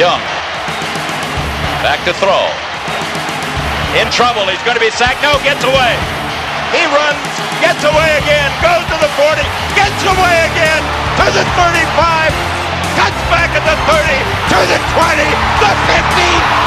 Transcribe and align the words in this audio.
Young. 0.00 0.24
Back 1.84 2.00
to 2.08 2.16
throw. 2.16 2.48
In 4.00 4.08
trouble. 4.08 4.48
He's 4.48 4.64
going 4.64 4.80
to 4.80 4.80
be 4.80 4.88
sacked. 4.88 5.20
No, 5.20 5.36
gets 5.44 5.60
away. 5.60 5.92
He 6.72 6.88
runs, 6.88 7.20
gets 7.60 7.84
away 7.84 8.16
again, 8.16 8.48
goes 8.64 8.80
to 8.88 8.96
the 8.96 9.12
40, 9.12 9.44
gets 9.76 10.00
away 10.08 10.36
again 10.48 10.80
to 11.20 11.26
the 11.36 11.44
35, 11.52 12.32
cuts 12.96 13.20
back 13.28 13.52
at 13.52 13.60
the 13.60 13.76
30, 13.92 14.08
to 14.48 14.58
the 14.72 14.80
20, 14.80 15.20
the 15.60 15.72
15, 15.84 16.00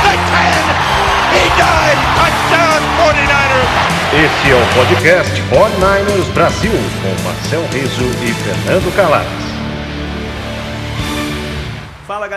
the 0.05 0.13
10. 0.13 0.93
He 1.33 1.45
died. 1.57 1.97
Touchdown 2.13 2.81
49ers. 3.01 3.71
Esse 4.13 4.51
é 4.51 4.55
o 4.61 4.65
podcast 4.77 5.33
49ers 5.49 6.29
Brasil, 6.37 6.77
com 7.01 7.23
Marcel 7.25 7.65
Riso 7.73 8.05
e 8.21 8.29
Fernando 8.45 8.93
Calais. 8.95 9.52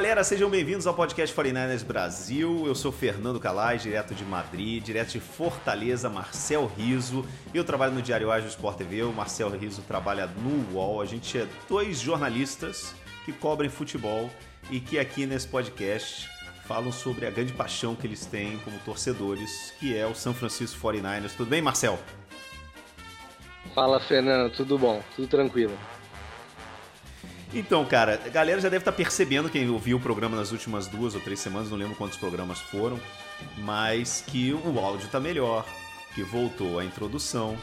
Galera, 0.07 0.23
sejam 0.23 0.49
bem-vindos 0.49 0.87
ao 0.87 0.95
podcast 0.95 1.35
49ers 1.35 1.85
Brasil. 1.85 2.63
Eu 2.65 2.77
sou 2.77 2.93
Fernando 2.93 3.41
Calais, 3.41 3.83
direto 3.83 4.15
de 4.15 4.25
Madrid, 4.25 4.81
direto 4.81 5.11
de 5.11 5.19
Fortaleza, 5.19 6.09
Marcel 6.09 6.71
Riso. 6.77 7.27
Eu 7.53 7.65
trabalho 7.65 7.93
no 7.93 8.01
Diário 8.01 8.31
Ágil 8.31 8.49
Sport 8.49 8.77
TV, 8.77 9.03
o 9.03 9.13
Marcel 9.13 9.51
Riso 9.51 9.83
trabalha 9.83 10.29
no 10.29 10.77
UOL. 10.77 11.01
A 11.01 11.05
gente 11.05 11.37
é 11.37 11.49
dois 11.69 11.99
jornalistas 11.99 12.95
que 13.25 13.33
cobrem 13.33 13.69
futebol 13.69 14.31
e 14.71 14.79
que 14.79 14.97
aqui 14.97 15.27
nesse 15.27 15.49
podcast 15.49 16.31
falam 16.69 16.93
sobre 16.93 17.27
a 17.27 17.31
grande 17.33 17.53
paixão 17.53 17.97
que 17.97 18.07
eles 18.07 18.25
têm 18.27 18.59
como 18.61 18.79
torcedores, 18.85 19.75
que 19.81 19.97
é 19.97 20.07
o 20.07 20.15
São 20.15 20.33
Francisco 20.33 20.79
49ers. 20.87 21.33
Tudo 21.37 21.51
bem, 21.51 21.61
Marcel? 21.61 21.99
Fala, 23.75 23.99
Fernando, 23.99 24.53
tudo 24.53 24.79
bom? 24.79 25.03
Tudo 25.17 25.27
tranquilo. 25.27 25.77
Então, 27.55 27.85
cara, 27.85 28.21
a 28.25 28.29
galera 28.29 28.61
já 28.61 28.69
deve 28.69 28.83
estar 28.83 28.93
percebendo, 28.93 29.49
quem 29.49 29.69
ouviu 29.71 29.97
o 29.97 30.01
programa 30.01 30.37
nas 30.37 30.53
últimas 30.53 30.87
duas 30.87 31.15
ou 31.15 31.21
três 31.21 31.41
semanas, 31.41 31.71
não 31.71 31.77
lembro 31.77 31.95
quantos 31.95 32.19
programas 32.19 32.61
foram, 32.61 32.99
mas 33.59 34.23
que 34.27 34.53
o 34.53 34.79
áudio 34.79 35.07
está 35.07 35.21
melhor, 35.21 35.65
que 36.15 36.23
voltou 36.23 36.79
a 36.79 36.85
introdução. 36.85 37.57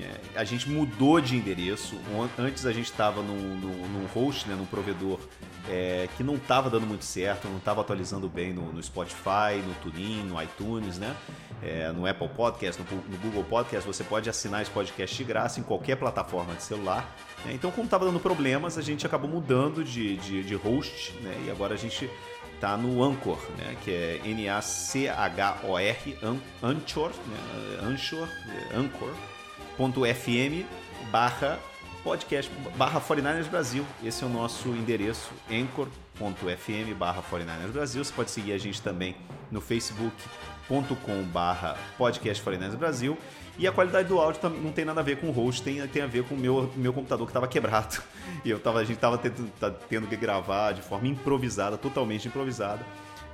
É, 0.00 0.38
a 0.40 0.44
gente 0.44 0.68
mudou 0.70 1.20
de 1.20 1.36
endereço. 1.36 1.98
Antes 2.38 2.64
a 2.64 2.72
gente 2.72 2.86
estava 2.86 3.22
num, 3.22 3.56
num, 3.56 3.88
num, 3.88 4.06
host, 4.06 4.48
né, 4.48 4.54
num 4.54 4.64
provedor 4.64 5.18
é, 5.68 6.08
que 6.16 6.22
não 6.22 6.36
estava 6.36 6.70
dando 6.70 6.86
muito 6.86 7.04
certo, 7.04 7.46
não 7.46 7.58
estava 7.58 7.82
atualizando 7.82 8.28
bem 8.28 8.52
no, 8.52 8.72
no, 8.72 8.82
Spotify, 8.82 9.60
no 9.66 9.74
TuneIn, 9.82 10.24
no 10.24 10.42
iTunes, 10.42 10.98
né? 10.98 11.14
É, 11.62 11.92
no 11.92 12.06
Apple 12.06 12.28
Podcast, 12.28 12.82
no, 12.82 12.96
no, 12.96 13.18
Google 13.18 13.44
Podcast. 13.44 13.86
Você 13.86 14.02
pode 14.02 14.30
assinar 14.30 14.62
esse 14.62 14.70
podcast 14.70 15.16
de 15.16 15.24
graça 15.24 15.60
em 15.60 15.62
qualquer 15.62 15.96
plataforma 15.96 16.54
de 16.54 16.62
celular. 16.62 17.14
Né? 17.44 17.52
Então, 17.54 17.70
como 17.70 17.84
estava 17.84 18.04
dando 18.04 18.20
problemas, 18.20 18.78
a 18.78 18.82
gente 18.82 19.06
acabou 19.06 19.28
mudando 19.28 19.84
de, 19.84 20.16
de, 20.16 20.42
de 20.42 20.54
host 20.54 21.12
né? 21.22 21.44
e 21.46 21.50
agora 21.50 21.74
a 21.74 21.76
gente 21.76 22.08
está 22.54 22.76
no 22.76 23.02
Anchor, 23.02 23.38
né? 23.58 23.76
que 23.82 23.90
é 23.90 24.20
N-A-C-H-O-R, 24.24 26.18
Anchor, 26.62 27.10
né? 27.10 27.78
Anchor, 27.82 28.28
é, 28.48 28.76
Anchor.fm 28.76 30.64
barra 31.10 31.58
podcast 32.04 32.50
barra 32.76 33.00
49ers 33.00 33.48
Brasil. 33.48 33.86
Esse 34.02 34.24
é 34.24 34.26
o 34.26 34.30
nosso 34.30 34.68
endereço, 34.70 35.30
anchor.fm 35.50 36.94
barra 36.96 37.22
49ers 37.22 37.72
Brasil. 37.72 38.04
Você 38.04 38.12
pode 38.12 38.30
seguir 38.30 38.52
a 38.52 38.58
gente 38.58 38.80
também 38.82 39.16
no 39.50 39.60
facebook.com 39.60 40.51
barra 41.32 41.76
podcast 41.98 42.42
49ers 42.44 42.76
Brasil. 42.76 43.18
E 43.58 43.66
a 43.66 43.72
qualidade 43.72 44.08
do 44.08 44.18
áudio 44.18 44.40
não 44.62 44.72
tem 44.72 44.84
nada 44.84 45.00
a 45.00 45.04
ver 45.04 45.18
com 45.18 45.28
o 45.28 45.30
host, 45.30 45.62
tem, 45.62 45.86
tem 45.88 46.02
a 46.02 46.06
ver 46.06 46.24
com 46.24 46.34
o 46.34 46.38
meu, 46.38 46.72
meu 46.74 46.92
computador 46.92 47.26
que 47.26 47.30
estava 47.30 47.46
quebrado. 47.46 48.02
E 48.44 48.50
eu 48.50 48.58
tava, 48.58 48.78
a 48.78 48.84
gente 48.84 48.96
estava 48.96 49.18
tendo, 49.18 49.50
tá 49.60 49.70
tendo 49.70 50.06
que 50.06 50.16
gravar 50.16 50.72
de 50.72 50.80
forma 50.80 51.06
improvisada, 51.06 51.76
totalmente 51.76 52.28
improvisada 52.28 52.84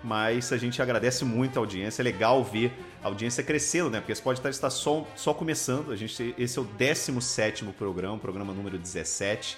mas 0.03 0.52
a 0.52 0.57
gente 0.57 0.80
agradece 0.80 1.25
muito 1.25 1.58
a 1.58 1.61
audiência. 1.61 2.02
É 2.02 2.05
legal 2.05 2.42
ver 2.45 2.73
a 3.02 3.08
audiência 3.08 3.42
crescendo, 3.42 3.91
né? 3.91 4.01
Porque 4.01 4.13
esse 4.13 4.23
podcast 4.23 4.57
está 4.57 4.70
só, 4.70 5.07
só 5.17 5.35
começando. 5.35 5.92
A 5.92 5.97
gente, 5.97 6.35
esse 6.39 6.58
é 6.58 6.63
o 6.63 6.64
17 6.64 7.64
programa, 7.77 8.19
programa 8.19 8.52
número 8.52 8.79
17. 8.79 9.57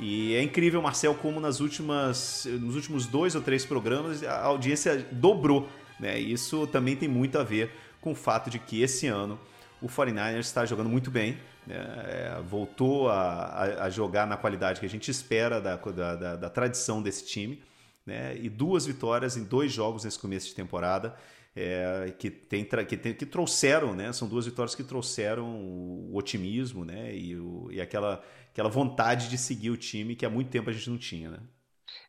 E 0.00 0.34
é 0.34 0.42
incrível, 0.42 0.80
Marcel, 0.80 1.14
como 1.14 1.38
nas 1.38 1.60
últimas, 1.60 2.46
nos 2.60 2.74
últimos 2.74 3.06
dois 3.06 3.34
ou 3.34 3.42
três 3.42 3.64
programas 3.64 4.22
a 4.22 4.44
audiência 4.44 5.06
dobrou. 5.12 5.68
Né? 6.02 6.18
Isso 6.18 6.66
também 6.66 6.94
tem 6.94 7.08
muito 7.08 7.38
a 7.38 7.42
ver 7.42 7.70
com 8.02 8.12
o 8.12 8.14
fato 8.14 8.50
de 8.50 8.58
que 8.58 8.82
esse 8.82 9.06
ano 9.06 9.40
o 9.80 9.86
49ers 9.86 10.40
está 10.40 10.66
jogando 10.66 10.90
muito 10.90 11.10
bem. 11.10 11.38
Né? 11.66 11.76
É, 11.76 12.42
voltou 12.42 13.08
a, 13.08 13.22
a, 13.22 13.84
a, 13.84 13.90
jogar 13.90 14.26
na 14.26 14.36
qualidade 14.36 14.80
que 14.80 14.86
a 14.86 14.88
gente 14.88 15.10
espera 15.10 15.60
da, 15.60 15.76
da, 15.76 16.36
da, 16.36 16.50
tradição 16.50 17.00
desse 17.00 17.24
time 17.24 17.62
né? 18.04 18.36
E 18.36 18.48
duas 18.48 18.86
vitórias 18.86 19.36
em 19.36 19.44
dois 19.44 19.72
jogos 19.72 20.04
nesse 20.04 20.18
começo 20.18 20.48
de 20.48 20.54
temporada. 20.54 21.14
É, 21.54 22.14
que, 22.18 22.30
tem, 22.30 22.64
que, 22.64 22.96
tem, 22.96 23.14
que 23.14 23.26
trouxeram, 23.26 23.94
né? 23.94 24.12
São 24.12 24.26
duas 24.26 24.46
vitórias 24.46 24.74
que 24.74 24.82
trouxeram 24.82 25.44
o 25.46 26.16
otimismo, 26.16 26.84
né? 26.84 27.14
E, 27.14 27.36
o, 27.36 27.68
e 27.70 27.80
aquela, 27.80 28.24
aquela 28.50 28.70
vontade 28.70 29.28
de 29.28 29.36
seguir 29.36 29.70
o 29.70 29.76
time 29.76 30.16
que 30.16 30.24
há 30.24 30.30
muito 30.30 30.50
tempo 30.50 30.70
a 30.70 30.72
gente 30.72 30.88
não 30.88 30.98
tinha, 30.98 31.30
né? 31.30 31.38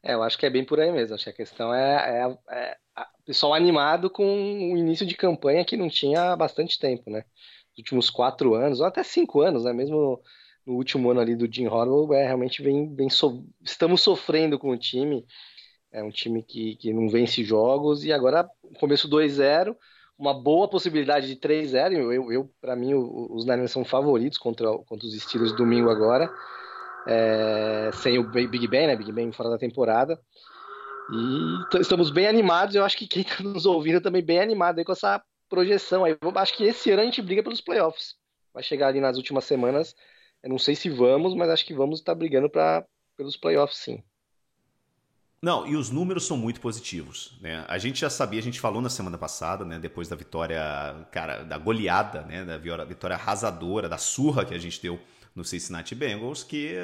É, 0.01 0.13
eu 0.13 0.23
acho 0.23 0.37
que 0.37 0.45
é 0.45 0.49
bem 0.49 0.65
por 0.65 0.79
aí 0.79 0.91
mesmo. 0.91 1.13
Acho 1.13 1.25
que 1.25 1.29
a 1.29 1.33
questão 1.33 1.73
é, 1.73 2.21
é, 2.21 2.37
é 2.49 2.77
pessoal 3.25 3.53
animado 3.53 4.09
com 4.09 4.23
o 4.25 4.77
início 4.77 5.05
de 5.05 5.15
campanha 5.15 5.65
que 5.65 5.77
não 5.77 5.89
tinha 5.89 6.33
há 6.33 6.35
bastante 6.35 6.79
tempo, 6.79 7.09
né? 7.09 7.23
Os 7.71 7.79
últimos 7.79 8.09
quatro 8.09 8.53
anos, 8.53 8.79
ou 8.79 8.85
até 8.85 9.03
cinco 9.03 9.41
anos, 9.41 9.63
né? 9.63 9.73
Mesmo 9.73 10.21
no, 10.65 10.73
último 10.75 11.09
ano 11.09 11.19
ali 11.19 11.35
do 11.35 11.51
Jim 11.51 11.65
Harbaugh, 11.65 12.13
é, 12.13 12.25
realmente 12.25 12.61
vem, 12.61 12.93
vem 12.93 13.09
so... 13.09 13.45
estamos 13.61 14.01
sofrendo 14.01 14.59
com 14.59 14.69
o 14.69 14.77
time. 14.77 15.25
É 15.91 16.03
um 16.03 16.09
time 16.09 16.43
que, 16.43 16.75
que 16.75 16.93
não 16.93 17.09
vence 17.09 17.43
jogos 17.43 18.03
e 18.03 18.11
agora 18.11 18.49
começo 18.79 19.07
2-0, 19.07 19.75
uma 20.17 20.33
boa 20.33 20.67
possibilidade 20.67 21.27
de 21.27 21.35
3-0. 21.35 21.93
Eu, 21.93 22.31
eu 22.31 22.51
para 22.59 22.75
mim, 22.75 22.93
os 22.93 23.45
Niners 23.45 23.71
são 23.71 23.85
favoritos 23.85 24.37
contra, 24.37 24.71
contra 24.79 25.07
os 25.07 25.13
Steelers 25.21 25.55
domingo 25.55 25.89
agora. 25.89 26.31
É, 27.07 27.91
sem 27.93 28.17
o 28.17 28.29
Big 28.29 28.67
Ben, 28.67 28.87
né? 28.87 28.95
Big 28.95 29.11
Ben 29.11 29.31
fora 29.31 29.49
da 29.49 29.57
temporada. 29.57 30.19
E 31.11 31.79
estamos 31.79 32.09
bem 32.09 32.27
animados. 32.27 32.75
Eu 32.75 32.83
acho 32.83 32.97
que 32.97 33.07
quem 33.07 33.21
está 33.23 33.43
nos 33.43 33.65
ouvindo 33.65 34.01
também 34.01 34.23
bem 34.23 34.39
animado 34.39 34.79
aí 34.79 34.85
com 34.85 34.91
essa 34.91 35.21
projeção. 35.49 36.05
Aí, 36.05 36.17
eu 36.21 36.31
acho 36.35 36.55
que 36.55 36.63
esse 36.63 36.91
ano 36.91 37.01
a 37.01 37.05
gente 37.05 37.21
briga 37.21 37.43
pelos 37.43 37.61
playoffs. 37.61 38.15
Vai 38.53 38.63
chegar 38.63 38.87
ali 38.87 38.99
nas 38.99 39.17
últimas 39.17 39.45
semanas. 39.45 39.95
Eu 40.41 40.49
não 40.49 40.59
sei 40.59 40.75
se 40.75 40.89
vamos, 40.89 41.35
mas 41.35 41.49
acho 41.49 41.65
que 41.65 41.73
vamos 41.73 41.99
estar 41.99 42.13
brigando 42.15 42.49
pra, 42.49 42.85
pelos 43.15 43.37
playoffs, 43.37 43.79
sim. 43.79 44.03
Não, 45.41 45.67
e 45.67 45.75
os 45.75 45.89
números 45.89 46.25
são 46.25 46.37
muito 46.37 46.61
positivos. 46.61 47.37
Né? 47.41 47.65
A 47.67 47.77
gente 47.77 47.99
já 47.99 48.09
sabia, 48.09 48.39
a 48.39 48.43
gente 48.43 48.61
falou 48.61 48.81
na 48.81 48.89
semana 48.89 49.17
passada, 49.17 49.65
né, 49.65 49.77
depois 49.77 50.07
da 50.07 50.15
vitória, 50.15 50.57
cara, 51.11 51.43
da 51.43 51.57
goleada, 51.57 52.21
né, 52.21 52.45
da 52.45 52.85
vitória 52.85 53.15
arrasadora, 53.15 53.89
da 53.89 53.97
surra 53.97 54.45
que 54.45 54.53
a 54.53 54.57
gente 54.57 54.81
deu 54.81 54.97
no 55.35 55.43
Cincinnati 55.43 55.95
Bengals, 55.95 56.43
que, 56.43 56.75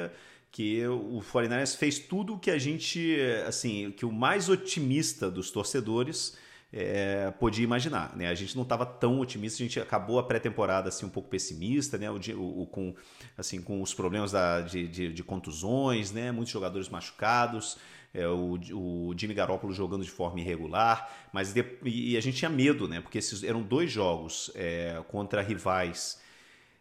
que 0.50 0.86
o 0.86 1.20
49ers 1.20 1.76
fez 1.76 1.98
tudo 1.98 2.38
que 2.38 2.50
a 2.50 2.58
gente, 2.58 3.16
assim, 3.46 3.92
que 3.92 4.04
o 4.04 4.12
mais 4.12 4.48
otimista 4.48 5.30
dos 5.30 5.50
torcedores 5.50 6.36
é, 6.72 7.30
podia 7.38 7.64
imaginar. 7.64 8.16
Né? 8.16 8.28
A 8.28 8.34
gente 8.34 8.56
não 8.56 8.64
estava 8.64 8.84
tão 8.84 9.20
otimista, 9.20 9.62
a 9.62 9.66
gente 9.66 9.78
acabou 9.78 10.18
a 10.18 10.22
pré-temporada 10.22 10.88
assim, 10.88 11.06
um 11.06 11.10
pouco 11.10 11.28
pessimista, 11.28 11.98
né? 11.98 12.10
o, 12.10 12.62
o, 12.62 12.66
com, 12.66 12.94
assim, 13.38 13.62
com 13.62 13.80
os 13.80 13.94
problemas 13.94 14.32
da, 14.32 14.60
de, 14.60 14.88
de, 14.88 15.12
de 15.12 15.22
contusões, 15.22 16.10
né? 16.10 16.32
muitos 16.32 16.52
jogadores 16.52 16.88
machucados 16.88 17.78
é, 18.12 18.26
o, 18.26 18.58
o 18.72 19.14
Jimmy 19.16 19.34
Garoppolo 19.34 19.72
jogando 19.72 20.04
de 20.04 20.10
forma 20.10 20.40
irregular, 20.40 21.28
mas 21.32 21.52
de, 21.52 21.64
e 21.84 22.16
a 22.16 22.20
gente 22.20 22.36
tinha 22.38 22.50
medo, 22.50 22.88
né? 22.88 23.00
Porque 23.00 23.18
esses 23.18 23.42
eram 23.42 23.62
dois 23.62 23.90
jogos 23.90 24.50
é, 24.54 25.02
contra 25.08 25.40
rivais 25.40 26.20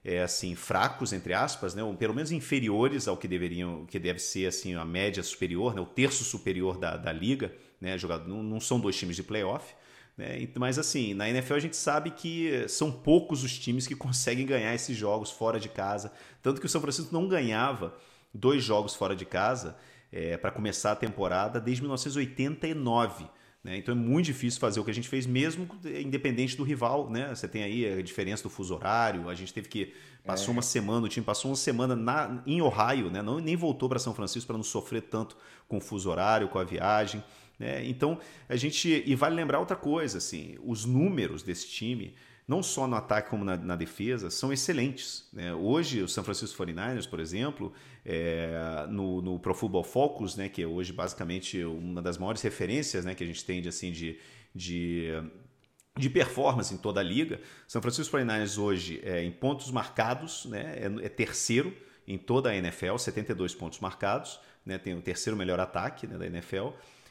é, 0.03 0.21
assim 0.21 0.55
fracos 0.55 1.13
entre 1.13 1.33
aspas, 1.33 1.75
né? 1.75 1.83
Ou 1.83 1.93
pelo 1.95 2.13
menos 2.13 2.31
inferiores 2.31 3.07
ao 3.07 3.17
que 3.17 3.27
deveriam, 3.27 3.85
que 3.85 3.99
deve 3.99 4.19
ser 4.19 4.47
assim 4.47 4.75
a 4.75 4.85
média 4.85 5.21
superior, 5.23 5.75
né? 5.75 5.81
O 5.81 5.85
terço 5.85 6.23
superior 6.23 6.77
da, 6.77 6.97
da 6.97 7.11
liga, 7.11 7.53
né? 7.79 7.97
Jogado, 7.97 8.27
não, 8.27 8.41
não 8.41 8.59
são 8.59 8.79
dois 8.79 8.97
times 8.97 9.15
de 9.15 9.23
playoff. 9.23 9.73
Né? 10.17 10.49
Mas 10.55 10.77
assim, 10.77 11.13
na 11.13 11.29
NFL 11.29 11.53
a 11.53 11.59
gente 11.59 11.77
sabe 11.77 12.11
que 12.11 12.67
são 12.67 12.91
poucos 12.91 13.43
os 13.43 13.57
times 13.57 13.87
que 13.87 13.95
conseguem 13.95 14.45
ganhar 14.45 14.75
esses 14.75 14.95
jogos 14.95 15.31
fora 15.31 15.59
de 15.59 15.69
casa. 15.69 16.11
Tanto 16.41 16.59
que 16.59 16.65
o 16.65 16.69
São 16.69 16.81
Francisco 16.81 17.13
não 17.13 17.27
ganhava 17.27 17.97
dois 18.33 18.63
jogos 18.63 18.95
fora 18.95 19.15
de 19.15 19.25
casa 19.25 19.77
é, 20.11 20.37
para 20.37 20.51
começar 20.51 20.91
a 20.91 20.95
temporada 20.95 21.59
desde 21.59 21.81
1989. 21.81 23.29
Né? 23.63 23.77
Então 23.77 23.93
é 23.93 23.97
muito 23.97 24.27
difícil 24.27 24.59
fazer 24.59 24.79
o 24.79 24.85
que 24.85 24.91
a 24.91 24.93
gente 24.93 25.09
fez, 25.09 25.25
mesmo 25.25 25.67
independente 25.85 26.55
do 26.55 26.63
rival. 26.63 27.09
Né? 27.09 27.33
Você 27.33 27.47
tem 27.47 27.63
aí 27.63 27.99
a 27.99 28.01
diferença 28.01 28.43
do 28.43 28.49
fuso 28.49 28.73
horário. 28.75 29.29
A 29.29 29.35
gente 29.35 29.53
teve 29.53 29.67
que. 29.67 29.93
Passou 30.25 30.49
é. 30.49 30.51
uma 30.51 30.61
semana, 30.61 31.05
o 31.05 31.09
time 31.09 31.25
passou 31.25 31.49
uma 31.49 31.57
semana 31.57 31.95
na, 31.95 32.43
em 32.45 32.61
Ohio, 32.61 33.09
né? 33.09 33.21
Não, 33.21 33.39
nem 33.39 33.55
voltou 33.55 33.87
para 33.87 33.97
São 33.97 34.13
Francisco 34.13 34.47
para 34.47 34.57
não 34.57 34.63
sofrer 34.63 35.03
tanto 35.03 35.35
com 35.67 35.77
o 35.77 35.81
fuso 35.81 36.09
horário, 36.09 36.49
com 36.49 36.59
a 36.59 36.63
viagem. 36.63 37.23
Né? 37.57 37.85
Então, 37.87 38.19
a 38.47 38.55
gente. 38.55 39.03
E 39.05 39.15
vale 39.15 39.35
lembrar 39.35 39.59
outra 39.59 39.77
coisa, 39.77 40.17
assim, 40.17 40.57
os 40.61 40.85
números 40.85 41.41
desse 41.41 41.67
time 41.67 42.13
não 42.49 42.63
só 42.63 42.87
no 42.87 42.95
ataque 42.95 43.29
como 43.29 43.45
na, 43.45 43.55
na 43.55 43.75
defesa, 43.75 44.31
são 44.31 44.51
excelentes. 44.51 45.29
Né? 45.31 45.53
Hoje, 45.53 46.01
o 46.01 46.07
San 46.07 46.23
Francisco 46.23 46.65
49ers, 46.65 47.07
por 47.07 47.19
exemplo, 47.19 47.71
é, 48.03 48.87
no, 48.89 49.21
no 49.21 49.37
Pro 49.37 49.53
Football 49.53 49.83
Focus, 49.83 50.35
né, 50.35 50.49
que 50.49 50.63
é 50.63 50.65
hoje 50.65 50.91
basicamente 50.91 51.63
uma 51.63 52.01
das 52.01 52.17
maiores 52.17 52.41
referências 52.41 53.05
né, 53.05 53.13
que 53.13 53.23
a 53.23 53.27
gente 53.27 53.45
tem 53.45 53.61
de, 53.61 53.69
assim, 53.69 53.91
de, 53.91 54.17
de 54.53 55.13
de 55.97 56.09
performance 56.09 56.73
em 56.73 56.77
toda 56.77 57.01
a 57.01 57.03
liga. 57.03 57.41
São 57.67 57.81
Francisco 57.81 58.17
49ers 58.17 58.57
hoje 58.57 59.01
é, 59.03 59.21
em 59.21 59.31
pontos 59.31 59.69
marcados, 59.69 60.45
né, 60.45 60.75
é, 60.77 61.05
é, 61.05 61.09
terceiro 61.09 61.75
em 62.07 62.17
toda 62.17 62.49
a 62.49 62.55
NFL, 62.55 62.97
72 62.97 63.53
pontos 63.53 63.79
marcados, 63.79 64.39
né, 64.65 64.77
tem 64.77 64.95
o 64.95 65.01
terceiro 65.01 65.37
melhor 65.37 65.59
ataque 65.59 66.07
né, 66.07 66.17
da 66.17 66.25
NFL. 66.25 66.69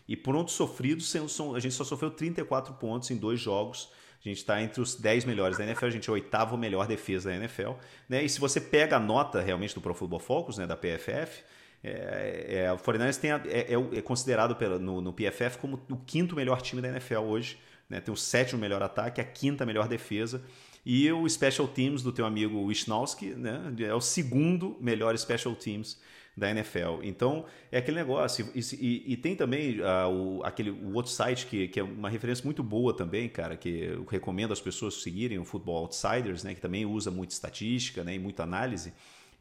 E 0.09 0.17
pontos 0.17 0.55
sofridos, 0.55 1.15
a 1.55 1.61
gente 1.61 1.75
só 1.75 1.85
sofreu 1.85 2.11
34 2.11 2.73
pontos 2.75 3.11
em 3.11 3.17
dois 3.17 3.39
jogos. 3.39 3.93
A 4.25 4.29
gente 4.29 4.39
está 4.39 4.61
entre 4.61 4.81
os 4.81 4.97
10 4.97 5.25
melhores 5.25 5.57
da 5.59 5.65
NFL, 5.65 5.87
a 5.87 5.91
gente 5.91 6.09
é 6.09 6.13
o 6.13 6.15
oitavo 6.15 6.57
melhor 6.57 6.87
defesa 6.87 7.31
da 7.31 7.37
NFL. 7.37 7.73
Né? 8.09 8.25
E 8.25 8.29
se 8.29 8.41
você 8.41 8.61
pega 8.61 8.97
a 8.97 9.01
nota 9.01 9.41
realmente 9.41 9.75
do 9.75 9.81
Pro 9.81 9.95
Football 9.95 10.21
Focus, 10.21 10.59
né, 10.59 10.67
da 10.67 10.77
PFF, 10.77 11.43
é, 11.83 12.65
é, 12.65 12.73
o 12.73 12.77
49ers 12.77 13.17
tem 13.19 13.31
a, 13.31 13.41
é, 13.47 13.73
é, 13.73 13.99
é, 13.99 14.03
considerado 14.03 14.57
pela, 14.57 14.79
no, 14.79 15.01
no, 15.01 15.13
PFF 15.13 15.59
como 15.59 15.81
o 15.89 15.97
quinto 15.97 16.35
melhor 16.35 16.61
time 16.61 16.83
da 16.83 16.89
NFL 16.89 17.19
hoje. 17.21 17.59
Né? 17.89 18.01
Tem 18.01 18.13
o 18.13 18.17
sétimo 18.17 18.61
melhor 18.61 18.83
ataque, 18.83 19.21
a 19.21 19.25
quinta 19.25 19.65
melhor 19.65 19.87
defesa. 19.87 20.43
E 20.85 21.11
o 21.13 21.29
Special 21.29 21.69
Teams 21.69 22.03
do 22.03 22.11
teu 22.11 22.27
amigo 22.27 22.61
Wisnowski 22.65 23.27
né? 23.27 23.73
é 23.81 23.95
o 23.95 24.01
segundo 24.01 24.77
melhor 24.81 25.17
Special 25.17 25.55
Teams 25.55 25.99
da 26.39 26.51
NFL. 26.51 27.03
Então, 27.03 27.45
é 27.71 27.79
aquele 27.79 27.97
negócio. 27.97 28.49
E, 28.55 28.61
e, 28.81 29.13
e 29.13 29.17
tem 29.17 29.35
também 29.35 29.81
uh, 29.81 30.09
o, 30.09 30.45
aquele, 30.45 30.71
o 30.71 30.95
outro 30.95 31.11
site 31.11 31.47
que, 31.47 31.69
que 31.69 31.81
é 31.81 31.83
uma 31.83 32.09
referência 32.09 32.45
muito 32.45 32.63
boa 32.63 32.97
também, 32.97 33.29
cara, 33.29 33.57
que 33.57 33.69
eu 33.69 34.05
recomendo 34.05 34.53
as 34.53 34.61
pessoas 34.61 35.03
seguirem, 35.03 35.39
o 35.39 35.45
Football 35.45 35.83
Outsiders, 35.83 36.45
né, 36.45 36.55
que 36.55 36.61
também 36.61 36.87
usa 36.87 37.11
muita 37.11 37.35
estatística 37.35 38.05
né, 38.05 38.15
e 38.15 38.19
muita 38.19 38.45
análise. 38.45 38.93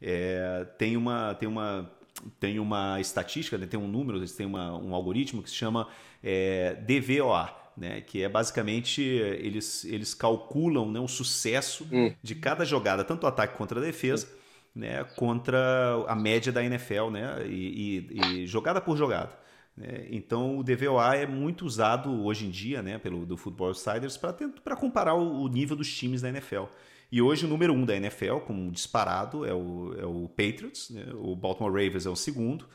É, 0.02 0.66
tem, 0.76 0.96
uma, 0.96 1.34
tem, 1.34 1.48
uma, 1.48 1.90
tem 2.38 2.58
uma 2.58 3.00
estatística, 3.00 3.56
né, 3.56 3.66
tem 3.66 3.78
um 3.78 3.88
número, 3.88 4.24
tem 4.28 4.46
uma, 4.46 4.76
um 4.76 4.94
algoritmo 4.94 5.42
que 5.42 5.50
se 5.50 5.56
chama 5.56 5.88
é, 6.22 6.74
DVOA. 6.74 7.56
Né, 7.78 8.00
que 8.00 8.24
é 8.24 8.28
basicamente 8.28 9.00
eles, 9.00 9.84
eles 9.84 10.12
calculam 10.12 10.90
né, 10.90 10.98
o 10.98 11.06
sucesso 11.06 11.86
hum. 11.92 12.12
de 12.20 12.34
cada 12.34 12.64
jogada, 12.64 13.04
tanto 13.04 13.22
o 13.22 13.28
ataque 13.28 13.56
contra 13.56 13.78
a 13.78 13.80
defesa, 13.84 14.28
né, 14.74 15.04
contra 15.16 16.04
a 16.06 16.14
média 16.14 16.52
da 16.52 16.62
NFL, 16.62 17.10
né, 17.10 17.46
e, 17.46 18.06
e, 18.10 18.42
e 18.42 18.46
jogada 18.46 18.80
por 18.80 18.96
jogada. 18.96 19.36
Né? 19.76 20.06
Então 20.10 20.58
o 20.58 20.64
DVOA 20.64 21.16
é 21.16 21.26
muito 21.26 21.64
usado 21.64 22.24
hoje 22.24 22.46
em 22.46 22.50
dia, 22.50 22.82
né, 22.82 22.98
pelo 22.98 23.24
do 23.24 23.36
Football 23.36 23.70
Insiders 23.70 24.16
para 24.16 24.76
comparar 24.76 25.14
o, 25.14 25.42
o, 25.42 25.48
nível 25.48 25.76
dos 25.76 25.92
times 25.94 26.20
da 26.20 26.28
NFL. 26.28 26.64
E 27.10 27.22
hoje 27.22 27.46
o 27.46 27.48
número 27.48 27.72
um 27.72 27.86
da 27.86 27.96
NFL, 27.96 28.38
como 28.38 28.70
disparado, 28.70 29.46
é 29.46 29.54
o, 29.54 29.94
é 29.98 30.04
o 30.04 30.28
Patriots, 30.28 30.90
né? 30.90 31.06
o 31.14 31.34
Baltimore 31.34 31.72
Ravens 31.72 32.04
é 32.04 32.10
o 32.10 32.16
segundo. 32.16 32.66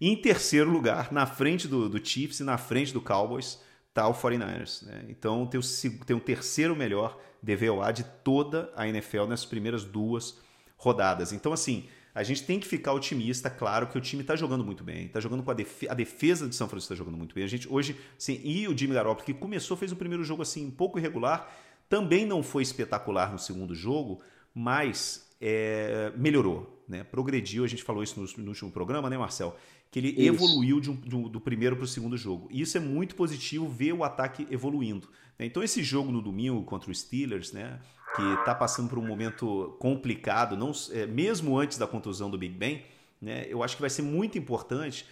E 0.00 0.08
em 0.08 0.16
terceiro 0.16 0.70
lugar, 0.70 1.10
na 1.12 1.26
frente 1.26 1.66
do, 1.66 1.88
do 1.88 2.04
Chiefs 2.04 2.38
e 2.38 2.44
na 2.44 2.56
frente 2.56 2.92
do 2.92 3.00
Cowboys, 3.00 3.60
está 3.88 4.06
o 4.06 4.14
49ers. 4.14 4.86
Né? 4.86 5.06
Então 5.08 5.44
tem 5.44 5.58
o, 5.58 6.04
tem 6.04 6.16
o 6.16 6.20
terceiro 6.20 6.76
melhor 6.76 7.18
DVOA 7.42 7.92
de 7.92 8.04
toda 8.04 8.72
a 8.76 8.86
NFL 8.86 9.24
nessas 9.24 9.46
primeiras 9.46 9.84
duas 9.84 10.38
rodadas. 10.80 11.30
Então, 11.32 11.52
assim, 11.52 11.84
a 12.14 12.22
gente 12.22 12.42
tem 12.42 12.58
que 12.58 12.66
ficar 12.66 12.94
otimista, 12.94 13.50
claro, 13.50 13.86
que 13.86 13.98
o 13.98 14.00
time 14.00 14.22
está 14.22 14.34
jogando 14.34 14.64
muito 14.64 14.82
bem, 14.82 15.06
está 15.06 15.20
jogando 15.20 15.42
com 15.42 15.50
a, 15.50 15.54
def 15.54 15.84
a, 15.88 15.94
defesa 15.94 16.48
de 16.48 16.56
São 16.56 16.68
Francisco 16.68 16.94
está 16.94 17.04
jogando 17.04 17.18
muito 17.18 17.34
bem. 17.34 17.44
A 17.44 17.48
gente 17.48 17.70
hoje, 17.70 17.96
sim, 18.18 18.40
e 18.42 18.66
o 18.66 18.76
Jimmy 18.76 18.94
Garoppolo 18.94 19.24
que 19.24 19.34
começou, 19.34 19.76
fez 19.76 19.92
o 19.92 19.96
primeiro 19.96 20.24
jogo 20.24 20.42
assim 20.42 20.66
um 20.66 20.70
pouco 20.70 20.98
irregular, 20.98 21.52
também 21.88 22.24
não 22.24 22.42
foi 22.42 22.62
espetacular 22.62 23.30
no 23.30 23.38
segundo 23.38 23.74
jogo, 23.74 24.22
mas 24.54 25.28
é, 25.38 26.12
melhorou, 26.16 26.82
né? 26.88 27.04
Progrediu. 27.04 27.62
A 27.62 27.68
gente 27.68 27.82
falou 27.82 28.02
isso 28.02 28.18
no, 28.18 28.44
no 28.44 28.48
último 28.50 28.70
programa, 28.70 29.10
né, 29.10 29.18
Marcel? 29.18 29.56
Que 29.90 29.98
ele 29.98 30.10
isso. 30.10 30.22
evoluiu 30.22 30.78
um, 30.78 30.94
do, 30.94 31.28
do 31.28 31.40
primeiro 31.40 31.76
para 31.76 31.84
o 31.84 31.88
segundo 31.88 32.16
jogo. 32.16 32.48
E 32.50 32.60
isso 32.60 32.76
é 32.76 32.80
muito 32.80 33.14
positivo 33.14 33.68
ver 33.68 33.92
o 33.92 34.02
ataque 34.02 34.46
evoluindo. 34.50 35.08
Né? 35.38 35.46
Então 35.46 35.62
esse 35.62 35.82
jogo 35.82 36.10
no 36.10 36.22
domingo 36.22 36.62
contra 36.64 36.90
os 36.90 37.00
Steelers, 37.00 37.52
né? 37.52 37.80
Que 38.16 38.22
está 38.40 38.54
passando 38.54 38.88
por 38.88 38.98
um 38.98 39.06
momento 39.06 39.76
complicado, 39.78 40.56
não, 40.56 40.72
é, 40.92 41.06
mesmo 41.06 41.58
antes 41.58 41.78
da 41.78 41.86
contusão 41.86 42.30
do 42.30 42.38
Big 42.38 42.54
Ben, 42.54 42.84
né, 43.20 43.46
eu 43.48 43.62
acho 43.62 43.76
que 43.76 43.80
vai 43.80 43.90
ser 43.90 44.02
muito 44.02 44.38
importante, 44.38 45.06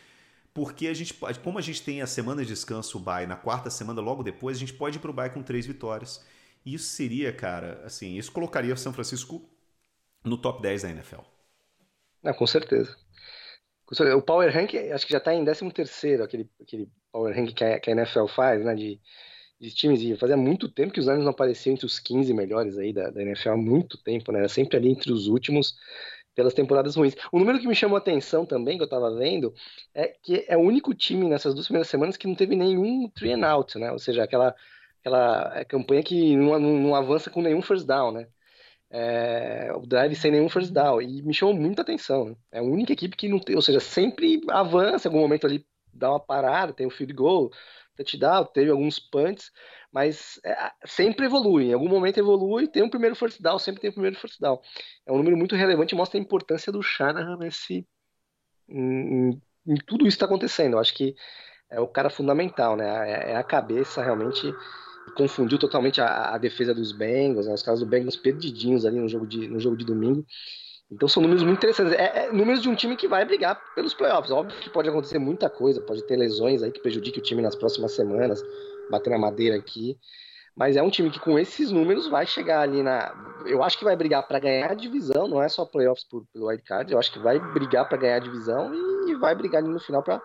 porque 0.53 0.89
a 0.89 0.95
gente, 0.95 1.15
como 1.43 1.59
a 1.59 1.62
gente 1.62 1.83
tem 1.83 2.03
a 2.03 2.06
semana 2.06 2.43
de 2.43 2.49
descanso 2.49 2.99
o 2.99 3.00
bye 3.00 3.27
na 3.27 3.37
quarta 3.37 3.71
semana 3.71 4.00
logo 4.00 4.23
depois, 4.23 4.56
a 4.56 4.61
gente 4.61 4.73
pode 4.73 4.97
ir 4.97 5.00
para 5.00 5.11
o 5.11 5.15
bye 5.15 5.31
com 5.31 5.43
três 5.43 5.67
vitórias. 5.67 6.25
Isso 6.67 6.87
seria, 6.87 7.33
cara, 7.33 7.81
assim, 7.85 8.17
isso 8.17 8.33
colocaria 8.33 8.77
São 8.77 8.93
Francisco 8.93 9.49
no 10.25 10.37
top 10.37 10.61
10 10.61 10.83
da 10.83 10.91
NFL. 10.91 11.21
Ah, 12.25 12.35
com 12.35 12.47
certeza. 12.47 12.97
O 14.17 14.23
Power 14.23 14.53
Rank, 14.53 14.75
acho 14.93 15.06
que 15.06 15.12
já 15.12 15.19
está 15.19 15.33
em 15.33 15.45
13 15.45 15.73
terceiro, 15.73 16.23
aquele, 16.23 16.50
aquele 16.61 16.91
Power 17.11 17.35
Rank 17.35 17.55
que 17.55 17.65
a, 17.65 17.81
que 17.81 17.91
a 17.91 17.95
NFL 17.95 18.27
faz, 18.27 18.62
né, 18.62 18.75
de 18.75 19.00
de 19.61 19.75
times, 19.75 20.01
e 20.03 20.17
fazia 20.17 20.37
muito 20.37 20.69
tempo 20.69 20.93
que 20.93 21.01
os 21.01 21.07
Niners 21.07 21.25
não 21.25 21.33
apareciam 21.33 21.75
entre 21.75 21.87
os 21.87 21.99
15 21.99 22.33
melhores 22.33 22.79
aí 22.79 22.93
da, 22.93 23.11
da 23.11 23.23
NFL, 23.23 23.51
há 23.51 23.57
muito 23.57 23.99
tempo, 23.99 24.31
né? 24.31 24.39
Era 24.39 24.49
sempre 24.49 24.77
ali 24.77 24.91
entre 24.91 25.13
os 25.13 25.27
últimos 25.27 25.75
pelas 26.39 26.55
temporadas 26.55 26.95
ruins. 26.95 27.17
O 27.33 27.39
número 27.41 27.59
que 27.59 27.67
me 27.67 27.75
chamou 27.75 27.97
a 27.97 27.99
atenção 27.99 28.47
também, 28.47 28.77
que 28.79 28.85
eu 28.85 28.89
tava 28.89 29.13
vendo, 29.17 29.53
é 29.93 30.15
que 30.23 30.45
é 30.47 30.57
o 30.57 30.61
único 30.61 30.95
time 30.95 31.29
nessas 31.29 31.53
duas 31.53 31.67
primeiras 31.67 31.89
semanas 31.89 32.17
que 32.17 32.29
não 32.29 32.37
teve 32.37 32.55
nenhum 32.55 33.11
three 33.11 33.33
and 33.33 33.45
out, 33.45 33.77
né? 33.77 33.91
Ou 33.91 33.99
seja, 33.99 34.23
aquela, 34.23 34.55
aquela 35.01 35.65
campanha 35.65 36.03
que 36.05 36.37
não, 36.37 36.57
não, 36.61 36.79
não 36.79 36.95
avança 36.95 37.29
com 37.29 37.43
nenhum 37.43 37.61
first 37.61 37.85
down, 37.85 38.13
né? 38.13 38.29
É, 38.91 39.73
o 39.75 39.85
drive 39.85 40.15
sem 40.15 40.31
nenhum 40.31 40.49
first 40.49 40.73
down. 40.73 41.03
E 41.03 41.23
me 41.23 41.35
chamou 41.35 41.55
muita 41.57 41.83
atenção. 41.83 42.27
Né? 42.27 42.37
É 42.53 42.59
a 42.61 42.63
única 42.63 42.93
equipe 42.93 43.17
que 43.17 43.29
não 43.29 43.41
tem, 43.41 43.57
ou 43.57 43.63
seja, 43.63 43.81
sempre 43.81 44.41
avança, 44.49 45.09
em 45.09 45.11
algum 45.11 45.21
momento 45.21 45.45
ali 45.47 45.67
dá 45.93 46.11
uma 46.11 46.21
parada, 46.21 46.73
tem 46.73 46.87
o 46.87 46.89
um 46.89 46.93
field 46.93 47.13
goal, 47.15 47.51
touchdown, 47.99 48.45
teve 48.47 48.71
alguns 48.71 48.99
punts, 48.99 49.50
mas 49.93 50.41
é, 50.45 50.71
sempre 50.87 51.27
evolui. 51.27 51.67
Em 51.67 51.73
algum 51.75 51.89
momento 51.89 52.19
evolui, 52.19 52.67
tem 52.69 52.83
um 52.83 52.91
primeiro 52.91 53.17
first 53.17 53.41
down, 53.43 53.59
sempre 53.59 53.81
tem 53.81 53.91
um 53.91 53.95
primeiro 53.95 54.17
first 54.17 54.41
down. 54.41 54.61
É 55.06 55.12
um 55.12 55.19
número 55.19 55.37
muito 55.37 55.56
relevante 55.56 55.95
e 55.95 55.99
mostra 55.99 56.19
a 56.19 56.23
importância 56.23 56.73
do 56.73 56.83
Shanahan 56.83 57.37
nesse. 57.39 57.87
Em, 58.69 59.41
em 59.67 59.75
tudo 59.87 60.06
isso 60.06 60.17
que 60.17 60.23
está 60.23 60.27
acontecendo. 60.27 60.75
Eu 60.75 60.79
acho 60.79 60.95
que 60.95 61.15
é 61.71 61.81
o 61.81 61.89
cara 61.89 62.11
fundamental, 62.11 62.77
né? 62.77 63.11
É, 63.11 63.33
é 63.33 63.37
a 63.37 63.45
cabeça 63.45 64.03
realmente 64.03 64.53
confundiu 65.17 65.59
totalmente 65.59 66.00
a, 66.00 66.35
a 66.35 66.39
defesa 66.39 66.75
dos 66.75 66.93
Bengals, 66.93 67.47
né? 67.47 67.55
os 67.55 67.62
caras 67.62 67.81
do 67.81 67.87
Bengals 67.87 68.17
perdidinhos 68.17 68.85
ali 68.85 68.99
no 68.99 69.09
jogo 69.09 69.27
de, 69.27 69.49
no 69.49 69.59
jogo 69.59 69.77
de 69.77 69.85
domingo. 69.85 70.25
Então 70.90 71.08
são 71.08 71.23
números 71.23 71.43
muito 71.43 71.58
interessantes. 71.58 71.93
É, 71.93 72.26
é, 72.26 72.32
números 72.32 72.62
de 72.62 72.69
um 72.69 72.75
time 72.75 72.96
que 72.96 73.06
vai 73.06 73.25
brigar 73.25 73.61
pelos 73.75 73.92
playoffs. 73.92 74.30
Óbvio 74.30 74.59
que 74.59 74.71
pode 74.71 74.88
acontecer 74.88 75.18
muita 75.18 75.50
coisa, 75.50 75.80
pode 75.80 76.02
ter 76.02 76.16
lesões 76.16 76.62
aí 76.62 76.73
que 76.73 76.80
prejudiquem 76.80 77.21
o 77.21 77.25
time 77.25 77.42
nas 77.42 77.54
próximas 77.54 77.92
semanas, 77.92 78.42
bater 78.90 79.11
na 79.11 79.18
madeira 79.18 79.57
aqui. 79.57 79.99
Mas 80.57 80.76
é 80.76 80.83
um 80.83 80.90
time 80.90 81.11
que 81.11 81.21
com 81.21 81.38
esses 81.38 81.71
números 81.71 82.09
vai 82.09 82.26
chegar 82.26 82.62
ali 82.62 82.83
na. 82.83 83.14
Eu 83.47 83.62
acho 83.62 83.78
que 83.78 83.85
vai 83.85 83.95
brigar 83.95 84.26
para 84.26 84.40
ganhar 84.40 84.73
a 84.73 84.75
divisão, 84.75 85.28
não 85.28 85.40
é 85.40 85.49
só 85.49 85.64
playoffs 85.64 86.04
por, 86.04 86.25
pelo 86.33 86.47
wildcard. 86.47 86.90
Eu 86.90 86.99
acho 86.99 87.12
que 87.12 87.18
vai 87.21 87.38
brigar 87.38 87.88
para 87.88 87.99
ganhar 87.99 88.16
a 88.16 88.21
divisão 88.21 88.75
e, 88.75 89.12
e 89.12 89.14
vai 89.14 89.37
brigar 89.37 89.62
ali 89.62 89.71
no 89.71 89.78
final 89.78 90.02
para 90.02 90.21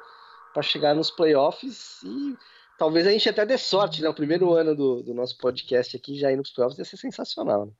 chegar 0.64 0.96
nos 0.96 1.12
playoffs. 1.12 2.02
E 2.04 2.36
talvez 2.80 3.06
a 3.06 3.12
gente 3.12 3.30
até 3.30 3.46
dê 3.46 3.60
sorte, 3.60 4.02
né? 4.02 4.10
O 4.10 4.14
primeiro 4.14 4.52
ano 4.54 4.76
do, 4.76 5.04
do 5.04 5.14
nosso 5.14 5.38
podcast 5.38 5.96
aqui 5.96 6.18
já 6.18 6.32
ir 6.32 6.38
nos 6.38 6.52
playoffs 6.52 6.80
ia 6.80 6.86
ser 6.86 6.98
sensacional. 6.98 7.68
Né? 7.68 7.72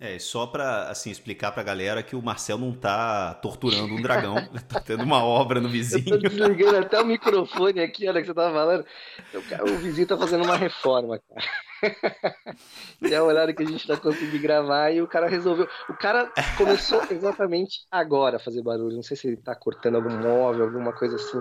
É, 0.00 0.16
só 0.16 0.46
para 0.46 0.88
assim, 0.90 1.10
explicar 1.10 1.50
pra 1.50 1.60
galera 1.64 2.04
que 2.04 2.14
o 2.14 2.22
Marcel 2.22 2.56
não 2.56 2.72
tá 2.72 3.34
torturando 3.34 3.92
um 3.92 4.00
dragão, 4.00 4.38
ele 4.54 4.60
tá 4.60 4.78
tendo 4.80 5.02
uma 5.02 5.24
obra 5.24 5.60
no 5.60 5.68
vizinho. 5.68 6.04
Eu 6.06 6.22
tô 6.22 6.28
desligando 6.28 6.76
até 6.76 7.00
o 7.00 7.04
microfone 7.04 7.80
aqui, 7.80 8.08
olha 8.08 8.20
que 8.20 8.28
você 8.28 8.34
tava 8.34 8.54
falando. 8.54 8.86
O, 9.34 9.76
vizinho 9.78 10.06
tá 10.06 10.16
fazendo 10.16 10.44
uma 10.44 10.56
reforma, 10.56 11.18
cara. 11.18 11.44
E 13.00 13.14
é 13.14 13.22
o 13.22 13.26
horário 13.26 13.54
que 13.54 13.62
a 13.62 13.66
gente 13.66 13.86
tá 13.86 13.96
conseguindo 13.96 14.42
gravar 14.42 14.90
e 14.90 15.00
o 15.00 15.06
cara 15.06 15.28
resolveu. 15.28 15.68
O 15.88 15.94
cara 15.94 16.28
começou 16.56 17.00
exatamente 17.10 17.86
agora 17.88 18.36
a 18.36 18.40
fazer 18.40 18.60
barulho. 18.62 18.96
Não 18.96 19.02
sei 19.04 19.16
se 19.16 19.28
ele 19.28 19.36
tá 19.36 19.54
cortando 19.54 19.94
algum 19.94 20.10
móvel, 20.10 20.64
alguma 20.64 20.92
coisa 20.92 21.14
assim. 21.14 21.40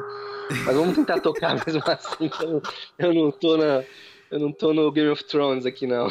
Mas 0.64 0.76
vamos 0.76 0.96
tentar 0.96 1.20
tocar 1.20 1.56
mesmo 1.66 1.82
assim, 1.88 2.30
eu 2.40 2.50
não, 2.52 2.62
eu 3.00 3.14
não 3.14 3.32
tô 3.32 3.58
na. 3.58 3.84
Eu 4.30 4.40
não 4.40 4.52
tô 4.52 4.74
no 4.74 4.92
Game 4.92 5.10
of 5.10 5.24
Thrones 5.24 5.66
aqui, 5.66 5.88
não. 5.88 6.08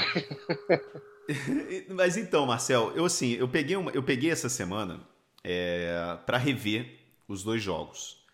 Mas 1.90 2.16
então, 2.16 2.46
Marcel, 2.46 2.92
eu 2.94 3.04
assim, 3.04 3.32
eu 3.32 3.48
peguei, 3.48 3.76
uma, 3.76 3.90
eu 3.90 4.02
peguei 4.02 4.30
essa 4.30 4.48
semana 4.48 5.00
é, 5.42 6.18
para 6.24 6.38
rever 6.38 6.98
os 7.28 7.42
dois 7.42 7.62
jogos. 7.62 8.24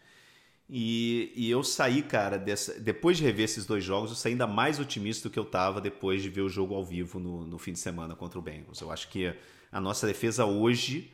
E, 0.69 1.33
e, 1.37 1.51
eu 1.51 1.63
saí, 1.63 2.03
cara, 2.03 2.39
dessa, 2.39 2.81
depois 2.81 3.19
de 3.19 3.25
rever 3.25 3.45
esses 3.45 3.67
dois 3.67 3.85
jogos, 3.85 4.11
eu 4.11 4.17
saí 4.17 4.33
ainda 4.33 4.47
mais 4.47 4.81
otimista 4.81 5.29
do 5.29 5.33
que 5.33 5.39
eu 5.39 5.43
estava 5.43 5.81
depois 5.83 6.23
de 6.23 6.31
ver 6.31 6.41
o 6.41 6.49
jogo 6.49 6.75
ao 6.75 6.83
vivo 6.83 7.19
no, 7.19 7.45
no, 7.45 7.59
fim 7.59 7.73
de 7.73 7.79
semana 7.79 8.17
contra 8.17 8.39
o 8.39 8.43
Bengals. 8.43 8.81
Eu 8.81 8.91
acho 8.91 9.09
que 9.09 9.35
a 9.71 9.81
nossa 9.81 10.07
defesa 10.07 10.47
hoje 10.47 11.13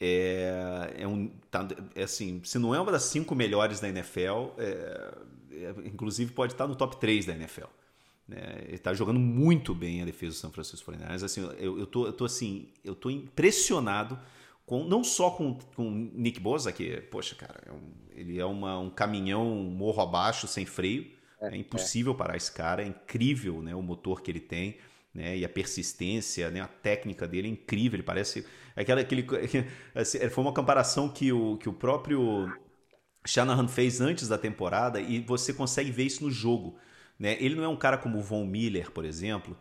é, 0.00 0.92
é 0.98 1.06
um. 1.06 1.28
Tá, 1.50 1.68
é 1.94 2.02
assim, 2.02 2.40
se 2.42 2.58
não 2.58 2.74
é 2.74 2.80
uma 2.80 2.90
das 2.90 3.04
cinco 3.04 3.34
melhores 3.34 3.78
da 3.78 3.88
NFL, 3.88 4.50
é, 4.58 5.14
é, 5.52 5.74
inclusive 5.84 6.32
pode 6.32 6.54
estar 6.54 6.66
no 6.66 6.74
top 6.74 6.96
3 6.98 7.26
da 7.26 7.32
NFL. 7.32 7.66
Né? 8.28 8.62
Ele 8.64 8.74
está 8.74 8.92
jogando 8.92 9.20
muito 9.20 9.74
bem 9.74 10.02
a 10.02 10.04
defesa 10.04 10.32
do 10.32 10.38
San 10.38 10.50
Francisco 10.50 10.90
49ers. 10.90 11.22
Assim, 11.22 11.48
eu, 11.58 11.78
eu, 11.78 11.86
tô, 11.86 12.06
eu 12.06 12.12
tô 12.12 12.24
assim, 12.24 12.68
eu 12.84 12.94
tô 12.94 13.10
impressionado 13.10 14.18
com, 14.64 14.84
não 14.84 15.04
só 15.04 15.30
com, 15.30 15.58
com 15.76 15.90
Nick 16.14 16.40
Bosa, 16.40 16.72
que, 16.72 17.00
poxa, 17.02 17.36
cara, 17.36 17.62
é 17.66 17.72
um, 17.72 17.92
ele 18.14 18.38
é 18.38 18.44
uma, 18.44 18.78
um 18.78 18.90
caminhão 18.90 19.44
morro 19.54 20.02
abaixo, 20.02 20.48
sem 20.48 20.66
freio. 20.66 21.06
É, 21.40 21.54
é 21.54 21.56
impossível 21.56 22.12
é. 22.12 22.16
parar 22.16 22.36
esse 22.36 22.50
cara, 22.50 22.82
é 22.82 22.86
incrível 22.86 23.62
né, 23.62 23.74
o 23.74 23.82
motor 23.82 24.22
que 24.22 24.30
ele 24.30 24.40
tem. 24.40 24.76
Né, 25.14 25.38
e 25.38 25.44
a 25.44 25.48
persistência, 25.48 26.50
né, 26.50 26.60
a 26.60 26.66
técnica 26.66 27.26
dele 27.28 27.48
é 27.48 27.50
incrível. 27.50 27.96
Ele 27.96 28.02
parece. 28.02 28.44
Aquela, 28.74 29.00
aquele, 29.00 29.24
assim, 29.94 30.18
foi 30.28 30.44
uma 30.44 30.52
comparação 30.52 31.08
que 31.08 31.32
o, 31.32 31.56
que 31.58 31.68
o 31.68 31.72
próprio 31.72 32.52
Shanahan 33.24 33.68
fez 33.68 34.00
antes 34.00 34.28
da 34.28 34.36
temporada 34.36 35.00
e 35.00 35.20
você 35.20 35.54
consegue 35.54 35.90
ver 35.90 36.04
isso 36.04 36.24
no 36.24 36.30
jogo. 36.30 36.76
Né? 37.18 37.36
Ele 37.40 37.54
não 37.54 37.64
é 37.64 37.68
um 37.68 37.76
cara 37.76 37.98
como 37.98 38.18
o 38.18 38.22
Von 38.22 38.46
Miller, 38.46 38.90
por 38.90 39.04
exemplo, 39.04 39.56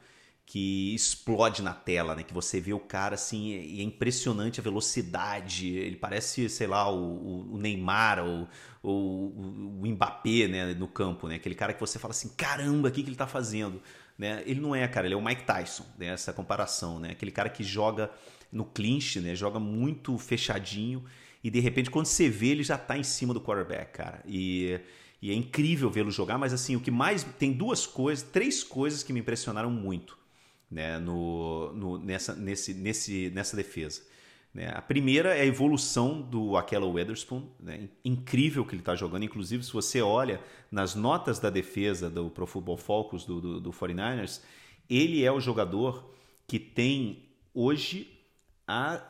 que 0.45 0.93
explode 0.93 1.61
na 1.63 1.73
tela, 1.73 2.15
né? 2.15 2.23
Que 2.23 2.33
você 2.33 2.59
vê 2.59 2.73
o 2.73 2.79
cara 2.79 3.15
assim, 3.15 3.49
e 3.49 3.79
é 3.79 3.83
impressionante 3.83 4.59
a 4.59 4.63
velocidade. 4.63 5.75
Ele 5.75 5.95
parece, 5.95 6.47
sei 6.49 6.67
lá, 6.67 6.91
o, 6.91 7.53
o 7.53 7.57
Neymar 7.57 8.19
ou 8.19 8.47
o, 8.83 9.81
o, 9.81 9.87
Mbappé, 9.87 10.47
né? 10.47 10.73
No 10.73 10.87
campo, 10.87 11.27
né? 11.27 11.35
Aquele 11.35 11.55
cara 11.55 11.73
que 11.73 11.79
você 11.79 11.97
fala 11.97 12.11
assim, 12.11 12.29
caramba, 12.29 12.89
o 12.89 12.91
que, 12.91 13.01
que 13.01 13.09
ele 13.09 13.15
tá 13.15 13.25
fazendo? 13.25 13.81
Né? 14.17 14.43
Ele 14.45 14.61
não 14.61 14.75
é, 14.75 14.87
cara, 14.87 15.07
ele 15.07 15.15
é 15.15 15.17
o 15.17 15.23
Mike 15.23 15.43
Tyson, 15.43 15.85
né? 15.97 16.07
Essa 16.07 16.31
comparação, 16.31 16.99
né? 16.99 17.11
Aquele 17.11 17.31
cara 17.31 17.49
que 17.49 17.63
joga 17.63 18.11
no 18.51 18.65
clinch, 18.65 19.19
né? 19.19 19.35
Joga 19.35 19.59
muito 19.59 20.17
fechadinho 20.17 21.03
e 21.43 21.49
de 21.49 21.59
repente 21.59 21.91
quando 21.91 22.07
você 22.07 22.29
vê 22.29 22.47
ele 22.47 22.63
já 22.63 22.77
tá 22.77 22.97
em 22.97 23.03
cima 23.03 23.33
do 23.33 23.41
quarterback, 23.41 23.91
cara. 23.91 24.23
E 24.25 24.79
e 25.25 25.31
é 25.31 25.33
incrível 25.33 25.89
vê-lo 25.89 26.11
jogar, 26.11 26.37
mas 26.37 26.53
assim, 26.53 26.75
o 26.75 26.79
que 26.79 26.91
mais. 26.91 27.23
Tem 27.23 27.51
duas 27.51 27.87
coisas, 27.87 28.23
três 28.23 28.63
coisas 28.63 29.01
que 29.01 29.11
me 29.11 29.21
impressionaram 29.21 29.71
muito 29.71 30.15
né, 30.69 30.99
no, 30.99 31.73
no, 31.73 31.97
nessa, 31.97 32.35
nesse, 32.35 32.75
nesse, 32.75 33.31
nessa 33.31 33.57
defesa. 33.57 34.03
Né? 34.53 34.71
A 34.71 34.83
primeira 34.83 35.35
é 35.35 35.41
a 35.41 35.45
evolução 35.45 36.21
do 36.21 36.55
Aquela 36.55 36.85
Weatherspoon, 36.85 37.41
né? 37.59 37.89
incrível 38.05 38.63
que 38.63 38.75
ele 38.75 38.83
está 38.83 38.93
jogando. 38.93 39.25
Inclusive, 39.25 39.63
se 39.63 39.73
você 39.73 39.99
olha 39.99 40.39
nas 40.71 40.93
notas 40.93 41.39
da 41.39 41.49
defesa 41.49 42.07
do 42.07 42.29
Pro 42.29 42.45
Football 42.45 42.77
Focus 42.77 43.25
do, 43.25 43.41
do, 43.41 43.59
do 43.59 43.71
49ers, 43.71 44.43
ele 44.87 45.25
é 45.25 45.31
o 45.31 45.39
jogador 45.39 46.13
que 46.45 46.59
tem 46.59 47.23
hoje 47.51 48.15
a 48.67 49.01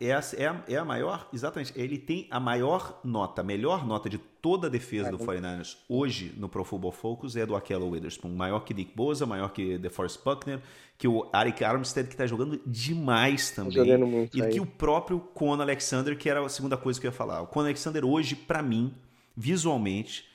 é 0.00 0.12
a, 0.12 0.20
é, 0.36 0.46
a, 0.46 0.64
é 0.66 0.76
a 0.76 0.84
maior, 0.84 1.28
exatamente, 1.32 1.72
ele 1.76 1.96
tem 1.96 2.26
a 2.28 2.40
maior 2.40 3.00
nota, 3.04 3.40
a 3.40 3.44
melhor 3.44 3.86
nota 3.86 4.08
de 4.08 4.18
toda 4.18 4.66
a 4.66 4.70
defesa 4.70 5.08
é, 5.08 5.10
do 5.12 5.18
49ers 5.18 5.76
hoje 5.88 6.34
no 6.36 6.48
Pro 6.48 6.64
Football 6.64 6.90
Focus 6.90 7.36
é 7.36 7.46
do 7.46 7.54
Aquelo 7.54 7.88
Witherspoon, 7.88 8.30
maior 8.30 8.60
que 8.60 8.74
Nick 8.74 8.96
Bosa, 8.96 9.26
maior 9.26 9.52
que 9.52 9.78
DeForest 9.78 10.24
Buckner, 10.24 10.60
que 10.96 11.06
o 11.06 11.28
Arik 11.32 11.62
Armstead 11.62 12.08
que 12.08 12.14
está 12.14 12.26
jogando 12.26 12.60
demais 12.66 13.52
também, 13.52 13.74
tá 13.74 13.84
jogando 13.84 14.06
muito 14.08 14.36
e 14.36 14.42
aí. 14.42 14.52
que 14.52 14.60
o 14.60 14.66
próprio 14.66 15.20
Con 15.20 15.60
Alexander, 15.60 16.18
que 16.18 16.28
era 16.28 16.44
a 16.44 16.48
segunda 16.48 16.76
coisa 16.76 17.00
que 17.00 17.06
eu 17.06 17.10
ia 17.10 17.16
falar. 17.16 17.40
O 17.42 17.46
Con 17.46 17.60
Alexander 17.60 18.04
hoje, 18.04 18.34
para 18.34 18.60
mim, 18.60 18.92
visualmente, 19.36 20.26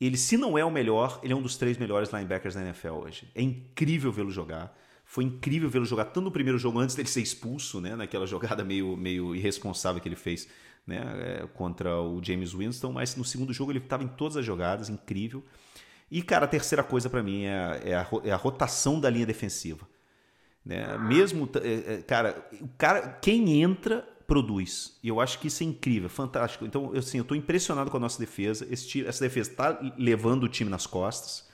ele 0.00 0.16
se 0.16 0.36
não 0.36 0.56
é 0.56 0.64
o 0.64 0.70
melhor, 0.70 1.18
ele 1.24 1.32
é 1.32 1.36
um 1.36 1.42
dos 1.42 1.56
três 1.56 1.76
melhores 1.76 2.10
linebackers 2.10 2.54
da 2.54 2.62
NFL 2.62 2.92
hoje. 2.92 3.28
É 3.34 3.42
incrível 3.42 4.12
vê-lo 4.12 4.30
jogar. 4.30 4.72
Foi 5.10 5.24
incrível 5.24 5.68
vê-lo 5.68 5.84
jogar 5.84 6.04
tanto 6.04 6.20
no 6.20 6.30
primeiro 6.30 6.56
jogo 6.56 6.78
antes 6.78 6.94
dele 6.94 7.08
ser 7.08 7.20
expulso, 7.20 7.80
né, 7.80 7.96
naquela 7.96 8.28
jogada 8.28 8.62
meio, 8.62 8.96
meio 8.96 9.34
irresponsável 9.34 10.00
que 10.00 10.06
ele 10.06 10.14
fez 10.14 10.46
né, 10.86 11.00
é, 11.18 11.46
contra 11.48 12.00
o 12.00 12.22
James 12.22 12.52
Winston, 12.52 12.92
mas 12.92 13.16
no 13.16 13.24
segundo 13.24 13.52
jogo 13.52 13.72
ele 13.72 13.80
estava 13.80 14.04
em 14.04 14.06
todas 14.06 14.36
as 14.36 14.46
jogadas, 14.46 14.88
incrível. 14.88 15.44
E, 16.08 16.22
cara, 16.22 16.44
a 16.44 16.48
terceira 16.48 16.84
coisa 16.84 17.10
para 17.10 17.24
mim 17.24 17.42
é, 17.42 17.80
é, 17.86 17.94
a, 17.96 18.06
é 18.22 18.30
a 18.30 18.36
rotação 18.36 19.00
da 19.00 19.10
linha 19.10 19.26
defensiva. 19.26 19.84
Né? 20.64 20.96
Mesmo, 20.98 21.50
é, 21.60 21.94
é, 21.94 22.02
cara, 22.02 22.48
o 22.60 22.68
cara, 22.78 23.08
quem 23.20 23.60
entra 23.60 24.08
produz. 24.28 24.96
E 25.02 25.08
eu 25.08 25.20
acho 25.20 25.40
que 25.40 25.48
isso 25.48 25.64
é 25.64 25.66
incrível, 25.66 26.08
fantástico. 26.08 26.64
Então, 26.64 26.92
assim, 26.96 27.18
eu 27.18 27.22
estou 27.22 27.36
impressionado 27.36 27.90
com 27.90 27.96
a 27.96 28.00
nossa 28.00 28.20
defesa. 28.20 28.64
Esse, 28.70 29.04
essa 29.04 29.24
defesa 29.24 29.50
está 29.50 29.80
levando 29.98 30.44
o 30.44 30.48
time 30.48 30.70
nas 30.70 30.86
costas. 30.86 31.48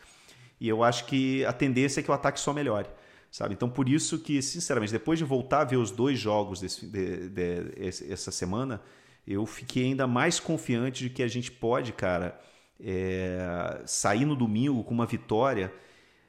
E 0.61 0.69
eu 0.69 0.85
acho 0.85 1.07
que 1.07 1.43
a 1.47 1.55
tendência 1.55 2.01
é 2.01 2.03
que 2.03 2.11
o 2.11 2.15
ataque 2.15 2.39
só 2.39 2.53
melhore 2.53 2.87
sabe? 3.31 3.55
Então 3.55 3.69
por 3.69 3.89
isso 3.89 4.19
que, 4.19 4.41
sinceramente, 4.43 4.93
depois 4.93 5.19
de 5.19 5.25
voltar 5.25 5.61
a 5.61 5.65
ver 5.65 5.77
os 5.77 5.91
dois 5.91 6.19
jogos 6.19 6.61
desse, 6.61 6.87
de, 6.87 7.29
de, 7.29 7.65
de, 7.65 8.13
essa 8.13 8.31
semana, 8.31 8.81
eu 9.27 9.45
fiquei 9.45 9.85
ainda 9.85 10.07
mais 10.07 10.39
confiante 10.39 11.05
de 11.05 11.11
que 11.11 11.23
a 11.23 11.29
gente 11.29 11.51
pode, 11.51 11.93
cara, 11.93 12.39
é, 12.81 13.83
sair 13.85 14.25
no 14.25 14.37
domingo 14.37 14.85
com 14.85 14.95
uma 14.95 15.07
vitória, 15.07 15.73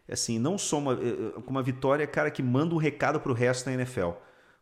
assim, 0.10 0.39
não 0.39 0.58
só 0.58 0.80
uma, 0.80 0.94
é, 0.94 1.42
com 1.42 1.51
uma 1.51 1.63
vitória, 1.63 2.08
cara, 2.08 2.32
que 2.32 2.42
manda 2.42 2.74
um 2.74 2.77
recado 2.77 3.20
para 3.20 3.32
o 3.32 3.36
resto 3.36 3.66
da 3.66 3.74
NFL. 3.74 4.12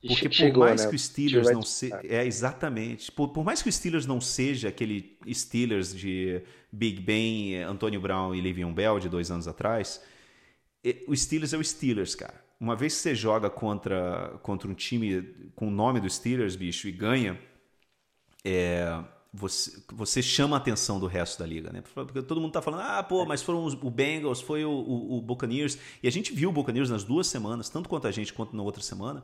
Porque 0.07 0.29
por 0.29 0.35
Chegou, 0.35 0.63
mais 0.65 0.83
né? 0.83 0.89
que 0.89 0.95
o 0.95 0.99
Steelers 0.99 1.51
não 1.51 1.63
seja. 1.63 1.99
É, 2.03 2.25
exatamente. 2.25 3.11
Por, 3.11 3.29
por, 3.29 3.43
mais 3.43 3.61
que 3.61 3.69
o 3.69 3.71
Steelers 3.71 4.05
não 4.05 4.21
seja 4.21 4.69
aquele 4.69 5.17
Steelers 5.33 5.95
de 5.95 6.43
Big 6.71 7.01
Ben, 7.01 7.63
Antônio 7.63 7.99
Brown 7.99 8.35
e 8.35 8.41
Le'Veon 8.41 8.73
Bell 8.73 8.99
de 8.99 9.09
dois 9.09 9.31
anos 9.31 9.47
atrás, 9.47 10.01
o 11.07 11.15
Steelers 11.15 11.53
é 11.53 11.57
o 11.57 11.63
Steelers, 11.63 12.15
cara. 12.15 12.43
Uma 12.59 12.75
vez 12.75 12.95
que 12.95 13.01
você 13.01 13.15
joga 13.15 13.49
contra, 13.49 14.39
contra 14.41 14.69
um 14.69 14.73
time 14.73 15.21
com 15.55 15.67
o 15.67 15.71
nome 15.71 15.99
do 15.99 16.09
Steelers, 16.09 16.55
bicho, 16.55 16.87
e 16.87 16.91
ganha, 16.91 17.39
é, 18.43 19.03
você, 19.33 19.83
você 19.91 20.21
chama 20.21 20.55
a 20.55 20.59
atenção 20.59 20.99
do 20.99 21.07
resto 21.07 21.39
da 21.39 21.45
liga, 21.45 21.71
né? 21.71 21.83
Porque 21.93 22.21
todo 22.21 22.39
mundo 22.39 22.53
tá 22.53 22.61
falando, 22.61 22.81
ah, 22.81 23.03
pô, 23.03 23.25
mas 23.25 23.41
foram 23.41 23.65
os, 23.65 23.73
o 23.73 23.89
Bengals, 23.89 24.41
foi 24.41 24.63
o, 24.63 24.71
o, 24.71 25.17
o 25.17 25.21
Buccaneers. 25.21 25.77
E 26.01 26.07
a 26.07 26.11
gente 26.11 26.33
viu 26.33 26.49
o 26.49 26.53
Buccaneers 26.53 26.89
nas 26.89 27.03
duas 27.03 27.27
semanas, 27.27 27.69
tanto 27.69 27.89
quanto 27.89 28.07
a 28.07 28.11
gente 28.11 28.31
quanto 28.31 28.55
na 28.55 28.63
outra 28.63 28.81
semana, 28.81 29.23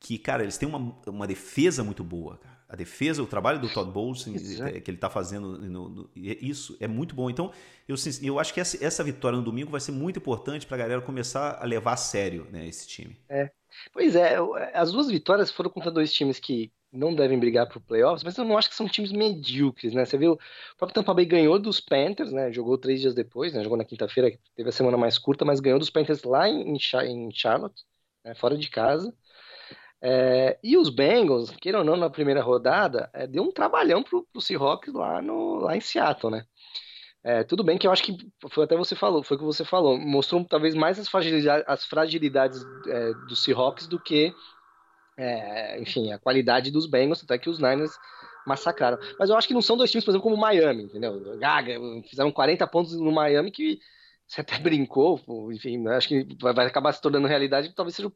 que, 0.00 0.16
cara, 0.18 0.42
eles 0.42 0.56
têm 0.56 0.68
uma, 0.68 0.96
uma 1.06 1.26
defesa 1.26 1.84
muito 1.84 2.02
boa, 2.02 2.38
cara 2.38 2.51
a 2.72 2.76
defesa, 2.76 3.22
o 3.22 3.26
trabalho 3.26 3.60
do 3.60 3.68
Todd 3.68 3.90
Bowles 3.90 4.26
é. 4.26 4.80
que 4.80 4.90
ele 4.90 4.96
está 4.96 5.10
fazendo, 5.10 5.58
no, 5.58 5.88
no, 5.90 6.10
isso 6.16 6.74
é 6.80 6.88
muito 6.88 7.14
bom. 7.14 7.28
Então, 7.28 7.52
eu, 7.86 7.94
eu 8.22 8.38
acho 8.38 8.54
que 8.54 8.60
essa, 8.60 8.82
essa 8.82 9.04
vitória 9.04 9.36
no 9.36 9.44
domingo 9.44 9.70
vai 9.70 9.78
ser 9.80 9.92
muito 9.92 10.18
importante 10.18 10.66
para 10.66 10.78
a 10.78 10.80
galera 10.80 11.02
começar 11.02 11.58
a 11.60 11.66
levar 11.66 11.92
a 11.92 11.96
sério 11.98 12.46
né, 12.50 12.66
esse 12.66 12.88
time. 12.88 13.14
É. 13.28 13.50
Pois 13.92 14.16
é, 14.16 14.36
as 14.72 14.90
duas 14.90 15.10
vitórias 15.10 15.50
foram 15.50 15.68
contra 15.68 15.90
dois 15.90 16.10
times 16.14 16.38
que 16.38 16.72
não 16.90 17.14
devem 17.14 17.38
brigar 17.38 17.68
para 17.68 17.76
o 17.76 17.80
playoffs, 17.80 18.24
mas 18.24 18.38
eu 18.38 18.44
não 18.44 18.56
acho 18.56 18.70
que 18.70 18.74
são 18.74 18.88
times 18.88 19.12
medíocres, 19.12 19.92
né? 19.92 20.06
Você 20.06 20.16
viu, 20.16 20.32
o 20.32 20.76
próprio 20.78 20.94
Tampa 20.94 21.12
Bay 21.12 21.26
ganhou 21.26 21.58
dos 21.58 21.78
Panthers, 21.78 22.32
né? 22.32 22.50
Jogou 22.52 22.78
três 22.78 23.00
dias 23.02 23.14
depois, 23.14 23.52
né? 23.52 23.62
Jogou 23.62 23.76
na 23.76 23.84
quinta-feira, 23.84 24.32
teve 24.56 24.68
a 24.68 24.72
semana 24.72 24.96
mais 24.96 25.18
curta, 25.18 25.44
mas 25.44 25.60
ganhou 25.60 25.78
dos 25.78 25.90
Panthers 25.90 26.22
lá 26.22 26.48
em, 26.48 26.74
em 26.74 27.30
Charlotte, 27.30 27.84
né? 28.24 28.34
fora 28.34 28.56
de 28.56 28.68
casa. 28.70 29.14
É, 30.04 30.58
e 30.64 30.76
os 30.76 30.88
Bengals, 30.88 31.50
queiram 31.60 31.78
ou 31.78 31.84
não, 31.84 31.96
na 31.96 32.10
primeira 32.10 32.42
rodada, 32.42 33.08
é, 33.12 33.24
deu 33.24 33.44
um 33.44 33.52
trabalhão 33.52 34.02
pro, 34.02 34.26
pro 34.32 34.40
Seahawks 34.40 34.92
lá, 34.92 35.22
no, 35.22 35.60
lá 35.60 35.76
em 35.76 35.80
Seattle, 35.80 36.32
né? 36.32 36.44
É, 37.22 37.44
tudo 37.44 37.62
bem 37.62 37.78
que 37.78 37.86
eu 37.86 37.92
acho 37.92 38.02
que 38.02 38.16
foi 38.50 38.64
até 38.64 38.76
você 38.76 38.96
falou, 38.96 39.22
foi 39.22 39.36
o 39.36 39.38
que 39.40 39.46
você 39.46 39.64
falou, 39.64 39.96
mostrou 39.96 40.44
talvez 40.44 40.74
mais 40.74 40.98
as 40.98 41.08
fragilidades, 41.08 41.64
as 41.68 41.84
fragilidades 41.86 42.64
é, 42.88 43.12
do 43.28 43.36
Seahawks 43.36 43.86
do 43.86 43.96
que, 43.96 44.34
é, 45.16 45.80
enfim, 45.80 46.12
a 46.12 46.18
qualidade 46.18 46.72
dos 46.72 46.86
Bengals, 46.86 47.22
até 47.22 47.38
que 47.38 47.48
os 47.48 47.60
Niners 47.60 47.96
massacraram. 48.44 48.98
Mas 49.20 49.30
eu 49.30 49.36
acho 49.36 49.46
que 49.46 49.54
não 49.54 49.62
são 49.62 49.76
dois 49.76 49.88
times, 49.88 50.04
por 50.04 50.10
exemplo, 50.10 50.24
como 50.24 50.34
o 50.34 50.40
Miami, 50.40 50.82
entendeu? 50.82 51.38
Gaga, 51.38 51.74
fizeram 52.10 52.32
40 52.32 52.66
pontos 52.66 52.98
no 52.98 53.12
Miami 53.12 53.52
que 53.52 53.78
você 54.26 54.40
até 54.40 54.58
brincou, 54.58 55.20
enfim, 55.52 55.86
acho 55.88 56.08
que 56.08 56.26
vai 56.40 56.66
acabar 56.66 56.92
se 56.92 57.00
tornando 57.00 57.28
realidade, 57.28 57.72
talvez 57.72 57.94
seja 57.94 58.10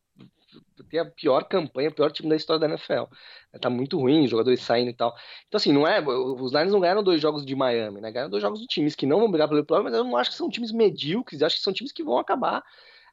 ter 0.91 0.99
a 0.99 1.05
pior 1.05 1.45
campanha, 1.45 1.91
o 1.91 1.95
pior 1.95 2.11
time 2.11 2.29
da 2.29 2.37
história 2.37 2.61
da 2.61 2.67
NFL. 2.67 3.05
Tá 3.61 3.71
muito 3.71 3.99
ruim, 3.99 4.25
os 4.25 4.31
jogadores 4.31 4.61
saindo 4.61 4.91
e 4.91 4.95
tal. 4.95 5.15
Então, 5.49 5.59
assim, 5.59 5.73
não 5.73 5.87
é. 5.87 6.01
Os 6.01 6.53
Lions 6.53 6.73
não 6.73 6.81
ganharam 6.81 7.03
dois 7.03 7.21
jogos 7.21 7.45
de 7.45 7.55
Miami, 7.55 8.01
né? 8.01 8.11
Ganharam 8.11 8.31
dois 8.31 8.43
jogos 8.43 8.61
de 8.61 8.67
times 8.67 8.95
que 8.95 9.07
não 9.07 9.21
vão 9.21 9.31
brigar 9.31 9.49
pelo 9.49 9.65
playoff, 9.65 9.85
mas 9.85 9.95
eu 9.95 10.05
não 10.05 10.17
acho 10.17 10.31
que 10.31 10.37
são 10.37 10.51
times 10.51 10.73
medíocres, 10.73 11.43
acho 11.43 11.57
que 11.57 11.63
são 11.63 11.73
times 11.73 11.93
que 11.93 12.03
vão 12.05 12.19
acabar. 12.19 12.63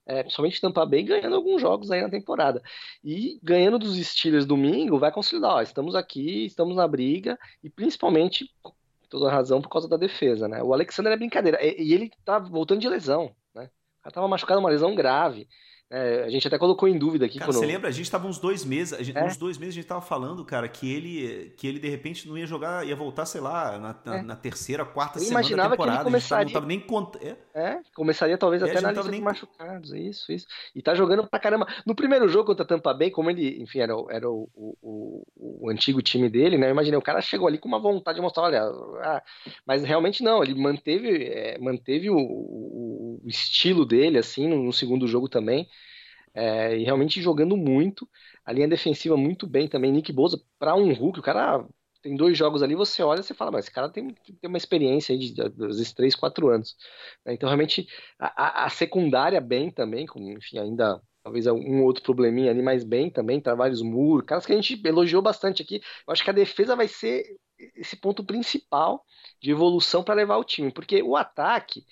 É, 0.05 0.21
principalmente 0.21 0.59
Tampa 0.59 0.85
Bay 0.85 1.01
ganhando 1.01 1.35
alguns 1.35 1.61
jogos 1.61 1.89
aí 1.89 2.01
na 2.01 2.09
temporada. 2.09 2.61
E 3.03 3.39
ganhando 3.41 3.79
dos 3.79 3.95
Steelers 4.05 4.45
domingo, 4.45 4.99
vai 4.99 5.11
consolidar, 5.11 5.51
ó, 5.51 5.61
estamos 5.61 5.95
aqui, 5.95 6.45
estamos 6.45 6.75
na 6.75 6.87
briga, 6.87 7.39
e 7.63 7.69
principalmente, 7.69 8.49
toda 9.09 9.31
razão, 9.31 9.61
por 9.61 9.69
causa 9.69 9.87
da 9.87 9.95
defesa, 9.95 10.47
né? 10.47 10.61
O 10.61 10.73
Alexander 10.73 11.13
é 11.13 11.17
brincadeira, 11.17 11.57
e, 11.63 11.93
ele 11.93 12.11
tá 12.25 12.37
voltando 12.37 12.81
de 12.81 12.89
lesão, 12.89 13.33
né? 13.55 13.69
O 13.99 14.03
cara 14.03 14.13
tava 14.15 14.27
machucado, 14.27 14.59
uma 14.59 14.69
lesão 14.69 14.93
grave. 14.93 15.47
É, 15.95 16.23
a 16.23 16.29
gente 16.29 16.47
até 16.47 16.57
colocou 16.57 16.89
em 16.89 16.97
dúvida 16.97 17.27
aqui. 17.27 17.37
Cara, 17.37 17.51
quando... 17.51 17.59
você 17.59 17.67
lembra? 17.67 17.87
A 17.87 17.91
gente 17.91 18.05
estava 18.05 18.27
uns 18.27 18.39
dois 18.39 18.65
meses, 18.65 18.97
gente, 19.05 19.15
é. 19.15 19.23
uns 19.23 19.37
dois 19.37 19.59
meses 19.59 19.73
a 19.73 19.75
gente 19.75 19.85
estava 19.85 20.01
falando, 20.01 20.43
cara, 20.43 20.67
que 20.67 20.91
ele, 20.91 21.53
que 21.55 21.67
ele 21.67 21.77
de 21.77 21.87
repente 21.87 22.27
não 22.27 22.35
ia 22.35 22.47
jogar, 22.47 22.83
ia 22.83 22.95
voltar, 22.95 23.27
sei 23.27 23.39
lá, 23.39 23.77
na, 23.77 23.95
na, 24.03 24.17
é. 24.17 24.21
na 24.23 24.35
terceira, 24.35 24.83
quarta 24.83 25.19
Eu 25.19 25.25
semana 25.25 25.47
da 25.47 25.69
temporada. 25.69 25.97
Que 25.97 26.01
ele 26.01 26.03
começaria... 26.05 26.45
não 26.45 26.51
tava 26.51 26.65
nem 26.65 26.79
cont... 26.79 27.15
é. 27.21 27.37
é, 27.53 27.79
começaria 27.93 28.35
talvez 28.39 28.63
é, 28.63 28.71
até 28.71 28.81
na 28.81 28.91
lista 28.91 29.11
nem... 29.11 29.19
de 29.19 29.23
machucados, 29.23 29.93
isso, 29.93 30.31
isso. 30.31 30.47
E 30.73 30.81
tá 30.81 30.95
jogando 30.95 31.27
pra 31.27 31.39
caramba. 31.39 31.67
No 31.85 31.93
primeiro 31.93 32.27
jogo 32.27 32.47
contra 32.47 32.65
Tampa 32.65 32.91
Bay, 32.91 33.11
como 33.11 33.29
ele, 33.29 33.61
enfim, 33.61 33.77
era, 33.77 33.93
era 34.09 34.27
o, 34.27 34.49
o, 34.55 34.75
o, 34.81 35.67
o 35.67 35.69
antigo 35.69 36.01
time 36.01 36.27
dele, 36.27 36.57
né? 36.57 36.69
Eu 36.69 36.71
imaginei, 36.71 36.97
o 36.97 37.03
cara 37.03 37.21
chegou 37.21 37.47
ali 37.47 37.59
com 37.59 37.67
uma 37.67 37.79
vontade 37.79 38.15
de 38.15 38.21
mostrar, 38.23 38.45
olha, 38.45 38.63
ah, 38.63 39.21
mas 39.63 39.83
realmente 39.83 40.23
não, 40.23 40.41
ele 40.41 40.55
manteve, 40.55 41.23
é, 41.23 41.59
manteve 41.59 42.09
o, 42.09 42.17
o 42.17 43.03
o 43.23 43.29
estilo 43.29 43.85
dele, 43.85 44.17
assim, 44.17 44.47
no, 44.47 44.61
no 44.61 44.73
segundo 44.73 45.07
jogo 45.07 45.29
também. 45.29 45.67
É, 46.33 46.77
e 46.77 46.83
realmente 46.83 47.21
jogando 47.21 47.55
muito. 47.55 48.07
A 48.45 48.51
linha 48.51 48.67
defensiva 48.67 49.15
muito 49.15 49.47
bem 49.47 49.67
também. 49.67 49.91
Nick 49.91 50.11
Bosa, 50.11 50.41
para 50.59 50.75
um 50.75 50.91
Hulk, 50.93 51.19
o 51.19 51.23
cara 51.23 51.65
tem 52.03 52.15
dois 52.15 52.37
jogos 52.37 52.61
ali, 52.61 52.75
você 52.75 53.01
olha 53.01 53.21
e 53.21 53.33
fala, 53.33 53.51
mas 53.51 53.65
esse 53.65 53.73
cara 53.73 53.89
tem, 53.89 54.09
tem 54.09 54.49
uma 54.49 54.57
experiência 54.57 55.17
de, 55.17 55.33
de 55.33 55.95
3, 55.95 56.15
4 56.15 56.49
anos. 56.49 56.75
Então, 57.25 57.47
realmente, 57.47 57.87
a, 58.19 58.65
a, 58.65 58.69
secundária 58.69 59.39
bem 59.39 59.71
também, 59.71 60.05
com, 60.05 60.19
enfim, 60.33 60.59
ainda 60.59 61.01
talvez 61.23 61.47
um 61.47 61.81
outro 61.83 62.03
probleminha 62.03 62.51
ali, 62.51 62.61
mas 62.61 62.83
bem 62.83 63.09
também, 63.09 63.41
vários 63.41 63.81
muros, 63.81 64.25
caras 64.25 64.45
que 64.45 64.51
a 64.51 64.55
gente 64.55 64.81
elogiou 64.85 65.21
bastante 65.21 65.61
aqui. 65.61 65.81
Eu 66.05 66.11
acho 66.11 66.21
que 66.21 66.29
a 66.29 66.33
defesa 66.33 66.75
vai 66.75 66.89
ser 66.89 67.23
esse 67.75 67.95
ponto 67.95 68.25
principal 68.25 69.05
de 69.41 69.51
evolução 69.51 70.03
para 70.03 70.15
levar 70.15 70.35
o 70.35 70.43
time, 70.43 70.71
porque 70.71 71.01
o 71.01 71.15
ataque 71.15 71.85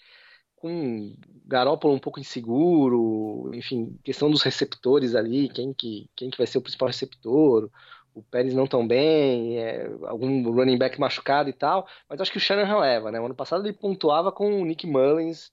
com 0.62 1.16
Garópolo 1.46 1.94
um 1.94 2.00
pouco 2.00 2.20
inseguro, 2.20 3.52
enfim, 3.54 3.98
questão 4.04 4.30
dos 4.30 4.44
receptores 4.44 5.16
ali, 5.16 5.50
quem 5.50 5.74
que, 5.74 6.10
quem 6.16 6.30
que 6.30 6.38
vai 6.38 6.48
ser 6.48 6.60
o 6.60 6.62
principal 6.62 6.88
receptor, 6.88 7.70
o 8.14 8.22
Pérez 8.22 8.54
não 8.54 8.68
tão 8.68 8.88
bem, 8.88 9.58
é, 9.58 9.90
algum 10.04 10.52
running 10.52 10.78
back 10.78 11.00
machucado 11.00 11.50
e 11.50 11.54
tal, 11.54 11.88
mas 12.08 12.22
acho 12.22 12.32
que 12.32 12.38
o 12.38 12.42
Shanahan 12.42 12.80
leva, 12.80 13.12
né? 13.12 13.20
O 13.20 13.26
ano 13.26 13.36
passado 13.36 13.66
ele 13.66 13.74
pontuava 13.74 14.32
com 14.32 14.62
o 14.62 14.66
Nick 14.66 14.86
Mullins 14.86 15.52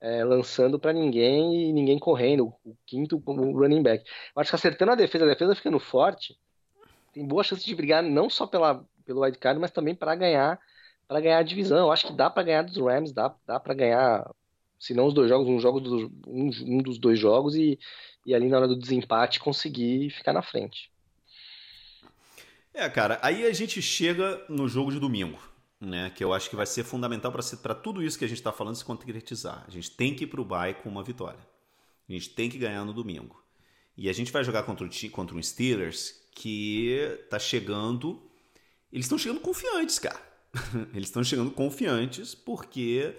é, 0.00 0.24
lançando 0.24 0.78
para 0.78 0.92
ninguém 0.92 1.68
e 1.68 1.72
ninguém 1.72 1.98
correndo, 1.98 2.52
o 2.64 2.76
quinto 2.86 3.22
running 3.26 3.82
back. 3.82 4.04
Eu 4.34 4.40
acho 4.40 4.50
que 4.50 4.56
acertando 4.56 4.92
a 4.92 4.94
defesa, 4.94 5.24
a 5.24 5.28
defesa 5.28 5.54
ficando 5.54 5.78
forte, 5.78 6.38
tem 7.12 7.26
boa 7.26 7.44
chance 7.44 7.64
de 7.64 7.74
brigar 7.74 8.02
não 8.02 8.30
só 8.30 8.46
pela, 8.46 8.84
pelo 9.04 9.20
wildcard, 9.20 9.60
mas 9.60 9.70
também 9.70 9.94
para 9.94 10.14
ganhar 10.14 10.58
para 11.08 11.20
ganhar 11.20 11.38
a 11.38 11.42
divisão. 11.42 11.78
Eu 11.78 11.90
acho 11.90 12.06
que 12.06 12.12
dá 12.12 12.28
para 12.28 12.42
ganhar 12.42 12.62
dos 12.62 12.76
Rams, 12.76 13.12
dá, 13.12 13.34
dá 13.46 13.58
para 13.58 13.74
ganhar, 13.74 14.30
se 14.78 14.92
não 14.92 15.06
os 15.06 15.14
dois 15.14 15.30
jogos, 15.30 15.48
um, 15.48 15.58
jogo 15.58 15.80
dos, 15.80 16.10
um, 16.26 16.50
um 16.66 16.78
dos 16.82 16.98
dois 16.98 17.18
jogos 17.18 17.56
e, 17.56 17.78
e 18.26 18.34
ali 18.34 18.48
na 18.48 18.58
hora 18.58 18.68
do 18.68 18.76
desempate 18.76 19.40
conseguir 19.40 20.10
ficar 20.10 20.34
na 20.34 20.42
frente. 20.42 20.92
É, 22.74 22.88
cara, 22.88 23.18
aí 23.22 23.46
a 23.46 23.52
gente 23.52 23.80
chega 23.80 24.44
no 24.48 24.68
jogo 24.68 24.92
de 24.92 25.00
domingo, 25.00 25.38
né? 25.80 26.12
Que 26.14 26.22
eu 26.22 26.32
acho 26.32 26.50
que 26.50 26.54
vai 26.54 26.66
ser 26.66 26.84
fundamental 26.84 27.32
para 27.32 27.74
tudo 27.74 28.02
isso 28.02 28.18
que 28.18 28.24
a 28.24 28.28
gente 28.28 28.38
está 28.38 28.52
falando 28.52 28.76
se 28.76 28.84
concretizar. 28.84 29.64
A 29.66 29.70
gente 29.70 29.90
tem 29.90 30.14
que 30.14 30.24
ir 30.24 30.26
para 30.28 30.40
o 30.40 30.44
bye 30.44 30.74
com 30.74 30.88
uma 30.88 31.02
vitória. 31.02 31.40
A 32.08 32.12
gente 32.12 32.30
tem 32.30 32.48
que 32.48 32.58
ganhar 32.58 32.84
no 32.84 32.92
domingo. 32.92 33.42
E 33.96 34.08
a 34.08 34.12
gente 34.12 34.30
vai 34.30 34.44
jogar 34.44 34.62
contra 34.62 34.86
o, 34.86 35.10
contra 35.10 35.36
um 35.36 35.42
Steelers 35.42 36.22
que 36.32 37.18
tá 37.28 37.38
chegando. 37.38 38.22
Eles 38.92 39.06
estão 39.06 39.18
chegando 39.18 39.40
confiantes, 39.40 39.98
cara. 39.98 40.27
eles 40.94 41.08
estão 41.08 41.22
chegando 41.22 41.50
confiantes 41.50 42.34
porque 42.34 43.14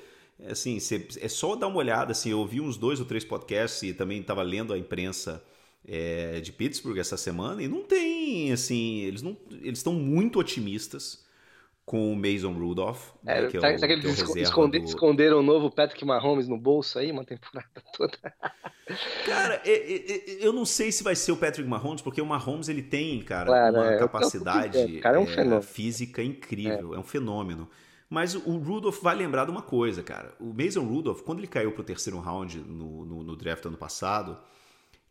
assim, 0.48 0.78
é 1.20 1.28
só 1.28 1.56
dar 1.56 1.68
uma 1.68 1.78
olhada, 1.78 2.12
assim, 2.12 2.30
eu 2.30 2.40
ouvi 2.40 2.62
uns 2.62 2.78
dois 2.78 3.00
ou 3.00 3.06
três 3.06 3.26
podcasts 3.26 3.84
e 3.84 3.94
também 3.94 4.22
estava 4.22 4.42
lendo 4.42 4.74
a 4.74 4.78
imprensa 4.78 5.44
é, 5.86 6.40
de 6.40 6.52
Pittsburgh 6.52 6.98
essa 6.98 7.18
semana 7.18 7.62
e 7.62 7.68
não 7.68 7.84
tem, 7.84 8.52
assim, 8.52 9.00
eles 9.00 9.22
não, 9.22 9.36
eles 9.62 9.80
estão 9.80 9.94
muito 9.94 10.40
otimistas 10.40 11.26
com 11.90 12.14
o 12.14 12.16
Mason 12.16 12.54
Rudolph. 12.54 13.14
É, 13.26 13.42
né, 13.42 13.48
que 13.48 13.58
é 13.58 13.60
será, 13.60 13.76
que 13.76 13.94
eles 13.94 14.36
é 14.36 14.42
esconde, 14.42 14.78
do... 14.78 14.86
esconderam 14.86 15.40
o 15.40 15.42
novo 15.42 15.72
Patrick 15.72 16.06
Mahomes 16.06 16.48
no 16.48 16.56
bolso 16.56 17.00
aí 17.00 17.12
uma 17.12 17.26
temporada 17.26 17.68
toda? 17.98 18.16
Cara, 19.26 19.60
é, 19.66 19.72
é, 19.72 20.46
eu 20.46 20.54
não 20.54 20.66
sei 20.66 20.92
se 20.92 21.04
vai 21.04 21.16
ser 21.16 21.32
o 21.32 21.38
Patrick 21.38 21.68
Mahomes, 21.68 22.00
porque 22.00 22.22
o 22.22 22.26
Mahomes 22.28 22.70
ele 22.70 22.84
tem, 22.84 23.20
cara, 23.24 23.48
claro, 23.48 23.76
uma 23.76 23.98
capacidade 23.98 25.00
cara, 25.00 25.20
um 25.20 25.62
física 25.64 26.22
incrível, 26.22 26.94
é. 26.94 27.00
um 27.00 27.04
fenômeno. 27.04 27.68
Mas 28.08 28.36
o 28.36 28.58
Rudolph 28.60 29.02
vai 29.02 29.16
lembrar 29.16 29.46
de 29.46 29.52
uma 29.52 29.64
coisa, 29.64 30.04
cara. 30.04 30.36
O 30.40 30.54
Mason 30.54 30.84
Rudolph, 30.84 31.22
quando 31.22 31.40
ele 31.40 31.48
caiu 31.48 31.72
pro 31.72 31.84
terceiro 31.84 32.20
round 32.20 32.60
no, 32.60 33.04
no, 33.04 33.24
no 33.24 33.36
draft 33.36 33.66
ano 33.66 33.78
passado, 33.78 34.38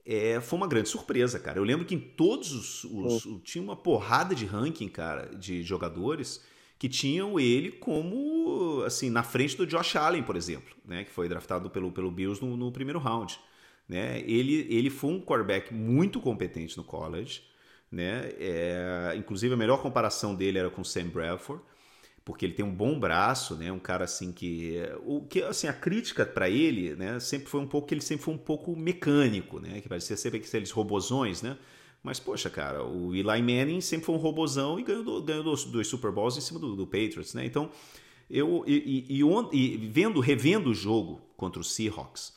é, 0.07 0.41
foi 0.41 0.57
uma 0.57 0.69
grande 0.69 0.89
surpresa, 0.89 1.41
cara. 1.41 1.59
Eu 1.59 1.65
lembro 1.65 1.85
que 1.85 1.97
em 1.97 2.01
todos 2.01 2.53
os, 2.53 2.85
os 2.85 3.27
oh. 3.27 3.41
tinha 3.41 3.65
uma 3.65 3.75
porrada 3.75 4.33
de 4.33 4.47
ranking, 4.47 4.89
cara, 4.89 5.27
de 5.35 5.65
jogadores 5.65 6.41
que 6.79 6.89
tinham 6.89 7.39
ele 7.41 7.73
como 7.73 8.83
assim 8.87 9.11
na 9.11 9.23
frente 9.23 9.57
do 9.57 9.67
Josh 9.67 9.97
Allen, 9.97 10.23
por 10.23 10.37
exemplo, 10.37 10.77
né, 10.85 11.05
que 11.05 11.11
foi 11.11 11.29
draftado 11.29 11.69
pelo, 11.69 11.91
pelo 11.91 12.11
Bills 12.11 12.45
no, 12.45 12.57
no 12.57 12.71
primeiro 12.71 12.99
round. 12.99 13.39
Né? 13.89 14.21
Ele, 14.21 14.67
ele 14.71 14.91
foi 14.91 15.11
um 15.11 15.21
quarterback 15.21 15.73
muito 15.73 16.21
competente 16.21 16.77
no 16.77 16.85
college, 16.85 17.43
né? 17.91 18.31
É, 18.39 19.15
inclusive 19.17 19.55
a 19.55 19.57
melhor 19.57 19.81
comparação 19.81 20.35
dele 20.35 20.59
era 20.59 20.69
com 20.69 20.85
Sam 20.85 21.09
Bradford 21.09 21.63
porque 22.29 22.45
ele 22.45 22.53
tem 22.53 22.63
um 22.63 22.75
bom 22.75 23.01
braço, 23.01 23.57
né? 23.57 23.73
Um 23.73 23.79
cara 23.79 24.05
assim 24.05 24.31
que 24.33 24.77
o 25.07 25.23
que 25.23 25.43
assim 25.43 25.67
a 25.67 25.73
crítica 25.73 26.27
para 26.27 26.47
ele, 26.51 26.95
né? 26.95 27.19
Sempre 27.21 27.49
foi 27.49 27.59
um 27.59 27.67
pouco 27.67 27.89
que 27.89 27.95
ele 27.95 28.03
sempre 28.03 28.23
foi 28.23 28.35
um 28.35 28.39
pouco 28.39 28.77
mecânico, 28.77 29.59
né? 29.59 29.81
Que 29.81 29.89
parecia 29.89 30.15
sempre 30.15 30.39
aqueles 30.39 30.71
robozões, 30.71 31.41
né? 31.41 31.57
Mas 32.03 32.21
poxa, 32.21 32.49
cara, 32.49 32.85
o 32.85 33.15
Eli 33.15 33.43
Manning 33.43 33.81
sempre 33.81 34.07
foi 34.07 34.15
um 34.15 34.19
robozão 34.19 34.79
e 34.79 34.83
ganhou, 34.83 35.23
ganhou 35.23 35.43
dois, 35.43 35.65
dois 35.65 35.87
Super 35.87 36.13
Bowls 36.13 36.37
em 36.37 36.41
cima 36.41 36.59
do, 36.59 36.77
do 36.77 36.87
Patriots, 36.87 37.35
né? 37.35 37.45
Então 37.45 37.71
eu 38.31 38.65
e, 38.67 39.07
e, 39.09 39.23
e, 39.53 39.77
vendo 39.89 40.21
revendo 40.21 40.71
o 40.71 40.75
jogo 40.75 41.21
contra 41.37 41.61
o 41.61 41.65
Seahawks, 41.65 42.35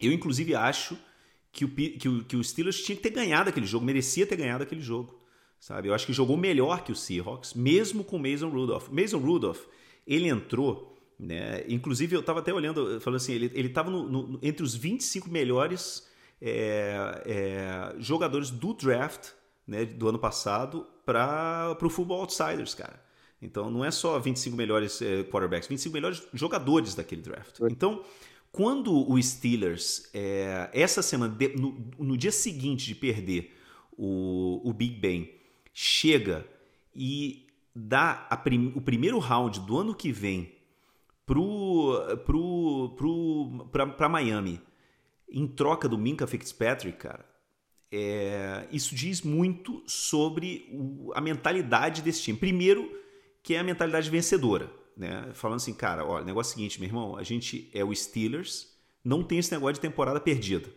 eu 0.00 0.12
inclusive 0.12 0.54
acho 0.54 0.96
que 1.52 1.64
o, 1.64 1.68
que 1.68 2.08
o, 2.08 2.24
que 2.24 2.36
o 2.36 2.44
Steelers 2.44 2.82
tinha 2.82 2.96
que 2.96 3.02
ter 3.02 3.10
ganhado 3.10 3.50
aquele 3.50 3.66
jogo, 3.66 3.84
merecia 3.84 4.26
ter 4.26 4.36
ganhado 4.36 4.62
aquele 4.62 4.80
jogo 4.80 5.20
sabe? 5.60 5.88
Eu 5.88 5.94
acho 5.94 6.06
que 6.06 6.12
jogou 6.12 6.36
melhor 6.36 6.82
que 6.82 6.90
o 6.90 6.96
Seahawks, 6.96 7.52
mesmo 7.52 8.02
com 8.02 8.18
Mason 8.18 8.48
Rudolph. 8.48 8.88
Mason 8.88 9.18
Rudolph, 9.18 9.60
ele 10.06 10.28
entrou, 10.28 10.96
né? 11.18 11.64
Inclusive 11.68 12.16
eu 12.16 12.20
estava 12.20 12.40
até 12.40 12.52
olhando, 12.52 12.98
falando 13.00 13.18
assim, 13.18 13.34
ele 13.34 13.52
ele 13.54 13.68
estava 13.68 13.92
entre 14.42 14.64
os 14.64 14.74
25 14.74 15.28
melhores 15.28 16.08
é, 16.40 17.22
é, 17.26 17.94
jogadores 17.98 18.50
do 18.50 18.72
draft, 18.72 19.30
né, 19.66 19.84
do 19.84 20.08
ano 20.08 20.18
passado 20.18 20.86
para 21.04 21.76
o 21.82 21.90
Football 21.90 22.22
Outsiders, 22.22 22.74
cara. 22.74 23.00
Então 23.42 23.70
não 23.70 23.84
é 23.84 23.90
só 23.90 24.18
25 24.18 24.56
melhores 24.56 25.00
é, 25.00 25.22
quarterbacks, 25.24 25.68
25 25.68 25.92
melhores 25.92 26.22
jogadores 26.34 26.94
daquele 26.94 27.22
draft. 27.22 27.60
Então 27.70 28.04
quando 28.52 28.92
o 29.08 29.22
Steelers, 29.22 30.10
é, 30.12 30.68
essa 30.72 31.02
semana, 31.02 31.36
no, 31.56 31.90
no, 31.98 32.16
dia 32.16 32.32
seguinte 32.32 32.86
de 32.86 32.94
perder 32.96 33.56
o, 33.96 34.60
o 34.68 34.72
Big 34.72 34.96
Ben, 34.96 35.30
chega 35.72 36.44
e 36.94 37.46
dá 37.74 38.14
prim, 38.42 38.72
o 38.74 38.80
primeiro 38.80 39.18
round 39.18 39.60
do 39.60 39.78
ano 39.78 39.94
que 39.94 40.10
vem 40.10 40.52
pro, 41.24 41.94
pro, 42.26 42.94
pro, 42.96 43.68
pra, 43.70 43.86
pra 43.86 44.08
Miami 44.08 44.60
em 45.32 45.46
troca 45.46 45.88
do 45.88 45.98
Minka 45.98 46.26
Fitzpatrick, 46.26 46.98
cara, 46.98 47.24
é, 47.92 48.66
isso 48.70 48.94
diz 48.94 49.22
muito 49.22 49.82
sobre 49.86 50.68
o, 50.72 51.12
a 51.14 51.20
mentalidade 51.20 52.02
desse 52.02 52.22
time. 52.22 52.38
Primeiro, 52.38 52.90
que 53.42 53.54
é 53.54 53.58
a 53.58 53.64
mentalidade 53.64 54.08
vencedora. 54.08 54.70
Né? 54.96 55.30
Falando 55.34 55.56
assim, 55.56 55.74
cara, 55.74 56.04
olha, 56.04 56.24
negócio 56.24 56.50
é 56.50 56.52
o 56.52 56.56
seguinte, 56.56 56.78
meu 56.78 56.88
irmão, 56.88 57.16
a 57.16 57.22
gente 57.22 57.70
é 57.72 57.84
o 57.84 57.94
Steelers, 57.94 58.68
não 59.04 59.22
tem 59.22 59.38
esse 59.38 59.50
negócio 59.52 59.74
de 59.74 59.80
temporada 59.80 60.20
perdida. 60.20 60.68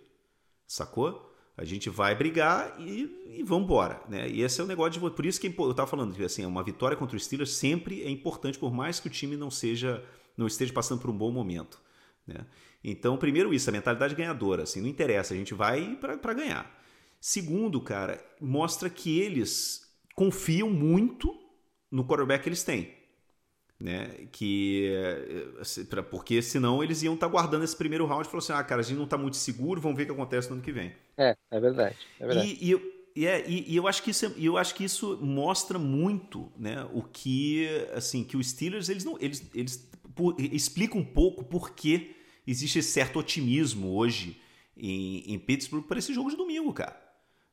Sacou? 0.66 1.30
A 1.56 1.64
gente 1.64 1.90
vai 1.90 2.16
brigar 2.16 2.76
e, 2.80 3.38
e 3.38 3.44
vamos 3.44 3.66
embora, 3.66 4.02
né? 4.10 4.28
E 4.28 4.42
esse 4.42 4.60
é 4.60 4.64
o 4.64 4.68
negócio 4.68 4.94
de 4.94 5.00
por 5.00 5.26
isso 5.26 5.40
que 5.40 5.54
eu 5.56 5.72
estava 5.72 5.88
falando 5.88 6.16
que 6.16 6.24
assim, 6.24 6.44
uma 6.46 6.64
vitória 6.64 6.98
contra 6.98 7.16
o 7.16 7.20
Steelers 7.20 7.52
sempre 7.52 8.02
é 8.02 8.10
importante 8.10 8.58
por 8.58 8.74
mais 8.74 9.00
que 9.00 9.08
o 9.08 9.12
time 9.12 9.38
não 9.38 9.52
seja 9.52 10.04
não 10.36 10.48
esteja 10.48 10.74
passando 10.74 11.00
por 11.00 11.12
um 11.12 11.18
bom 11.18 11.32
momento, 11.32 11.80
né? 12.26 12.44
Então, 12.84 13.18
primeiro 13.18 13.54
isso, 13.54 13.70
a 13.70 13.74
mentalidade 13.74 14.16
ganhadora, 14.16 14.64
assim, 14.64 14.82
não 14.82 14.90
interessa, 14.90 15.34
a 15.34 15.38
gente 15.38 15.54
vai 15.54 15.96
para 15.96 16.34
ganhar. 16.34 16.70
Segundo, 17.20 17.80
cara, 17.80 18.24
mostra 18.42 18.90
que 18.90 19.20
eles 19.20 19.90
confiam 20.16 20.70
muito 20.70 21.34
no 21.90 22.06
quarterback 22.06 22.44
que 22.44 22.50
eles 22.50 22.64
têm 22.64 23.04
né? 23.84 24.28
Que 24.32 24.90
assim, 25.60 25.86
porque 26.10 26.42
senão 26.42 26.82
eles 26.82 27.04
iam 27.04 27.16
estar 27.16 27.28
tá 27.28 27.32
guardando 27.32 27.66
esse 27.66 27.76
primeiro 27.76 28.06
round 28.06 28.26
e 28.26 28.32
falou 28.32 28.40
assim: 28.40 28.54
ah, 28.54 28.64
cara, 28.64 28.80
a 28.80 28.84
gente 28.84 28.98
não 28.98 29.04
está 29.04 29.18
muito 29.18 29.36
seguro, 29.36 29.82
vamos 29.82 29.98
ver 29.98 30.04
o 30.04 30.06
que 30.08 30.12
acontece 30.14 30.48
no 30.48 30.56
ano 30.56 30.64
que 30.64 30.72
vem. 30.72 30.94
É, 31.18 31.36
é 31.52 31.60
verdade. 31.60 31.98
É 32.18 32.26
verdade. 32.26 32.58
E, 32.62 32.94
e, 33.16 33.28
é, 33.28 33.44
e, 33.46 33.74
e 33.74 33.76
eu 33.76 33.86
acho 33.86 34.02
que 34.02 34.12
isso, 34.12 34.26
é, 34.26 34.32
eu 34.38 34.58
acho 34.58 34.74
que 34.74 34.86
isso 34.86 35.20
mostra 35.22 35.78
muito, 35.78 36.50
né? 36.58 36.88
O 36.94 37.04
que 37.04 37.68
assim 37.94 38.24
que 38.24 38.38
os 38.38 38.50
Steelers 38.50 38.88
eles 38.88 39.04
não 39.04 39.18
eles, 39.20 39.44
eles 39.54 39.92
por, 40.16 40.36
explicam 40.40 41.02
um 41.02 41.06
pouco 41.06 41.44
por 41.44 41.72
que 41.72 42.16
existe 42.46 42.82
certo 42.82 43.20
otimismo 43.20 43.96
hoje 43.96 44.42
em, 44.76 45.34
em 45.34 45.40
Pittsburgh 45.40 45.86
para 45.86 46.00
esse 46.00 46.14
jogo 46.14 46.30
de 46.30 46.36
domingo, 46.36 46.74
cara. 46.74 47.02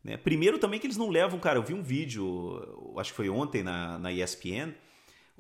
Né? 0.03 0.17
Primeiro 0.17 0.59
também 0.59 0.81
que 0.81 0.87
eles 0.87 0.97
não 0.97 1.09
levam, 1.09 1.39
cara. 1.39 1.59
Eu 1.59 1.63
vi 1.63 1.75
um 1.75 1.83
vídeo, 1.83 2.95
acho 2.97 3.11
que 3.11 3.17
foi 3.17 3.29
ontem 3.29 3.63
na, 3.63 3.99
na 3.99 4.13
ESPN 4.13 4.75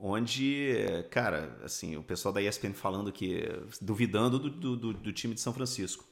onde, 0.00 0.74
cara, 1.10 1.58
assim, 1.62 1.96
o 1.96 2.02
pessoal 2.02 2.32
da 2.32 2.40
ESPN 2.40 2.72
falando 2.72 3.12
que, 3.12 3.46
duvidando 3.82 4.38
do, 4.38 4.76
do, 4.76 4.92
do, 4.94 5.12
time 5.12 5.34
de 5.34 5.40
São 5.40 5.52
Francisco. 5.52 6.06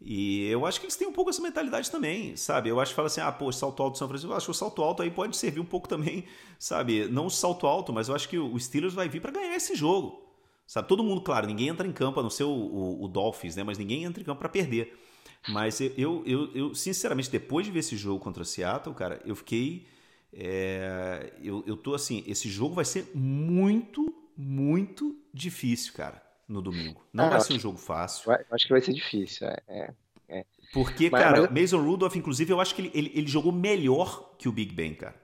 E 0.00 0.46
eu 0.46 0.64
acho 0.64 0.80
que 0.80 0.86
eles 0.86 0.96
têm 0.96 1.06
um 1.06 1.12
pouco 1.12 1.28
essa 1.28 1.42
mentalidade 1.42 1.90
também, 1.90 2.34
sabe? 2.34 2.70
Eu 2.70 2.80
acho 2.80 2.92
que 2.92 2.96
fala 2.96 3.08
assim, 3.08 3.20
ah, 3.20 3.30
pô, 3.30 3.52
salto 3.52 3.82
alto 3.82 3.92
do 3.92 3.98
São 3.98 4.08
Francisco, 4.08 4.32
eu 4.32 4.36
acho 4.36 4.46
que 4.46 4.50
o 4.50 4.54
salto 4.54 4.82
alto 4.82 5.02
aí 5.02 5.10
pode 5.10 5.36
servir 5.36 5.60
um 5.60 5.66
pouco 5.66 5.86
também, 5.86 6.24
sabe? 6.58 7.06
Não 7.08 7.26
o 7.26 7.30
salto 7.30 7.66
alto, 7.66 7.92
mas 7.92 8.08
eu 8.08 8.14
acho 8.14 8.26
que 8.26 8.38
o 8.38 8.58
Steelers 8.58 8.94
vai 8.94 9.10
vir 9.10 9.20
para 9.20 9.32
ganhar 9.32 9.54
esse 9.54 9.74
jogo, 9.74 10.29
Sabe? 10.70 10.86
Todo 10.86 11.02
mundo, 11.02 11.20
claro, 11.20 11.48
ninguém 11.48 11.66
entra 11.66 11.84
em 11.84 11.90
campo, 11.90 12.20
a 12.20 12.22
não 12.22 12.30
ser 12.30 12.44
o, 12.44 12.52
o, 12.52 13.04
o 13.04 13.08
Dolphins, 13.08 13.56
né? 13.56 13.64
Mas 13.64 13.76
ninguém 13.76 14.04
entra 14.04 14.22
em 14.22 14.24
campo 14.24 14.38
para 14.38 14.48
perder. 14.48 14.96
Mas 15.48 15.80
eu, 15.80 16.22
eu, 16.24 16.54
eu, 16.54 16.74
sinceramente, 16.76 17.28
depois 17.28 17.66
de 17.66 17.72
ver 17.72 17.80
esse 17.80 17.96
jogo 17.96 18.22
contra 18.22 18.44
o 18.44 18.46
Seattle, 18.46 18.94
cara, 18.94 19.20
eu 19.26 19.34
fiquei. 19.34 19.88
É, 20.32 21.32
eu, 21.42 21.64
eu 21.66 21.76
tô 21.76 21.92
assim, 21.92 22.22
esse 22.24 22.48
jogo 22.48 22.72
vai 22.72 22.84
ser 22.84 23.10
muito, 23.12 24.14
muito 24.36 25.18
difícil, 25.34 25.92
cara, 25.92 26.22
no 26.46 26.62
domingo. 26.62 27.04
Não 27.12 27.24
ah, 27.24 27.30
vai 27.30 27.40
ser 27.40 27.54
um 27.54 27.58
jogo 27.58 27.76
fácil. 27.76 28.30
acho 28.30 28.64
que 28.64 28.72
vai 28.72 28.80
ser 28.80 28.92
difícil, 28.92 29.48
é. 29.48 29.56
é, 29.66 29.94
é. 30.28 30.44
Porque, 30.72 31.10
mas, 31.10 31.20
cara, 31.20 31.50
mas... 31.50 31.62
Mason 31.62 31.82
Rudolph, 31.82 32.14
inclusive, 32.14 32.52
eu 32.52 32.60
acho 32.60 32.76
que 32.76 32.82
ele, 32.82 32.90
ele, 32.94 33.10
ele 33.12 33.26
jogou 33.26 33.50
melhor 33.50 34.36
que 34.38 34.48
o 34.48 34.52
Big 34.52 34.72
Ben, 34.72 34.94
cara. 34.94 35.20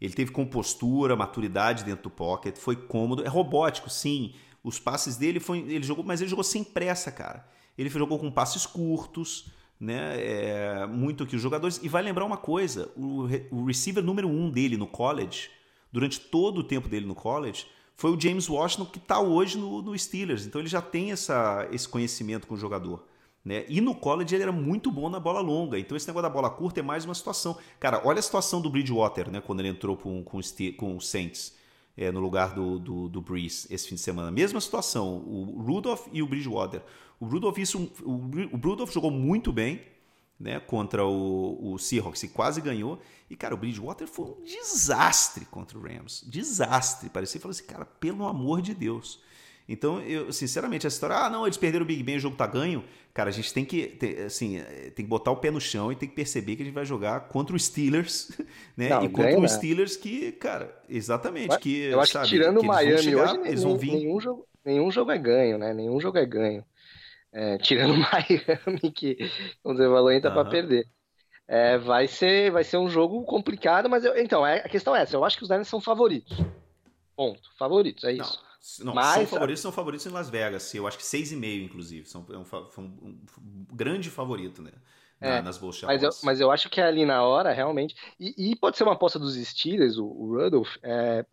Ele 0.00 0.14
teve 0.14 0.32
compostura, 0.32 1.14
maturidade 1.14 1.84
dentro 1.84 2.04
do 2.04 2.10
pocket, 2.10 2.56
foi 2.56 2.74
cômodo. 2.74 3.24
É 3.24 3.28
robótico, 3.28 3.88
sim. 3.88 4.34
Os 4.62 4.78
passes 4.78 5.16
dele 5.16 5.40
foi, 5.40 5.58
ele 5.60 5.82
jogou, 5.82 6.04
mas 6.04 6.20
ele 6.20 6.28
jogou 6.28 6.44
sem 6.44 6.62
pressa, 6.62 7.10
cara. 7.10 7.46
Ele 7.78 7.88
jogou 7.88 8.18
com 8.18 8.30
passes 8.30 8.66
curtos, 8.66 9.50
né? 9.78 10.20
É, 10.20 10.86
muito 10.86 11.26
que 11.26 11.34
os 11.34 11.42
jogadores. 11.42 11.80
E 11.82 11.88
vai 11.88 12.02
lembrar 12.02 12.24
uma 12.26 12.36
coisa: 12.36 12.90
o, 12.94 13.26
o 13.50 13.64
receiver 13.64 14.04
número 14.04 14.28
um 14.28 14.50
dele 14.50 14.76
no 14.76 14.86
college, 14.86 15.50
durante 15.90 16.20
todo 16.20 16.58
o 16.58 16.64
tempo 16.64 16.88
dele 16.88 17.06
no 17.06 17.14
college, 17.14 17.66
foi 17.96 18.10
o 18.10 18.20
James 18.20 18.48
Washington 18.48 18.84
que 18.84 18.98
está 18.98 19.18
hoje 19.18 19.56
no, 19.56 19.80
no, 19.80 19.98
Steelers. 19.98 20.44
Então 20.44 20.60
ele 20.60 20.68
já 20.68 20.82
tem 20.82 21.10
essa, 21.12 21.66
esse 21.72 21.88
conhecimento 21.88 22.46
com 22.46 22.54
o 22.54 22.58
jogador. 22.58 23.06
Né? 23.42 23.64
E 23.68 23.80
no 23.80 23.94
college 23.94 24.34
ele 24.34 24.42
era 24.42 24.52
muito 24.52 24.90
bom 24.90 25.08
na 25.08 25.18
bola 25.18 25.40
longa. 25.40 25.78
Então 25.78 25.96
esse 25.96 26.06
negócio 26.06 26.28
da 26.28 26.34
bola 26.34 26.50
curta 26.50 26.80
é 26.80 26.82
mais 26.82 27.06
uma 27.06 27.14
situação. 27.14 27.56
Cara, 27.78 28.02
olha 28.04 28.18
a 28.18 28.22
situação 28.22 28.60
do 28.60 28.68
Bridgewater, 28.68 29.30
né? 29.30 29.40
Quando 29.40 29.60
ele 29.60 29.68
entrou 29.68 29.96
com, 29.96 30.22
com, 30.22 30.40
com 30.76 30.96
o 30.96 31.00
Saints 31.00 31.58
é, 32.00 32.10
no 32.10 32.18
lugar 32.18 32.54
do, 32.54 32.78
do, 32.78 33.08
do 33.10 33.20
Breeze 33.20 33.68
esse 33.70 33.86
fim 33.86 33.94
de 33.94 34.00
semana. 34.00 34.30
Mesma 34.30 34.58
situação, 34.58 35.18
o 35.18 35.62
Rudolph 35.62 36.06
e 36.10 36.22
o 36.22 36.26
Bridgewater. 36.26 36.82
O 37.20 37.26
Rudolph, 37.26 37.58
isso, 37.58 37.92
o, 38.02 38.30
o 38.52 38.56
Rudolph 38.56 38.90
jogou 38.90 39.10
muito 39.10 39.52
bem 39.52 39.82
né, 40.38 40.58
contra 40.58 41.04
o, 41.04 41.74
o 41.74 41.78
Seahawks 41.78 42.22
e 42.22 42.28
quase 42.28 42.62
ganhou. 42.62 42.98
E, 43.28 43.36
cara, 43.36 43.54
o 43.54 43.58
Bridgewater 43.58 44.08
foi 44.08 44.24
um 44.24 44.42
desastre 44.42 45.44
contra 45.44 45.78
o 45.78 45.82
Rams. 45.82 46.24
Desastre. 46.26 47.10
Parecia 47.10 47.38
falou 47.38 47.50
assim, 47.50 47.64
cara, 47.64 47.84
pelo 47.84 48.26
amor 48.26 48.62
de 48.62 48.72
Deus. 48.72 49.20
Então, 49.70 50.00
eu, 50.02 50.32
sinceramente, 50.32 50.84
essa 50.84 50.96
história, 50.96 51.14
ah, 51.14 51.30
não, 51.30 51.46
eles 51.46 51.56
perderam 51.56 51.84
o 51.84 51.86
Big 51.86 52.02
Ben, 52.02 52.16
o 52.16 52.20
jogo 52.20 52.36
tá 52.36 52.44
ganho. 52.44 52.82
Cara, 53.14 53.30
a 53.30 53.32
gente 53.32 53.54
tem 53.54 53.64
que, 53.64 53.96
assim, 54.26 54.60
tem 54.96 55.04
que 55.04 55.08
botar 55.08 55.30
o 55.30 55.36
pé 55.36 55.48
no 55.48 55.60
chão 55.60 55.92
e 55.92 55.96
tem 55.96 56.08
que 56.08 56.14
perceber 56.14 56.56
que 56.56 56.62
a 56.62 56.64
gente 56.64 56.74
vai 56.74 56.84
jogar 56.84 57.28
contra 57.28 57.54
os 57.54 57.66
Steelers, 57.66 58.32
né? 58.76 58.88
Não, 58.88 59.04
e 59.04 59.08
contra 59.08 59.38
os 59.38 59.52
Steelers 59.52 59.96
que, 59.96 60.32
cara, 60.32 60.76
exatamente, 60.88 61.56
que, 61.60 61.82
eu 61.82 62.00
acho 62.00 62.12
sabe, 62.12 62.24
que 62.24 62.30
tirando 62.30 62.60
o 62.60 62.66
Miami 62.66 62.98
chegar, 62.98 63.36
hoje, 63.36 63.48
eles 63.48 63.62
vão 63.62 63.78
vir... 63.78 63.92
nenhum 63.92 64.20
jogo, 64.20 64.44
nenhum 64.64 64.90
jogo 64.90 65.12
é 65.12 65.18
ganho, 65.18 65.56
né? 65.56 65.72
Nenhum 65.72 66.00
jogo 66.00 66.18
é 66.18 66.26
ganho. 66.26 66.64
É, 67.32 67.56
tirando 67.58 67.94
o 67.94 67.96
Miami, 67.96 68.90
que, 68.92 69.16
como 69.62 69.76
você 69.76 69.84
falou, 69.84 70.10
entra 70.10 70.30
uhum. 70.30 70.34
para 70.34 70.50
perder. 70.50 70.84
É, 71.46 71.78
vai, 71.78 72.08
ser, 72.08 72.50
vai 72.50 72.64
ser 72.64 72.76
um 72.76 72.88
jogo 72.88 73.22
complicado, 73.22 73.88
mas 73.88 74.04
eu, 74.04 74.16
então, 74.16 74.44
é, 74.44 74.58
a 74.58 74.68
questão 74.68 74.96
é 74.96 75.02
essa: 75.02 75.16
eu 75.16 75.24
acho 75.24 75.36
que 75.36 75.44
os 75.44 75.48
Niners 75.48 75.68
são 75.68 75.80
favoritos. 75.80 76.36
Ponto. 77.16 77.40
Favoritos, 77.56 78.02
é 78.04 78.12
isso. 78.12 78.40
Não, 78.42 78.49
não 78.80 78.94
mas, 78.94 79.14
são 79.14 79.26
favoritos, 79.26 79.62
são 79.62 79.72
favoritos 79.72 80.06
em 80.06 80.10
Las 80.10 80.28
Vegas. 80.28 80.74
Eu 80.74 80.86
acho 80.86 80.98
que 80.98 81.04
6,5, 81.04 81.64
inclusive. 81.64 82.08
São, 82.08 82.26
é 82.30 82.36
um, 82.36 82.44
um, 82.78 82.82
um, 83.38 83.66
grande 83.72 84.10
favorito, 84.10 84.62
né? 84.62 84.72
é, 85.20 85.42
nas 85.42 85.58
bolsas 85.58 85.82
mas 85.82 86.02
eu, 86.02 86.10
mas 86.22 86.40
eu 86.40 86.50
acho 86.50 86.70
que 86.70 86.80
é 86.80 86.84
ali 86.84 87.04
na 87.04 87.22
hora, 87.22 87.52
realmente. 87.52 87.94
E, 88.18 88.52
e 88.52 88.56
pode 88.56 88.76
ser 88.76 88.84
uma 88.84 88.94
aposta 88.94 89.18
dos 89.18 89.34
Steelers, 89.34 89.98
o, 89.98 90.06
o 90.06 90.36
Rudolph, 90.36 90.76
é, 90.82 91.24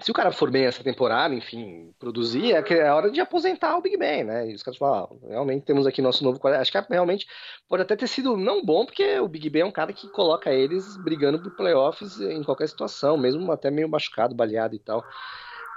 se 0.00 0.10
o 0.10 0.14
cara 0.14 0.32
for 0.32 0.50
bem 0.50 0.64
essa 0.64 0.82
temporada, 0.82 1.34
enfim, 1.34 1.94
produzir, 1.98 2.54
é, 2.54 2.64
é 2.72 2.90
hora 2.90 3.10
de 3.10 3.20
aposentar 3.20 3.76
o 3.76 3.82
Big 3.82 3.96
Ben, 3.96 4.24
né? 4.24 4.50
E 4.50 4.54
os 4.54 4.62
caras 4.62 4.78
falam, 4.78 5.20
ah, 5.24 5.28
realmente 5.28 5.64
temos 5.64 5.86
aqui 5.86 6.00
nosso 6.00 6.24
novo 6.24 6.40
Acho 6.48 6.72
que 6.72 6.78
é, 6.78 6.86
realmente 6.90 7.26
pode 7.68 7.82
até 7.82 7.94
ter 7.94 8.06
sido 8.06 8.36
não 8.36 8.64
bom, 8.64 8.86
porque 8.86 9.20
o 9.20 9.28
Big 9.28 9.48
Ben 9.50 9.62
é 9.62 9.66
um 9.66 9.70
cara 9.70 9.92
que 9.92 10.08
coloca 10.08 10.50
eles 10.50 10.96
brigando 10.96 11.40
por 11.40 11.54
playoffs 11.54 12.20
em 12.20 12.42
qualquer 12.42 12.68
situação, 12.68 13.16
mesmo 13.16 13.52
até 13.52 13.70
meio 13.70 13.88
machucado, 13.88 14.34
baleado 14.34 14.74
e 14.74 14.78
tal. 14.78 15.04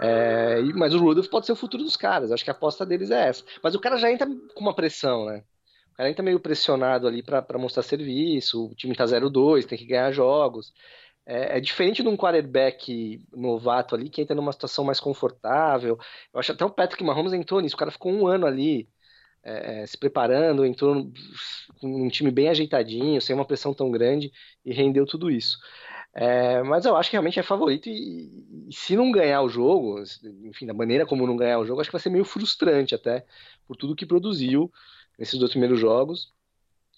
É, 0.01 0.61
mas 0.75 0.93
o 0.93 0.99
Rudolph 0.99 1.27
pode 1.27 1.45
ser 1.45 1.53
o 1.53 1.55
futuro 1.55 1.83
dos 1.83 1.95
caras. 1.97 2.31
Acho 2.31 2.43
que 2.43 2.49
a 2.49 2.53
aposta 2.53 2.85
deles 2.85 3.11
é 3.11 3.29
essa. 3.29 3.43
Mas 3.63 3.75
o 3.75 3.79
cara 3.79 3.97
já 3.97 4.11
entra 4.11 4.27
com 4.27 4.59
uma 4.59 4.75
pressão, 4.75 5.25
né? 5.25 5.43
O 5.93 5.97
cara 5.97 6.09
entra 6.09 6.23
meio 6.23 6.39
pressionado 6.39 7.07
ali 7.07 7.23
para 7.23 7.57
mostrar 7.57 7.83
serviço. 7.83 8.67
O 8.67 8.75
time 8.75 8.95
tá 8.95 9.05
0-2, 9.05 9.65
tem 9.65 9.77
que 9.77 9.85
ganhar 9.85 10.11
jogos. 10.11 10.73
É, 11.25 11.57
é, 11.57 11.59
diferente 11.59 12.03
de 12.03 12.09
um 12.09 12.17
quarterback 12.17 13.23
novato 13.33 13.95
ali 13.95 14.09
que 14.09 14.21
entra 14.21 14.35
numa 14.35 14.51
situação 14.51 14.83
mais 14.83 14.99
confortável. 14.99 15.97
Eu 16.33 16.39
acho 16.39 16.51
até 16.51 16.63
o 16.65 16.69
Patrick 16.69 17.03
Mahomes 17.03 17.33
entrou 17.33 17.61
nisso. 17.61 17.75
O 17.75 17.79
cara 17.79 17.91
ficou 17.91 18.11
um 18.11 18.27
ano 18.27 18.45
ali 18.45 18.89
é, 19.43 19.83
é 19.83 19.87
se 19.87 19.97
preparando, 19.97 20.65
entrou 20.65 21.11
com 21.79 22.05
um 22.05 22.09
time 22.09 22.31
bem 22.31 22.49
ajeitadinho, 22.49 23.21
sem 23.21 23.35
uma 23.35 23.45
pressão 23.45 23.73
tão 23.73 23.89
grande 23.91 24.31
e 24.65 24.73
rendeu 24.73 25.05
tudo 25.05 25.31
isso. 25.31 25.57
É, 26.15 26.63
mas 26.63 26.85
eu 26.85 26.95
acho 26.95 27.09
que 27.09 27.15
realmente 27.15 27.39
é 27.39 27.43
favorito 27.43 27.89
e, 27.89 28.67
e, 28.69 28.73
se 28.73 28.95
não 28.95 29.11
ganhar 29.11 29.41
o 29.41 29.49
jogo, 29.49 30.01
enfim, 30.45 30.65
da 30.65 30.73
maneira 30.73 31.05
como 31.05 31.27
não 31.27 31.35
ganhar 31.35 31.59
o 31.59 31.65
jogo, 31.65 31.81
acho 31.81 31.89
que 31.89 31.95
vai 31.95 32.01
ser 32.01 32.09
meio 32.09 32.23
frustrante 32.23 32.95
até 32.95 33.25
por 33.67 33.75
tudo 33.75 33.95
que 33.95 34.05
produziu 34.05 34.71
nesses 35.19 35.37
dois 35.37 35.51
primeiros 35.51 35.77
jogos 35.77 36.33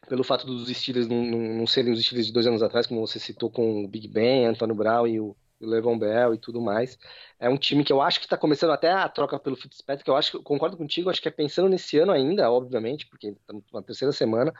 pelo 0.08 0.23
fato 0.23 0.45
dos 0.45 0.69
Steelers 0.69 1.08
não, 1.08 1.23
não, 1.23 1.39
não, 1.39 1.67
serem 1.67 1.91
os 1.91 2.01
Steelers 2.03 2.27
de 2.27 2.34
dois 2.34 2.47
anos 2.47 2.62
atrás, 2.62 2.88
como 2.88 3.06
você 3.06 3.19
citou 3.19 3.49
com 3.49 3.84
o 3.84 3.88
Big 3.88 4.08
Ben, 4.08 4.45
Antônio 4.45 4.75
Brown 4.75 5.08
e 5.08 5.19
o, 5.19 5.36
o 5.60 5.65
Levon 5.65 5.97
Bell 5.97 6.34
e 6.34 6.38
tudo 6.38 6.62
mais. 6.62 6.97
É 7.39 7.49
um 7.49 7.58
time 7.58 7.84
que 7.84 7.91
eu 7.91 8.01
acho 8.01 8.19
que 8.19 8.25
está 8.25 8.38
começando 8.38 8.71
até 8.71 8.91
a 8.91 9.10
troca 9.10 9.39
pelo 9.39 9.56
Fitzpatrick, 9.56 10.08
eu 10.08 10.15
acho 10.15 10.41
concordo 10.43 10.77
contigo, 10.77 11.10
acho 11.10 11.21
que 11.21 11.27
é 11.27 11.32
pensando 11.32 11.69
nesse 11.69 11.97
ano 11.97 12.12
ainda, 12.12 12.49
obviamente, 12.49 13.08
porque 13.08 13.30
estamos 13.30 13.63
na 13.73 13.82
terceira 13.82 14.12
semana, 14.12 14.53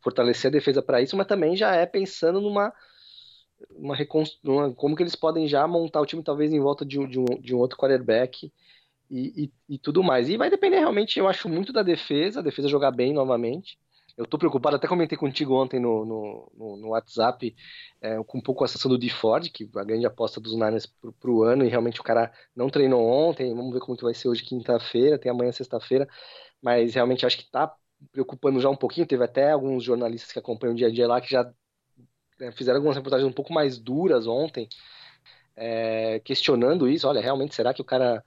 fortalecer 0.00 0.48
a 0.48 0.52
defesa 0.52 0.82
para 0.82 1.02
isso, 1.02 1.16
mas 1.16 1.26
também 1.26 1.56
já 1.56 1.74
é 1.74 1.84
pensando 1.84 2.40
numa 2.40 2.72
uma 3.70 3.94
reconstrução, 3.94 4.72
como 4.74 4.96
que 4.96 5.02
eles 5.02 5.16
podem 5.16 5.46
já 5.46 5.66
montar 5.66 6.00
o 6.00 6.06
time 6.06 6.22
talvez 6.22 6.52
em 6.52 6.60
volta 6.60 6.84
de, 6.84 7.06
de, 7.06 7.18
um, 7.18 7.24
de 7.40 7.54
um 7.54 7.58
outro 7.58 7.78
quarterback 7.78 8.52
e, 9.10 9.44
e, 9.44 9.74
e, 9.74 9.78
tudo 9.78 10.02
mais. 10.02 10.28
E 10.28 10.36
vai 10.36 10.50
depender 10.50 10.78
realmente, 10.78 11.18
eu 11.18 11.28
acho, 11.28 11.48
muito 11.48 11.72
da 11.72 11.82
defesa, 11.82 12.40
a 12.40 12.42
defesa 12.42 12.68
jogar 12.68 12.90
bem 12.90 13.12
novamente. 13.12 13.78
Eu 14.16 14.26
tô 14.26 14.38
preocupado, 14.38 14.76
até 14.76 14.86
comentei 14.86 15.18
contigo 15.18 15.54
ontem 15.60 15.80
no, 15.80 16.04
no, 16.04 16.76
no, 16.76 16.88
WhatsApp, 16.90 17.54
é, 18.00 18.22
com 18.22 18.38
um 18.38 18.40
pouco 18.40 18.62
a 18.64 18.68
situação 18.68 18.88
do 18.88 18.96
D 18.96 19.08
Ford, 19.10 19.48
que 19.50 19.68
a 19.74 19.82
grande 19.82 20.06
aposta 20.06 20.40
dos 20.40 20.54
Niners 20.54 20.86
pro, 20.86 21.12
pro 21.12 21.42
ano, 21.42 21.64
e 21.64 21.68
realmente 21.68 22.00
o 22.00 22.04
cara 22.04 22.32
não 22.54 22.70
treinou 22.70 23.04
ontem, 23.04 23.52
vamos 23.54 23.72
ver 23.72 23.80
como 23.80 23.96
que 23.96 24.04
vai 24.04 24.14
ser 24.14 24.28
hoje 24.28 24.44
quinta-feira, 24.44 25.18
tem 25.18 25.32
amanhã 25.32 25.50
sexta-feira, 25.50 26.08
mas 26.62 26.94
realmente 26.94 27.26
acho 27.26 27.38
que 27.38 27.50
tá 27.50 27.74
preocupando 28.12 28.60
já 28.60 28.68
um 28.70 28.76
pouquinho, 28.76 29.06
teve 29.06 29.24
até 29.24 29.50
alguns 29.50 29.82
jornalistas 29.82 30.32
que 30.32 30.38
acompanham 30.38 30.74
o 30.74 30.76
dia 30.76 30.88
a 30.88 30.92
dia 30.92 31.08
lá 31.08 31.20
que 31.20 31.30
já 31.30 31.52
fizeram 32.52 32.76
algumas 32.76 32.96
reportagens 32.96 33.28
um 33.28 33.32
pouco 33.32 33.52
mais 33.52 33.78
duras 33.78 34.26
ontem, 34.26 34.68
é, 35.56 36.20
questionando 36.20 36.88
isso, 36.88 37.06
olha, 37.08 37.20
realmente, 37.20 37.54
será 37.54 37.72
que 37.72 37.80
o 37.80 37.84
cara... 37.84 38.24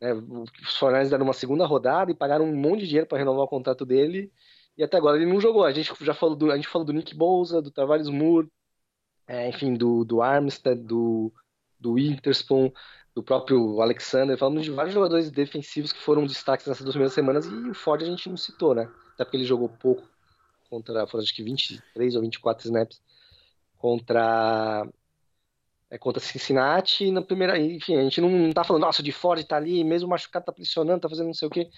Né, 0.00 0.12
os 0.14 0.76
Fornais 0.76 1.10
deram 1.10 1.24
uma 1.24 1.32
segunda 1.32 1.66
rodada 1.66 2.10
e 2.10 2.14
pagaram 2.14 2.44
um 2.44 2.54
monte 2.54 2.80
de 2.80 2.86
dinheiro 2.86 3.06
para 3.06 3.18
renovar 3.18 3.44
o 3.44 3.48
contrato 3.48 3.84
dele 3.84 4.32
e 4.78 4.84
até 4.84 4.96
agora 4.96 5.16
ele 5.16 5.26
não 5.26 5.40
jogou. 5.40 5.64
A 5.64 5.72
gente 5.72 5.92
já 6.02 6.14
falou 6.14 6.36
do, 6.36 6.52
a 6.52 6.56
gente 6.56 6.68
falou 6.68 6.86
do 6.86 6.92
Nick 6.92 7.12
Bouza, 7.12 7.60
do 7.60 7.68
Tavares 7.68 8.08
Moore, 8.08 8.48
é, 9.26 9.48
enfim, 9.48 9.74
do, 9.74 10.04
do 10.04 10.22
Armstead, 10.22 10.80
do, 10.80 11.32
do 11.80 11.94
Winterspoon, 11.94 12.70
do 13.12 13.20
próprio 13.20 13.82
Alexander. 13.82 14.38
Falamos 14.38 14.62
de 14.62 14.70
vários 14.70 14.94
jogadores 14.94 15.32
defensivos 15.32 15.92
que 15.92 15.98
foram 16.00 16.24
destaques 16.24 16.64
nessas 16.64 16.84
duas 16.84 16.94
primeiras 16.94 17.12
semanas 17.12 17.46
e 17.46 17.70
o 17.70 17.74
Ford 17.74 18.00
a 18.00 18.06
gente 18.06 18.28
não 18.28 18.36
citou, 18.36 18.72
né? 18.72 18.88
Até 19.14 19.24
porque 19.24 19.36
ele 19.36 19.44
jogou 19.44 19.68
pouco 19.68 20.08
contra, 20.70 21.04
foram 21.08 21.24
acho 21.24 21.34
que 21.34 21.42
23 21.42 22.14
ou 22.14 22.22
24 22.22 22.66
snaps 22.66 23.02
contra 23.78 24.86
é, 25.90 25.96
contra 25.98 26.20
Cincinnati 26.20 27.10
na 27.10 27.22
primeira, 27.22 27.58
enfim, 27.58 27.96
a 27.96 28.02
gente 28.02 28.20
não, 28.20 28.52
tá 28.52 28.62
falando, 28.62 28.82
nossa, 28.82 29.00
o 29.00 29.04
de 29.04 29.12
Ford 29.12 29.42
tá 29.44 29.56
ali, 29.56 29.82
mesmo 29.84 30.08
machucado, 30.08 30.44
tá 30.44 30.52
pressionando, 30.52 31.00
tá 31.00 31.08
fazendo 31.08 31.28
não 31.28 31.34
sei 31.34 31.48
o 31.48 31.50
quê. 31.50 31.70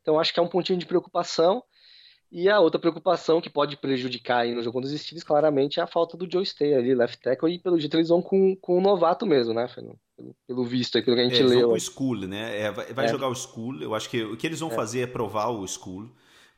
Então 0.00 0.18
acho 0.18 0.34
que 0.34 0.40
é 0.40 0.42
um 0.42 0.48
pontinho 0.48 0.78
de 0.78 0.86
preocupação. 0.86 1.62
E 2.34 2.48
a 2.48 2.58
outra 2.60 2.80
preocupação 2.80 3.42
que 3.42 3.50
pode 3.50 3.76
prejudicar 3.76 4.38
aí 4.38 4.54
no 4.54 4.62
jogo 4.62 4.80
dos 4.80 4.90
Steelers, 4.90 5.22
claramente, 5.22 5.78
é 5.78 5.82
a 5.82 5.86
falta 5.86 6.16
do 6.16 6.26
Joe 6.30 6.46
Stay 6.46 6.74
ali, 6.74 6.94
left 6.94 7.20
tackle, 7.20 7.52
e 7.52 7.58
pelo 7.58 7.78
jeito 7.78 7.94
eles 7.94 8.08
vão 8.08 8.22
com, 8.22 8.56
com 8.56 8.78
o 8.78 8.80
novato 8.80 9.26
mesmo, 9.26 9.52
né, 9.52 9.68
Pelo, 10.16 10.34
pelo 10.46 10.64
visto 10.64 10.96
aí, 10.96 11.02
pelo 11.02 11.14
que 11.14 11.20
a 11.20 11.24
gente 11.24 11.36
é, 11.36 11.40
eles 11.40 11.50
leu. 11.50 11.60
Vão 11.60 11.70
com 11.70 11.76
o 11.76 11.80
School, 11.80 12.26
né? 12.26 12.58
É, 12.58 12.70
vai, 12.72 12.86
vai 12.94 13.04
é. 13.04 13.08
jogar 13.08 13.28
o 13.28 13.34
School, 13.34 13.82
eu 13.82 13.94
acho 13.94 14.08
que 14.08 14.22
o 14.22 14.34
que 14.34 14.46
eles 14.46 14.60
vão 14.60 14.70
é. 14.70 14.74
fazer 14.74 15.00
é 15.00 15.06
provar 15.06 15.48
o 15.48 15.68
School. 15.68 16.10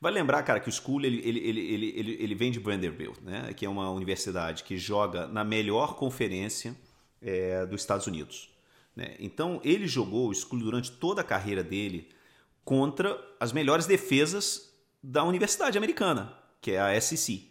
Vai 0.04 0.12
lembrar, 0.12 0.42
cara, 0.42 0.60
que 0.60 0.68
o 0.68 0.72
School 0.72 1.00
ele, 1.00 1.18
ele, 1.26 1.40
ele, 1.40 1.60
ele, 1.96 2.16
ele, 2.20 2.34
vem 2.34 2.50
de 2.50 2.58
Vanderbilt, 2.58 3.16
né? 3.22 3.54
Que 3.54 3.64
é 3.64 3.68
uma 3.70 3.90
universidade 3.90 4.62
que 4.62 4.76
joga 4.76 5.26
na 5.26 5.42
melhor 5.42 5.96
conferência 5.96 6.76
é, 7.22 7.64
dos 7.64 7.80
Estados 7.80 8.06
Unidos. 8.06 8.50
Né? 8.94 9.16
Então, 9.18 9.62
ele 9.64 9.88
jogou 9.88 10.28
o 10.28 10.34
School 10.34 10.60
durante 10.60 10.92
toda 10.92 11.22
a 11.22 11.24
carreira 11.24 11.64
dele 11.64 12.10
contra 12.66 13.18
as 13.40 13.50
melhores 13.50 13.86
defesas 13.86 14.74
da 15.02 15.24
universidade 15.24 15.78
americana, 15.78 16.36
que 16.60 16.72
é 16.72 16.78
a 16.78 17.00
SEC. 17.00 17.50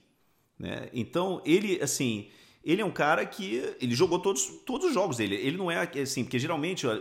Né? 0.60 0.92
Então, 0.94 1.42
ele, 1.44 1.82
assim, 1.82 2.30
ele 2.64 2.84
é 2.84 2.86
um 2.86 2.92
cara 2.92 3.26
que 3.26 3.64
ele 3.82 3.96
jogou 3.96 4.20
todos, 4.20 4.46
todos 4.64 4.90
os 4.90 4.94
jogos 4.94 5.18
dele. 5.18 5.38
Ele 5.38 5.58
não 5.58 5.72
é 5.72 5.90
assim, 6.00 6.24
porque 6.24 6.38
geralmente 6.38 6.86
a, 6.86 7.00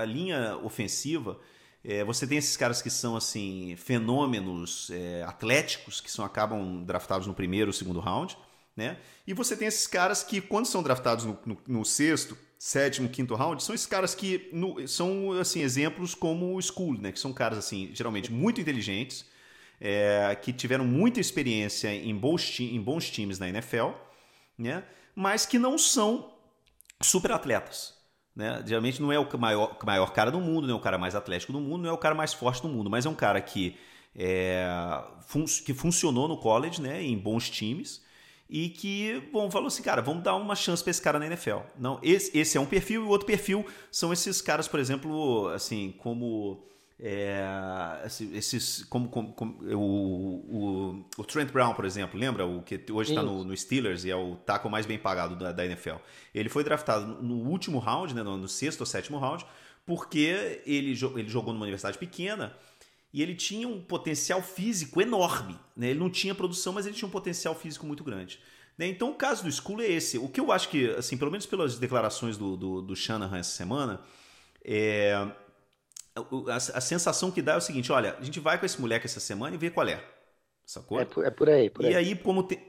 a 0.00 0.04
linha 0.04 0.56
ofensiva 0.56 1.38
É, 1.84 2.04
você 2.04 2.26
tem 2.26 2.38
esses 2.38 2.56
caras 2.56 2.80
que 2.80 2.90
são 2.90 3.16
assim 3.16 3.74
fenômenos 3.76 4.90
é, 4.90 5.22
atléticos 5.24 6.00
que 6.00 6.10
são 6.10 6.24
acabam 6.24 6.84
draftados 6.84 7.26
no 7.26 7.34
primeiro, 7.34 7.72
segundo 7.72 7.98
round, 7.98 8.36
né? 8.76 8.98
E 9.26 9.34
você 9.34 9.56
tem 9.56 9.66
esses 9.66 9.86
caras 9.86 10.22
que 10.22 10.40
quando 10.40 10.66
são 10.66 10.82
draftados 10.82 11.24
no, 11.24 11.38
no, 11.44 11.58
no 11.66 11.84
sexto, 11.84 12.38
sétimo, 12.58 13.08
quinto 13.08 13.34
round, 13.34 13.62
são 13.62 13.74
esses 13.74 13.86
caras 13.86 14.14
que 14.14 14.48
no, 14.52 14.86
são 14.86 15.32
assim 15.32 15.62
exemplos 15.62 16.14
como 16.14 16.56
o 16.56 16.62
School, 16.62 17.00
né? 17.00 17.10
Que 17.10 17.18
são 17.18 17.32
caras 17.32 17.58
assim 17.58 17.90
geralmente 17.92 18.30
muito 18.30 18.60
inteligentes, 18.60 19.26
é, 19.80 20.36
que 20.40 20.52
tiveram 20.52 20.84
muita 20.84 21.18
experiência 21.18 21.92
em 21.92 22.14
bons, 22.16 22.60
em 22.60 22.80
bons 22.80 23.10
times 23.10 23.40
na 23.40 23.48
NFL, 23.48 23.90
né? 24.56 24.84
Mas 25.16 25.44
que 25.44 25.58
não 25.58 25.76
são 25.76 26.32
super 27.02 27.32
atletas. 27.32 28.01
Né? 28.34 28.62
Geralmente 28.66 29.00
não 29.00 29.12
é 29.12 29.18
o 29.18 29.38
maior, 29.38 29.76
maior 29.84 30.12
cara 30.12 30.30
do 30.30 30.40
mundo, 30.40 30.66
não 30.66 30.74
é 30.74 30.76
o 30.76 30.80
cara 30.80 30.98
mais 30.98 31.14
atlético 31.14 31.52
do 31.52 31.60
mundo, 31.60 31.82
não 31.82 31.90
é 31.90 31.92
o 31.92 31.98
cara 31.98 32.14
mais 32.14 32.32
forte 32.32 32.62
do 32.62 32.68
mundo, 32.68 32.88
mas 32.88 33.04
é 33.04 33.08
um 33.08 33.14
cara 33.14 33.40
que, 33.40 33.76
é, 34.16 34.66
fun 35.26 35.44
que 35.64 35.74
funcionou 35.74 36.26
no 36.26 36.38
college, 36.38 36.80
né, 36.80 37.02
em 37.02 37.16
bons 37.16 37.50
times, 37.50 38.02
e 38.48 38.68
que, 38.68 39.22
bom, 39.32 39.50
falou 39.50 39.68
assim, 39.68 39.82
cara, 39.82 40.02
vamos 40.02 40.22
dar 40.22 40.34
uma 40.34 40.54
chance 40.54 40.82
para 40.82 40.90
esse 40.90 41.00
cara 41.00 41.18
na 41.18 41.26
NFL. 41.26 41.58
Não, 41.78 41.98
esse, 42.02 42.36
esse 42.36 42.56
é 42.58 42.60
um 42.60 42.66
perfil, 42.66 43.02
e 43.02 43.06
o 43.06 43.08
outro 43.08 43.26
perfil 43.26 43.64
são 43.90 44.12
esses 44.12 44.42
caras, 44.42 44.68
por 44.68 44.78
exemplo, 44.80 45.48
assim, 45.48 45.94
como 45.98 46.62
é, 47.04 48.06
esses, 48.32 48.84
como, 48.84 49.08
como, 49.08 49.32
como 49.32 49.58
o, 49.74 49.76
o, 49.76 51.04
o, 51.18 51.24
Trent 51.24 51.50
Brown, 51.50 51.74
por 51.74 51.84
exemplo, 51.84 52.18
lembra? 52.18 52.46
O 52.46 52.62
que 52.62 52.80
hoje 52.92 53.10
está 53.10 53.24
no, 53.24 53.42
no, 53.42 53.56
Steelers 53.56 54.04
e 54.04 54.10
é 54.10 54.14
o 54.14 54.36
taco 54.36 54.70
mais 54.70 54.86
bem 54.86 54.96
pagado 54.96 55.34
da, 55.34 55.50
da, 55.50 55.66
NFL. 55.66 55.96
Ele 56.32 56.48
foi 56.48 56.62
draftado 56.62 57.20
no 57.20 57.48
último 57.50 57.80
round, 57.80 58.14
né, 58.14 58.22
no, 58.22 58.36
no 58.36 58.46
sexto 58.46 58.82
ou 58.82 58.86
sétimo 58.86 59.18
round, 59.18 59.44
porque 59.84 60.62
ele, 60.64 60.92
ele 61.16 61.28
jogou 61.28 61.52
numa 61.52 61.64
universidade 61.64 61.98
pequena 61.98 62.56
e 63.12 63.20
ele 63.20 63.34
tinha 63.34 63.66
um 63.66 63.80
potencial 63.80 64.40
físico 64.40 65.02
enorme. 65.02 65.58
Né? 65.76 65.88
Ele 65.88 65.98
não 65.98 66.08
tinha 66.08 66.36
produção, 66.36 66.72
mas 66.72 66.86
ele 66.86 66.94
tinha 66.94 67.08
um 67.08 67.12
potencial 67.12 67.56
físico 67.56 67.84
muito 67.84 68.04
grande. 68.04 68.38
Né? 68.78 68.86
Então 68.86 69.10
o 69.10 69.14
caso 69.14 69.42
do 69.42 69.50
School 69.50 69.80
é 69.80 69.90
esse. 69.90 70.18
O 70.18 70.28
que 70.28 70.38
eu 70.38 70.52
acho 70.52 70.68
que, 70.68 70.88
assim, 70.90 71.16
pelo 71.16 71.32
menos 71.32 71.46
pelas 71.46 71.80
declarações 71.80 72.36
do, 72.36 72.56
do, 72.56 72.80
do 72.80 72.94
Shanahan 72.94 73.38
essa 73.38 73.56
semana, 73.56 74.00
é, 74.64 75.32
a, 76.14 76.56
a, 76.56 76.80
sensação 76.80 77.30
que 77.30 77.40
dá 77.40 77.54
é 77.54 77.56
o 77.56 77.60
seguinte: 77.60 77.90
olha, 77.90 78.16
a 78.18 78.24
gente 78.24 78.38
vai 78.40 78.58
com 78.58 78.66
esse 78.66 78.80
moleque 78.80 79.06
essa 79.06 79.20
semana 79.20 79.54
e 79.54 79.58
vê 79.58 79.70
qual 79.70 79.88
é. 79.88 80.02
Sacou? 80.64 81.00
É 81.00 81.04
por, 81.04 81.24
é 81.24 81.30
por 81.30 81.48
aí, 81.48 81.70
por 81.70 81.84
e 81.84 81.88
aí. 81.88 81.96
aí, 81.96 82.14
como 82.14 82.42
tem, 82.42 82.60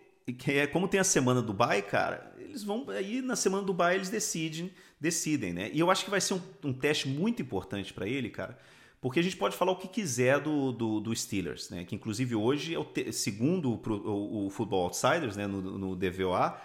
é, 0.47 0.67
como 0.67 0.88
tem 0.88 0.99
a 0.99 1.03
semana 1.03 1.41
do 1.41 1.47
Dubai, 1.47 1.82
cara, 1.82 2.34
eles 2.39 2.63
vão. 2.63 2.89
Aí 2.89 3.21
na 3.21 3.36
semana 3.36 3.62
do 3.62 3.67
Dubai 3.67 3.95
eles 3.95 4.10
decidem, 4.10 4.71
decidem, 4.99 5.53
né? 5.53 5.69
E 5.73 5.79
eu 5.79 5.91
acho 5.91 6.06
que 6.06 6.12
vai 6.12 6.21
ser 6.21 6.36
um, 6.36 6.41
um 6.63 6.73
teste 6.73 7.08
muito 7.08 7.41
importante 7.41 7.93
para 7.93 8.08
ele, 8.08 8.29
cara. 8.29 8.58
Porque 9.01 9.19
a 9.19 9.23
gente 9.23 9.36
pode 9.36 9.58
falar 9.58 9.73
o 9.73 9.75
que 9.75 9.89
quiser 9.89 10.39
do, 10.39 10.71
do, 10.71 11.01
do 11.01 11.13
Steelers, 11.13 11.69
né? 11.69 11.84
Que 11.84 11.93
inclusive 11.93 12.36
hoje 12.36 12.73
é 12.73 12.79
o 12.79 12.86
te, 12.86 13.12
segundo 13.12 13.73
o, 13.73 13.89
o, 13.89 14.47
o 14.47 14.49
Football 14.49 14.86
Outsiders, 14.86 15.36
né? 15.36 15.45
No, 15.45 15.62
no 15.62 15.95
DVOA, 15.95 16.58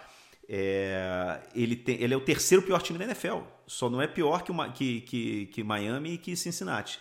é, 0.51 1.41
ele, 1.53 1.75
tem, 1.75 2.01
ele 2.01 2.11
é 2.11 2.17
o 2.17 2.21
terceiro 2.21 2.63
pior 2.63 2.81
time 2.81 2.97
da 2.97 3.05
NFL. 3.05 3.41
Só 3.67 3.87
não 3.87 4.01
é 4.01 4.07
pior 4.07 4.41
que, 4.41 4.49
uma, 4.49 4.71
que, 4.71 5.01
que, 5.01 5.45
que 5.45 5.63
Miami 5.63 6.13
e 6.13 6.17
que 6.17 6.35
Cincinnati. 6.35 6.99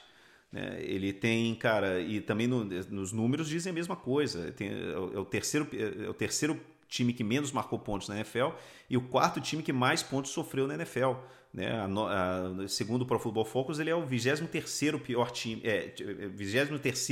Né? 0.52 0.76
Ele 0.82 1.14
tem, 1.14 1.54
cara, 1.54 1.98
e 1.98 2.20
também 2.20 2.46
no, 2.46 2.62
nos 2.64 3.11
números 3.11 3.48
dizem 3.48 3.70
a 3.70 3.74
mesma 3.74 3.96
coisa. 3.96 4.52
Tem, 4.52 4.68
é, 4.68 4.98
o, 4.98 5.22
é, 5.22 5.24
terceiro, 5.24 5.66
é 5.72 6.11
o 6.11 6.12
terceiro 6.12 6.61
time 6.87 7.14
que 7.14 7.24
menos 7.24 7.50
marcou 7.50 7.78
pontos 7.78 8.08
na 8.08 8.16
NFL 8.16 8.50
e 8.88 8.98
o 8.98 9.00
quarto 9.00 9.40
time 9.40 9.62
que 9.62 9.72
mais 9.72 10.02
pontos 10.02 10.30
sofreu 10.30 10.66
na 10.66 10.74
NFL. 10.74 11.14
Né? 11.54 11.70
A, 11.72 11.87
a, 11.87 12.68
segundo 12.68 13.02
o 13.02 13.06
Pro 13.06 13.18
Football 13.18 13.46
Focus, 13.46 13.78
ele 13.78 13.88
é 13.88 13.94
o 13.94 14.04
23 14.04 15.00
pior 15.02 15.30
time, 15.30 15.62
é, 15.64 15.94
23 16.34 17.08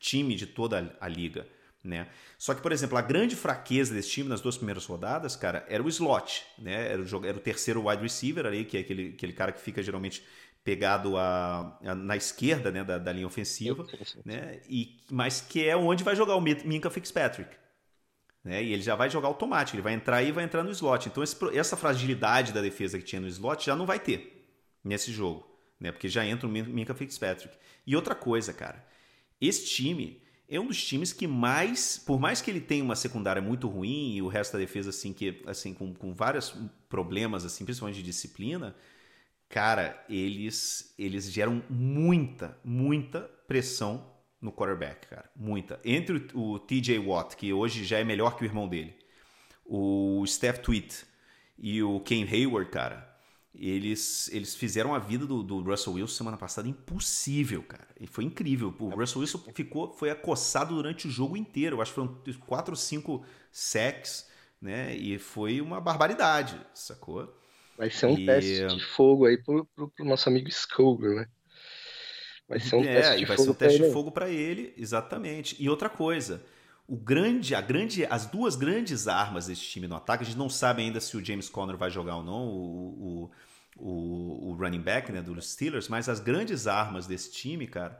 time 0.00 0.34
de 0.34 0.46
toda 0.46 0.96
a 0.98 1.08
liga. 1.08 1.46
Né? 1.84 2.08
Só 2.38 2.54
que, 2.54 2.62
por 2.62 2.72
exemplo, 2.72 2.96
a 2.96 3.02
grande 3.02 3.36
fraqueza 3.36 3.92
desse 3.92 4.08
time 4.08 4.26
nas 4.26 4.40
duas 4.40 4.56
primeiras 4.56 4.86
rodadas, 4.86 5.36
cara, 5.36 5.66
era 5.68 5.82
o 5.82 5.88
slot, 5.88 6.42
né? 6.58 6.92
Era 6.92 7.02
o, 7.02 7.26
era 7.26 7.36
o 7.36 7.40
terceiro 7.40 7.86
wide 7.86 8.02
receiver 8.02 8.46
ali, 8.46 8.64
que 8.64 8.78
é 8.78 8.80
aquele, 8.80 9.12
aquele 9.14 9.34
cara 9.34 9.52
que 9.52 9.60
fica 9.60 9.82
geralmente 9.82 10.24
pegado 10.64 11.18
a, 11.18 11.78
a 11.84 11.94
na 11.94 12.16
esquerda 12.16 12.70
né, 12.70 12.82
da, 12.82 12.96
da 12.96 13.12
linha 13.12 13.26
ofensiva, 13.26 13.86
né? 14.24 14.62
E, 14.66 14.98
mas 15.10 15.42
que 15.42 15.68
é 15.68 15.76
onde 15.76 16.02
vai 16.02 16.16
jogar 16.16 16.36
o 16.36 16.40
Minka 16.40 16.88
Fitzpatrick. 16.88 17.54
Né? 18.42 18.64
E 18.64 18.72
ele 18.72 18.82
já 18.82 18.94
vai 18.94 19.10
jogar 19.10 19.28
automático, 19.28 19.76
ele 19.76 19.82
vai 19.82 19.92
entrar 19.92 20.22
e 20.22 20.32
vai 20.32 20.44
entrar 20.44 20.62
no 20.62 20.70
slot. 20.70 21.08
Então 21.08 21.22
esse, 21.22 21.36
essa 21.54 21.76
fragilidade 21.76 22.52
da 22.52 22.62
defesa 22.62 22.98
que 22.98 23.04
tinha 23.04 23.20
no 23.20 23.28
slot 23.28 23.66
já 23.66 23.76
não 23.76 23.84
vai 23.84 23.98
ter 23.98 24.56
nesse 24.82 25.12
jogo, 25.12 25.46
né? 25.78 25.92
Porque 25.92 26.08
já 26.08 26.24
entra 26.24 26.46
o 26.46 26.50
Minka 26.50 26.94
Fitzpatrick. 26.94 27.54
E 27.86 27.94
outra 27.94 28.14
coisa, 28.14 28.54
cara, 28.54 28.86
esse 29.38 29.66
time 29.66 30.23
é 30.56 30.60
um 30.60 30.66
dos 30.66 30.82
times 30.84 31.12
que 31.12 31.26
mais, 31.26 31.98
por 31.98 32.20
mais 32.20 32.40
que 32.40 32.50
ele 32.50 32.60
tenha 32.60 32.84
uma 32.84 32.96
secundária 32.96 33.42
muito 33.42 33.68
ruim 33.68 34.14
e 34.14 34.22
o 34.22 34.28
resto 34.28 34.52
da 34.52 34.58
defesa 34.58 34.90
assim 34.90 35.12
que 35.12 35.42
assim 35.46 35.74
com, 35.74 35.92
com 35.94 36.12
vários 36.12 36.54
problemas 36.88 37.44
assim, 37.44 37.64
principalmente 37.64 37.96
de 37.96 38.02
disciplina, 38.02 38.74
cara, 39.48 40.04
eles 40.08 40.94
eles 40.98 41.30
geram 41.30 41.62
muita, 41.68 42.58
muita 42.64 43.20
pressão 43.46 44.12
no 44.40 44.52
quarterback, 44.52 45.06
cara, 45.06 45.30
muita. 45.34 45.80
Entre 45.84 46.28
o, 46.34 46.52
o 46.52 46.58
TJ 46.58 46.98
Watt, 46.98 47.36
que 47.36 47.52
hoje 47.52 47.84
já 47.84 47.98
é 47.98 48.04
melhor 48.04 48.36
que 48.36 48.44
o 48.44 48.46
irmão 48.46 48.68
dele, 48.68 48.94
o 49.64 50.24
Steph 50.26 50.58
Tweet 50.58 51.04
e 51.58 51.82
o 51.82 52.00
Ken 52.00 52.24
Hayward, 52.24 52.70
cara, 52.70 53.13
eles, 53.56 54.28
eles 54.32 54.54
fizeram 54.54 54.94
a 54.94 54.98
vida 54.98 55.26
do, 55.26 55.42
do, 55.42 55.62
Russell 55.62 55.94
Wilson 55.94 56.14
semana 56.14 56.36
passada 56.36 56.68
impossível, 56.68 57.62
cara. 57.62 57.86
E 58.00 58.06
foi 58.06 58.24
incrível. 58.24 58.74
O 58.78 58.88
Russell 58.88 59.20
Wilson 59.20 59.38
ficou, 59.54 59.92
foi 59.92 60.10
acossado 60.10 60.74
durante 60.74 61.06
o 61.06 61.10
jogo 61.10 61.36
inteiro. 61.36 61.76
Eu 61.76 61.82
acho 61.82 61.92
que 61.92 61.94
foram 61.94 62.20
quatro 62.46 62.72
ou 62.72 62.76
cinco 62.76 63.24
sacks, 63.52 64.28
né? 64.60 64.96
E 64.96 65.18
foi 65.18 65.60
uma 65.60 65.80
barbaridade, 65.80 66.60
sacou? 66.74 67.32
Vai 67.78 67.90
ser 67.90 68.06
um 68.06 68.18
e... 68.18 68.26
teste 68.26 68.66
de 68.66 68.84
fogo 68.84 69.26
aí 69.26 69.36
pro, 69.36 69.64
pro, 69.74 69.88
pro 69.88 70.04
nosso 70.04 70.28
amigo 70.28 70.48
Skoger, 70.48 71.14
né? 71.14 71.26
Vai 72.48 72.60
ser 72.60 72.76
um 72.76 72.84
é, 72.84 72.94
teste 72.94 73.18
de 73.18 73.24
vai 73.24 73.36
fogo 73.36 73.46
ser 73.46 73.50
um 73.50 73.54
teste 73.54 73.82
de 73.82 73.92
fogo 73.92 74.10
para 74.10 74.28
ele, 74.28 74.74
exatamente. 74.76 75.56
E 75.62 75.68
outra 75.68 75.88
coisa, 75.88 76.44
o 76.86 76.96
grande, 76.96 77.54
a 77.54 77.60
grande, 77.60 78.06
as 78.06 78.26
duas 78.26 78.56
grandes 78.56 79.08
armas 79.08 79.46
desse 79.46 79.62
time 79.62 79.88
no 79.88 79.96
ataque, 79.96 80.22
a 80.22 80.26
gente 80.26 80.36
não 80.36 80.50
sabe 80.50 80.82
ainda 80.82 81.00
se 81.00 81.16
o 81.16 81.24
James 81.24 81.48
Conner 81.48 81.76
vai 81.76 81.90
jogar 81.90 82.16
ou 82.16 82.24
não, 82.24 82.46
o, 82.46 83.30
o, 83.76 84.50
o, 84.50 84.52
running 84.54 84.82
back 84.82 85.10
né, 85.10 85.22
dos 85.22 85.52
Steelers, 85.52 85.88
mas 85.88 86.08
as 86.08 86.20
grandes 86.20 86.66
armas 86.66 87.06
desse 87.06 87.32
time, 87.32 87.66
cara, 87.66 87.98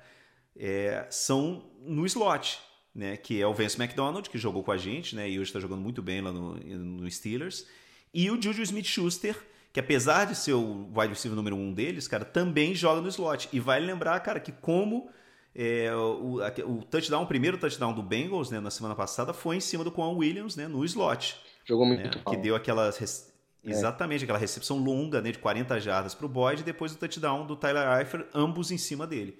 é, 0.57 1.07
são 1.11 1.65
no 1.81 2.05
slot, 2.05 2.61
né, 2.95 3.17
que 3.17 3.41
é 3.41 3.47
o 3.47 3.55
Vance 3.55 3.81
McDonald, 3.81 4.29
que 4.29 4.39
jogou 4.39 4.63
com 4.63 4.71
a 4.71 4.77
gente, 4.77 5.17
né, 5.17 5.29
e 5.29 5.39
hoje 5.39 5.49
está 5.49 5.61
jogando 5.61 5.81
muito 5.81 6.03
bem 6.03 6.21
lá 6.21 6.31
no, 6.31 6.55
no 6.55 7.11
Steelers, 7.11 7.67
e 8.13 8.31
o 8.31 8.41
Juju 8.41 8.63
Smith-Schuster, 8.63 9.37
que 9.73 9.81
apesar 9.81 10.27
de 10.27 10.37
ser 10.37 10.53
o 10.53 10.89
wide 10.95 11.09
receiver 11.09 11.35
número 11.35 11.57
um 11.57 11.73
deles, 11.73 12.07
cara, 12.07 12.25
também 12.25 12.77
joga 12.77 13.01
no 13.01 13.09
slot. 13.09 13.49
E 13.53 13.59
vai 13.59 13.81
lembrar, 13.81 14.21
cara, 14.21 14.39
que 14.39 14.53
como 14.53 15.11
é, 15.55 15.95
o, 15.95 16.41
o, 16.67 16.85
touchdown, 16.85 17.23
o 17.23 17.27
primeiro 17.27 17.57
touchdown 17.57 17.93
do 17.93 18.03
Bengals 18.03 18.51
né, 18.51 18.59
na 18.59 18.71
semana 18.71 18.95
passada 18.95 19.33
foi 19.33 19.57
em 19.57 19.61
cima 19.61 19.85
do 19.85 19.93
Quan 19.93 20.11
Williams 20.11 20.57
né, 20.57 20.67
no 20.67 20.85
slot. 20.85 21.37
Jogou 21.65 21.87
muito 21.87 22.03
né, 22.03 22.11
Que 22.29 22.37
deu 22.37 22.57
aquela. 22.57 22.89
É. 22.89 23.71
Exatamente, 23.71 24.25
aquela 24.25 24.39
recepção 24.39 24.77
longa 24.77 25.23
né, 25.23 25.33
de 25.33 25.39
40 25.39 25.81
jardas 25.81 26.15
para 26.15 26.27
o 26.27 26.29
Boyd 26.29 26.61
e 26.61 26.65
depois 26.65 26.93
o 26.93 26.99
touchdown 26.99 27.47
do 27.47 27.57
Tyler 27.57 27.99
Eifert, 27.99 28.27
ambos 28.35 28.71
em 28.71 28.77
cima 28.77 29.07
dele. 29.07 29.39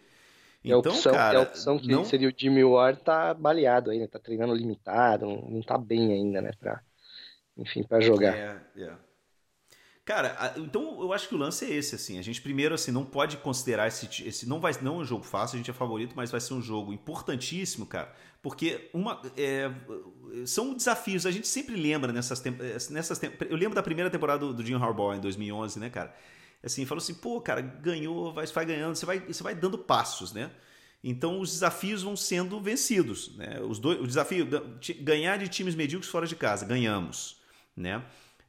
Então, 0.65 0.93
a 0.93 0.95
opção, 0.95 1.13
cara, 1.13 1.39
a 1.39 1.43
opção 1.43 1.79
que 1.79 1.89
não... 1.89 2.07
seria 2.07 2.29
o 2.29 2.33
Jimmy 2.35 2.65
Ward 2.65 3.01
tá 3.01 3.35
baleado 3.35 3.91
ainda, 3.91 4.09
tá 4.09 4.19
treinando 4.19 4.55
limitado, 4.55 5.27
não, 5.27 5.43
não 5.43 5.61
tá 5.61 5.77
bem 5.77 6.11
ainda, 6.11 6.41
né, 6.41 6.53
pra, 6.59 6.81
enfim, 7.59 7.83
para 7.83 8.01
jogar. 8.01 8.35
É, 8.35 8.63
é. 8.79 8.93
Cara, 10.05 10.53
então 10.59 11.01
eu 11.01 11.15
acho 11.15 11.27
que 11.29 11.35
o 11.35 11.39
lance 11.39 11.65
é 11.65 11.71
esse, 11.71 11.95
assim. 11.95 12.19
A 12.19 12.23
gente 12.23 12.43
primeiro, 12.43 12.75
assim, 12.75 12.93
não 12.93 13.07
pode 13.07 13.39
considerar 13.39 13.89
esse. 13.89 14.07
esse 14.29 14.47
não 14.47 14.61
vai 14.61 14.73
não 14.83 14.97
é 14.97 14.99
um 14.99 15.05
jogo 15.05 15.25
fácil, 15.25 15.57
a 15.57 15.59
gente 15.59 15.71
é 15.71 15.75
favorito, 15.75 16.13
mas 16.15 16.31
vai 16.31 16.41
ser 16.41 16.53
um 16.53 16.61
jogo 16.61 16.93
importantíssimo, 16.93 17.87
cara. 17.87 18.15
Porque 18.43 18.91
uma, 18.93 19.23
é, 19.35 19.71
são 20.45 20.75
desafios. 20.75 21.25
A 21.25 21.31
gente 21.31 21.49
sempre 21.49 21.75
lembra 21.75 22.13
nessas, 22.13 22.43
nessas. 22.91 23.19
Eu 23.49 23.57
lembro 23.57 23.75
da 23.75 23.83
primeira 23.83 24.11
temporada 24.11 24.41
do, 24.41 24.53
do 24.53 24.65
Jim 24.65 24.75
Harbaugh 24.75 25.15
em 25.15 25.21
2011, 25.21 25.81
né, 25.81 25.89
cara? 25.89 26.15
Assim, 26.63 26.85
falou 26.85 27.03
assim, 27.03 27.15
pô, 27.15 27.41
cara, 27.41 27.63
ganhou, 27.63 28.33
vai, 28.33 28.47
vai 28.47 28.67
ganhando, 28.67 28.95
você 28.95 29.07
vai, 29.07 29.21
você 29.21 29.43
vai 29.43 29.55
dando 29.55 29.79
passos, 29.79 30.35
né? 30.35 30.51
Então 31.03 31.41
os 31.41 31.51
desafios 31.51 32.03
vão 32.03 32.17
sendo 32.17 32.61
vencidos, 32.61 33.37
né? 33.37 33.61
Os 33.61 33.79
dois, 33.79 34.01
o 34.01 34.07
desafio 34.07 34.47
ganhar 35.01 35.39
de 35.39 35.49
times 35.49 35.75
medíocres 35.75 36.11
fora 36.11 36.27
de 36.27 36.37
casa, 36.37 36.65
ganhamos, 36.67 37.39
né? 37.77 38.03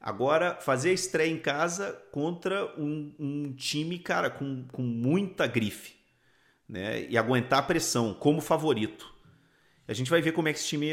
Agora, 0.05 0.55
fazer 0.61 0.91
a 0.91 0.93
estreia 0.93 1.31
em 1.31 1.39
casa 1.39 1.99
contra 2.11 2.71
um, 2.79 3.11
um 3.17 3.53
time, 3.53 3.97
cara, 3.97 4.29
com, 4.29 4.63
com 4.71 4.83
muita 4.83 5.47
grife. 5.47 5.95
Né? 6.69 7.07
E 7.09 7.17
aguentar 7.17 7.57
a 7.57 7.63
pressão 7.63 8.13
como 8.13 8.39
favorito. 8.39 9.11
A 9.87 9.93
gente 9.93 10.11
vai 10.11 10.21
ver 10.21 10.31
como 10.31 10.47
é 10.47 10.53
que 10.53 10.59
esse 10.59 10.67
time 10.67 10.91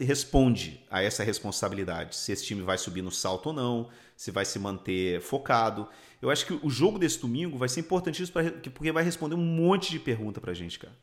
responde 0.00 0.84
a 0.90 1.00
essa 1.00 1.22
responsabilidade. 1.22 2.16
Se 2.16 2.32
esse 2.32 2.46
time 2.46 2.62
vai 2.62 2.76
subir 2.76 3.00
no 3.00 3.12
salto 3.12 3.46
ou 3.46 3.52
não, 3.52 3.90
se 4.16 4.32
vai 4.32 4.44
se 4.44 4.58
manter 4.58 5.20
focado. 5.20 5.88
Eu 6.20 6.28
acho 6.28 6.44
que 6.44 6.58
o 6.60 6.68
jogo 6.68 6.98
desse 6.98 7.20
domingo 7.20 7.56
vai 7.56 7.68
ser 7.68 7.78
importantíssimo 7.78 8.32
pra, 8.32 8.50
porque 8.72 8.90
vai 8.90 9.04
responder 9.04 9.36
um 9.36 9.38
monte 9.38 9.92
de 9.92 10.00
pergunta 10.00 10.40
pra 10.40 10.52
gente, 10.52 10.80
cara. 10.80 10.96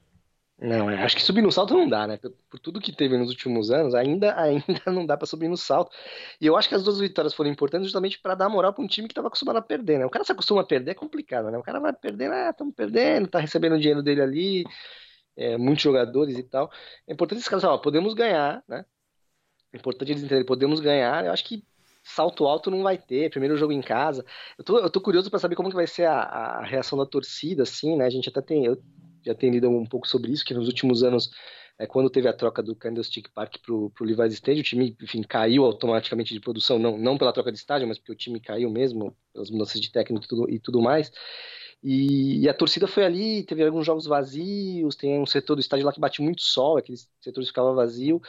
Não, 0.58 0.90
é, 0.90 1.04
acho 1.04 1.18
que 1.18 1.22
subir 1.22 1.42
no 1.42 1.52
salto 1.52 1.74
não 1.74 1.88
dá, 1.88 2.08
né? 2.08 2.18
Por, 2.18 2.32
por 2.50 2.60
tudo 2.60 2.80
que 2.80 2.94
teve 2.96 3.18
nos 3.18 3.30
últimos 3.30 3.72
anos, 3.72 3.94
ainda, 3.94 4.34
ainda 4.40 4.64
não 4.88 5.06
dá 5.06 5.18
para 5.18 5.28
subir 5.28 5.50
no 5.50 5.58
salto. 5.58 5.92
E 6.40 6.46
eu 6.46 6.56
acho 6.56 6.70
que 6.70 6.76
as 6.76 6.84
duas 6.84 7.00
vitórias 7.00 7.34
foram 7.34 7.50
importantes 7.50 7.88
justamente 7.88 8.20
para 8.20 8.36
dar 8.36 8.48
moral 8.48 8.74
para 8.74 8.84
um 8.84 8.88
time 8.88 9.08
que 9.08 9.12
estava 9.12 9.28
acostumado 9.28 9.58
a 9.58 9.62
perder, 9.62 10.00
né? 10.00 10.06
O 10.06 10.10
cara 10.10 10.24
se 10.24 10.32
acostuma 10.32 10.62
a 10.62 10.66
perder 10.66 10.92
é 10.92 10.94
complicado, 10.96 11.52
né? 11.52 11.58
O 11.58 11.64
cara 11.64 11.80
vai 11.80 11.92
perder, 11.94 12.32
ah, 12.32 12.52
estamos 12.52 12.74
perdendo, 12.74 13.28
tá 13.28 13.40
recebendo 13.40 13.74
o 13.74 13.80
dinheiro 13.80 14.02
dele 14.02 14.22
ali, 14.22 14.64
é, 15.36 15.58
muitos 15.58 15.84
jogadores 15.84 16.38
e 16.38 16.44
tal. 16.44 16.72
É 17.08 17.14
importante 17.14 17.40
esses 17.40 17.50
caras, 17.50 17.66
ó, 17.66 17.78
podemos 17.78 18.14
ganhar, 18.14 18.64
né? 18.68 18.86
É 19.74 19.78
importante 19.78 20.12
eles 20.12 20.24
entenderem, 20.24 20.46
podemos 20.46 20.80
ganhar. 20.80 21.26
Eu 21.26 21.34
acho 21.34 21.44
que 21.44 21.64
salto 22.04 22.46
alto 22.46 22.72
não 22.72 22.84
vai 22.84 22.98
ter, 22.98 23.30
primeiro 23.32 23.58
jogo 23.58 23.74
em 23.74 23.82
casa. 23.82 24.26
Eu 24.58 24.64
tô, 24.64 24.80
eu 24.80 24.90
tô 24.90 25.02
curioso 25.02 25.30
para 25.30 25.40
saber 25.40 25.56
como 25.56 25.70
que 25.70 25.76
vai 25.76 25.88
ser 25.88 26.06
a, 26.06 26.22
a, 26.22 26.64
reação 26.64 26.98
da 26.98 27.06
torcida, 27.06 27.64
assim, 27.64 27.98
né? 27.98 28.06
A 28.06 28.10
gente 28.10 28.30
até 28.30 28.42
tem, 28.42 28.66
eu 28.66 28.82
já 29.26 29.34
tenho 29.36 29.54
lido 29.54 29.70
um 29.70 29.86
pouco 29.86 30.08
sobre 30.08 30.32
isso, 30.32 30.46
que 30.46 30.54
nos 30.54 30.68
últimos 30.68 31.04
anos, 31.04 31.32
é, 31.80 31.88
quando 31.88 32.10
teve 32.10 32.28
a 32.28 32.34
troca 32.34 32.62
do 32.62 32.76
Candlestick 32.76 33.30
Park 33.34 33.58
pro, 33.64 33.90
pro 33.90 34.06
Levi's 34.06 34.34
Stadium, 34.34 34.62
o 34.62 34.64
time, 34.64 34.98
enfim, 35.02 35.22
caiu 35.24 35.66
automaticamente 35.66 36.34
de 36.34 36.40
produção, 36.40 36.80
não, 36.80 36.98
não 36.98 37.18
pela 37.18 37.34
troca 37.34 37.52
de 37.52 37.58
estádio, 37.58 37.88
mas 37.88 37.98
porque 37.98 38.12
o 38.12 38.16
time 38.16 38.40
caiu 38.40 38.70
mesmo, 38.70 39.16
pelas 39.34 39.50
mudanças 39.50 39.82
de 39.82 39.92
técnico 39.92 40.26
e 40.26 40.28
tudo, 40.28 40.50
e 40.50 40.60
tudo 40.60 40.82
mais. 40.82 41.12
E, 41.84 42.44
e, 42.44 42.50
a 42.50 42.54
torcida 42.54 42.88
foi 42.88 43.06
ali, 43.06 43.44
teve 43.44 43.64
alguns 43.64 43.86
jogos 43.86 44.06
vazios, 44.06 44.96
tem 44.96 45.20
um 45.20 45.26
setor 45.26 45.56
do 45.56 45.62
estádio 45.62 45.86
lá 45.86 45.94
que 45.94 46.00
bate 46.00 46.22
muito 46.22 46.42
sol, 46.42 46.78
aqueles 46.78 47.08
setores 47.22 47.50
ficavam 47.50 47.76
vazio. 47.76 48.22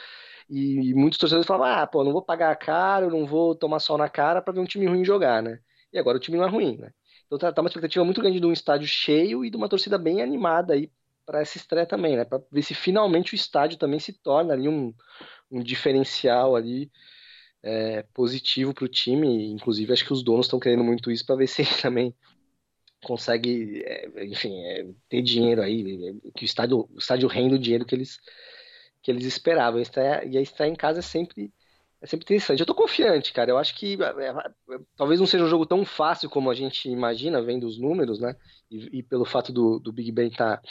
E, 0.49 0.91
e 0.91 0.93
muitos 0.93 1.17
torcedores 1.19 1.47
falavam: 1.47 1.67
ah, 1.67 1.87
pô, 1.87 2.03
não 2.03 2.11
vou 2.13 2.21
pagar 2.21 2.55
caro, 2.57 3.09
não 3.09 3.25
vou 3.25 3.55
tomar 3.55 3.79
sol 3.79 3.97
na 3.97 4.09
cara 4.09 4.41
para 4.41 4.53
ver 4.53 4.59
um 4.59 4.65
time 4.65 4.85
ruim 4.85 5.03
jogar, 5.03 5.41
né? 5.41 5.59
E 5.91 5.97
agora 5.99 6.17
o 6.17 6.19
time 6.19 6.37
não 6.37 6.45
é 6.45 6.49
ruim, 6.49 6.77
né? 6.77 6.91
Então 7.27 7.37
tá, 7.37 7.51
tá 7.51 7.61
uma 7.61 7.67
expectativa 7.67 8.03
muito 8.03 8.21
grande 8.21 8.39
de 8.39 8.45
um 8.45 8.51
estádio 8.51 8.87
cheio 8.87 9.45
e 9.45 9.49
de 9.49 9.57
uma 9.57 9.69
torcida 9.69 9.97
bem 9.97 10.21
animada 10.21 10.73
aí 10.73 10.89
para 11.25 11.41
essa 11.41 11.57
estreia 11.57 11.85
também, 11.85 12.15
né? 12.15 12.23
Para 12.23 12.41
ver 12.49 12.63
se 12.63 12.73
finalmente 12.73 13.33
o 13.33 13.35
estádio 13.35 13.77
também 13.77 13.99
se 13.99 14.13
torna 14.13 14.53
ali 14.53 14.69
um, 14.69 14.93
um 15.51 15.61
diferencial 15.61 16.55
ali 16.55 16.89
é, 17.61 18.03
positivo 18.13 18.73
para 18.73 18.85
o 18.85 18.87
time. 18.87 19.51
Inclusive, 19.51 19.91
acho 19.91 20.05
que 20.05 20.13
os 20.13 20.23
donos 20.23 20.45
estão 20.45 20.59
querendo 20.59 20.85
muito 20.85 21.11
isso 21.11 21.25
para 21.25 21.35
ver 21.35 21.47
se 21.47 21.63
ele 21.63 21.81
também 21.81 22.15
consegue, 23.03 23.83
é, 23.85 24.25
enfim, 24.25 24.57
é, 24.63 24.87
ter 25.09 25.21
dinheiro 25.21 25.61
aí, 25.61 26.17
que 26.33 26.43
o 26.43 26.45
estádio, 26.45 26.89
o 26.93 26.97
estádio 26.97 27.27
renda 27.27 27.55
o 27.55 27.59
dinheiro 27.59 27.85
que 27.85 27.93
eles, 27.93 28.19
que 29.01 29.11
eles 29.11 29.25
esperavam. 29.25 29.81
E 30.25 30.37
a 30.37 30.41
estreia 30.41 30.71
em 30.71 30.75
casa 30.75 30.99
é 30.99 31.03
sempre, 31.03 31.51
é 32.01 32.05
sempre 32.05 32.25
interessante. 32.25 32.59
Eu 32.59 32.65
tô 32.65 32.75
confiante, 32.75 33.33
cara. 33.33 33.49
Eu 33.49 33.57
acho 33.57 33.75
que 33.75 33.97
é, 34.01 34.27
é, 34.27 34.79
talvez 34.95 35.19
não 35.19 35.27
seja 35.27 35.43
um 35.43 35.49
jogo 35.49 35.65
tão 35.65 35.83
fácil 35.83 36.29
como 36.29 36.49
a 36.49 36.53
gente 36.53 36.89
imagina, 36.89 37.41
vendo 37.41 37.65
os 37.65 37.79
números, 37.79 38.19
né? 38.19 38.35
E, 38.69 38.99
e 38.99 39.03
pelo 39.03 39.25
fato 39.25 39.51
do, 39.51 39.79
do 39.79 39.91
Big 39.91 40.11
Ben 40.11 40.29
tá, 40.29 40.61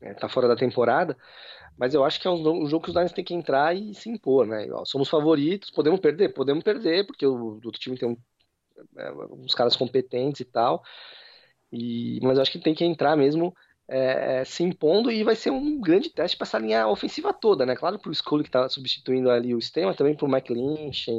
é, 0.00 0.14
tá 0.14 0.28
fora 0.28 0.48
da 0.48 0.56
temporada. 0.56 1.16
Mas 1.78 1.94
eu 1.94 2.04
acho 2.04 2.20
que 2.20 2.26
é 2.26 2.30
um, 2.30 2.66
jogo 2.66 2.82
que 2.84 2.90
os 2.90 2.96
Niners 2.96 3.12
têm 3.12 3.24
que 3.24 3.34
entrar 3.34 3.76
e 3.76 3.94
se 3.94 4.10
impor, 4.10 4.46
né? 4.46 4.66
Ó, 4.72 4.84
somos 4.84 5.08
favoritos, 5.08 5.70
podemos 5.70 6.00
perder? 6.00 6.30
Podemos 6.30 6.64
perder, 6.64 7.06
porque 7.06 7.24
o, 7.24 7.34
o 7.34 7.54
outro 7.64 7.80
time 7.80 7.96
tem 7.96 8.08
um, 8.08 8.16
é, 8.96 9.12
uns 9.12 9.54
caras 9.54 9.76
competentes 9.76 10.40
e 10.40 10.44
tal. 10.44 10.82
E, 11.72 12.18
mas 12.22 12.36
eu 12.36 12.42
acho 12.42 12.50
que 12.50 12.58
tem 12.58 12.74
que 12.74 12.84
entrar 12.84 13.16
mesmo 13.16 13.54
é, 13.88 14.40
é 14.40 14.44
se 14.44 14.62
impondo 14.62 15.10
e 15.10 15.24
vai 15.24 15.34
ser 15.34 15.50
um 15.50 15.80
grande 15.80 16.10
teste 16.10 16.36
para 16.36 16.46
essa 16.46 16.58
linha 16.58 16.86
ofensiva 16.86 17.32
toda, 17.32 17.64
né? 17.64 17.74
Claro 17.74 17.98
para 17.98 18.10
o 18.10 18.14
Scully 18.14 18.44
que 18.44 18.48
está 18.48 18.68
substituindo 18.68 19.30
ali 19.30 19.54
o 19.54 19.60
Stem, 19.60 19.92
também 19.94 20.14
para 20.14 20.26
o 20.26 20.30
Mike 20.30 20.52
Lynch, 20.52 21.10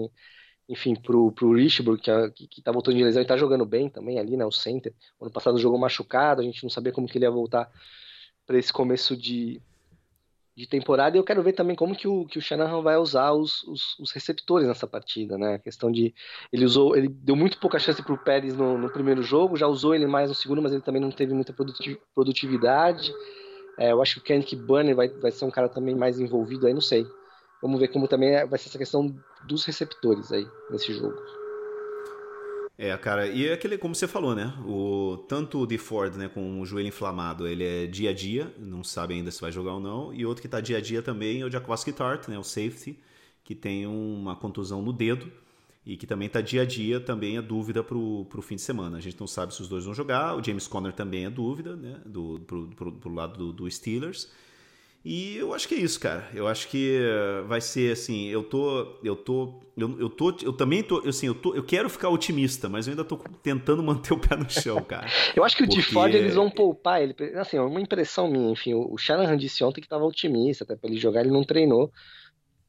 enfim, 0.67 0.95
para 0.95 1.15
o 1.17 1.53
Richburg 1.53 2.01
que, 2.01 2.11
é, 2.11 2.29
que, 2.29 2.47
que 2.47 2.61
tá 2.61 2.71
voltando 2.71 2.97
de 2.97 3.03
lesão 3.03 3.21
e 3.21 3.23
está 3.23 3.35
jogando 3.35 3.65
bem 3.65 3.89
também 3.89 4.19
ali, 4.19 4.37
né? 4.37 4.45
O 4.45 4.51
center. 4.51 4.93
Ano 5.19 5.31
passado 5.31 5.57
jogou 5.57 5.79
machucado, 5.79 6.41
a 6.41 6.43
gente 6.43 6.63
não 6.63 6.69
sabia 6.69 6.91
como 6.91 7.07
que 7.07 7.17
ele 7.17 7.25
ia 7.25 7.31
voltar 7.31 7.71
para 8.45 8.57
esse 8.57 8.71
começo 8.71 9.17
de, 9.17 9.61
de 10.59 10.67
temporada. 10.67 11.15
E 11.15 11.19
eu 11.19 11.23
quero 11.23 11.41
ver 11.41 11.53
também 11.53 11.73
como 11.73 11.95
que 11.95 12.05
o, 12.05 12.25
que 12.25 12.37
o 12.37 12.41
Shanahan 12.41 12.81
vai 12.81 12.97
usar 12.97 13.31
os, 13.31 13.63
os, 13.63 13.97
os 13.97 14.11
receptores 14.11 14.67
nessa 14.67 14.85
partida, 14.85 15.37
né? 15.37 15.55
A 15.55 15.59
questão 15.59 15.89
de. 15.89 16.13
Ele 16.51 16.65
usou. 16.65 16.97
Ele 16.97 17.07
deu 17.07 17.33
muito 17.33 17.57
pouca 17.59 17.79
chance 17.79 18.03
para 18.03 18.13
o 18.13 18.17
Pérez 18.17 18.53
no, 18.57 18.77
no, 18.77 18.91
primeiro 18.91 19.23
jogo, 19.23 19.55
já 19.55 19.67
usou 19.67 19.95
ele 19.95 20.05
mais 20.05 20.27
no 20.27 20.35
segundo, 20.35 20.61
mas 20.61 20.73
ele 20.73 20.81
também 20.81 21.01
não 21.01 21.11
teve 21.11 21.33
muita 21.33 21.55
produtividade. 22.13 23.13
É, 23.77 23.93
eu 23.93 24.01
acho 24.01 24.15
que 24.15 24.19
o 24.19 24.23
Kendrick 24.23 24.53
Bunny 24.57 24.93
vai, 24.93 25.07
vai 25.07 25.31
ser 25.31 25.45
um 25.45 25.51
cara 25.51 25.69
também 25.69 25.95
mais 25.95 26.19
envolvido 26.19 26.67
aí, 26.67 26.73
não 26.73 26.81
sei. 26.81 27.07
Vamos 27.61 27.79
ver 27.79 27.87
como 27.87 28.05
também 28.07 28.35
é, 28.35 28.45
vai 28.45 28.59
ser 28.59 28.67
essa 28.67 28.77
questão 28.77 29.15
dos 29.47 29.63
receptores 29.63 30.29
aí 30.33 30.45
nesse 30.69 30.91
jogo. 30.93 31.15
É, 32.81 32.95
cara, 32.97 33.27
e 33.27 33.45
é 33.45 33.51
aquele, 33.51 33.77
como 33.77 33.93
você 33.93 34.07
falou, 34.07 34.33
né? 34.33 34.53
O, 34.65 35.17
tanto 35.27 35.59
o 35.59 35.67
de 35.67 35.77
Ford, 35.77 36.15
né, 36.15 36.29
com 36.29 36.61
o 36.61 36.65
joelho 36.65 36.87
inflamado, 36.87 37.45
ele 37.45 37.61
é 37.65 37.85
dia 37.85 38.11
a 38.11 38.13
dia, 38.13 38.53
não 38.57 38.85
sabe 38.85 39.13
ainda 39.15 39.29
se 39.31 39.41
vai 39.41 39.51
jogar 39.51 39.73
ou 39.73 39.81
não. 39.81 40.13
E 40.13 40.25
outro 40.25 40.41
que 40.41 40.47
tá 40.47 40.61
dia 40.61 40.77
a 40.77 40.81
dia 40.81 41.01
também 41.01 41.41
é 41.41 41.45
o 41.45 41.51
Jacoski 41.51 41.91
Tart, 41.91 42.29
né, 42.29 42.39
o 42.39 42.43
safety, 42.43 42.97
que 43.43 43.53
tem 43.53 43.85
uma 43.85 44.33
contusão 44.33 44.81
no 44.81 44.93
dedo 44.93 45.29
e 45.85 45.97
que 45.97 46.07
também 46.07 46.29
tá 46.29 46.39
dia 46.39 46.61
a 46.61 46.65
dia, 46.65 47.01
também 47.01 47.35
é 47.35 47.41
dúvida 47.41 47.83
pro, 47.83 48.23
pro 48.29 48.41
fim 48.41 48.55
de 48.55 48.61
semana. 48.61 48.97
A 48.97 49.01
gente 49.01 49.19
não 49.19 49.27
sabe 49.27 49.53
se 49.53 49.61
os 49.61 49.67
dois 49.67 49.83
vão 49.83 49.93
jogar. 49.93 50.37
O 50.37 50.41
James 50.41 50.65
Conner 50.65 50.93
também 50.93 51.25
é 51.25 51.29
dúvida, 51.29 51.75
né, 51.75 51.99
do, 52.05 52.39
pro, 52.47 52.65
pro, 52.69 52.93
pro 52.93 53.13
lado 53.13 53.37
do, 53.37 53.51
do 53.51 53.69
Steelers. 53.69 54.31
E 55.03 55.37
eu 55.37 55.53
acho 55.53 55.67
que 55.67 55.75
é 55.75 55.77
isso, 55.77 55.99
cara. 55.99 56.27
Eu 56.33 56.47
acho 56.47 56.67
que 56.67 56.99
vai 57.47 57.61
ser 57.61 57.93
assim, 57.93 58.27
eu 58.27 58.43
tô 58.43 58.99
eu 59.03 59.15
tô 59.15 59.61
eu, 59.77 59.99
eu 59.99 60.09
tô 60.09 60.35
eu 60.41 60.51
também 60.51 60.83
tô, 60.83 60.97
assim, 61.07 61.27
eu 61.27 61.35
tô 61.35 61.55
eu 61.55 61.63
quero 61.63 61.89
ficar 61.89 62.09
otimista, 62.09 62.67
mas 62.67 62.85
eu 62.85 62.91
ainda 62.91 63.05
tô 63.05 63.17
tentando 63.41 63.81
manter 63.83 64.13
o 64.13 64.19
pé 64.19 64.35
no 64.35 64.49
chão, 64.49 64.83
cara. 64.83 65.07
eu 65.35 65.43
acho 65.43 65.55
que 65.55 65.63
o 65.63 65.67
porque... 65.67 65.81
Ford 65.81 66.13
eles 66.13 66.35
vão 66.35 66.49
poupar 66.49 67.01
ele, 67.01 67.15
assim, 67.35 67.57
é 67.57 67.61
uma 67.61 67.79
impressão 67.79 68.29
minha, 68.29 68.51
enfim, 68.51 68.73
o 68.73 68.97
Shanahan 68.97 69.37
disse 69.37 69.63
ontem 69.63 69.81
que 69.81 69.87
tava 69.87 70.03
otimista, 70.03 70.65
até 70.65 70.75
para 70.75 70.89
ele 70.89 70.99
jogar, 70.99 71.21
ele 71.21 71.31
não 71.31 71.43
treinou. 71.43 71.91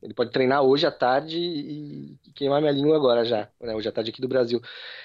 Ele 0.03 0.15
pode 0.15 0.31
treinar 0.31 0.63
hoje 0.63 0.87
à 0.87 0.91
tarde 0.91 1.37
e 1.39 2.19
queimar 2.35 2.61
minha 2.63 2.73
língua 2.73 2.97
agora 2.97 3.23
já, 3.23 3.51
né? 3.61 3.75
hoje 3.75 3.87
à 3.87 3.93
tarde 3.93 4.11
aqui 4.11 4.21
do 4.21 4.29
Brasil. 4.29 4.59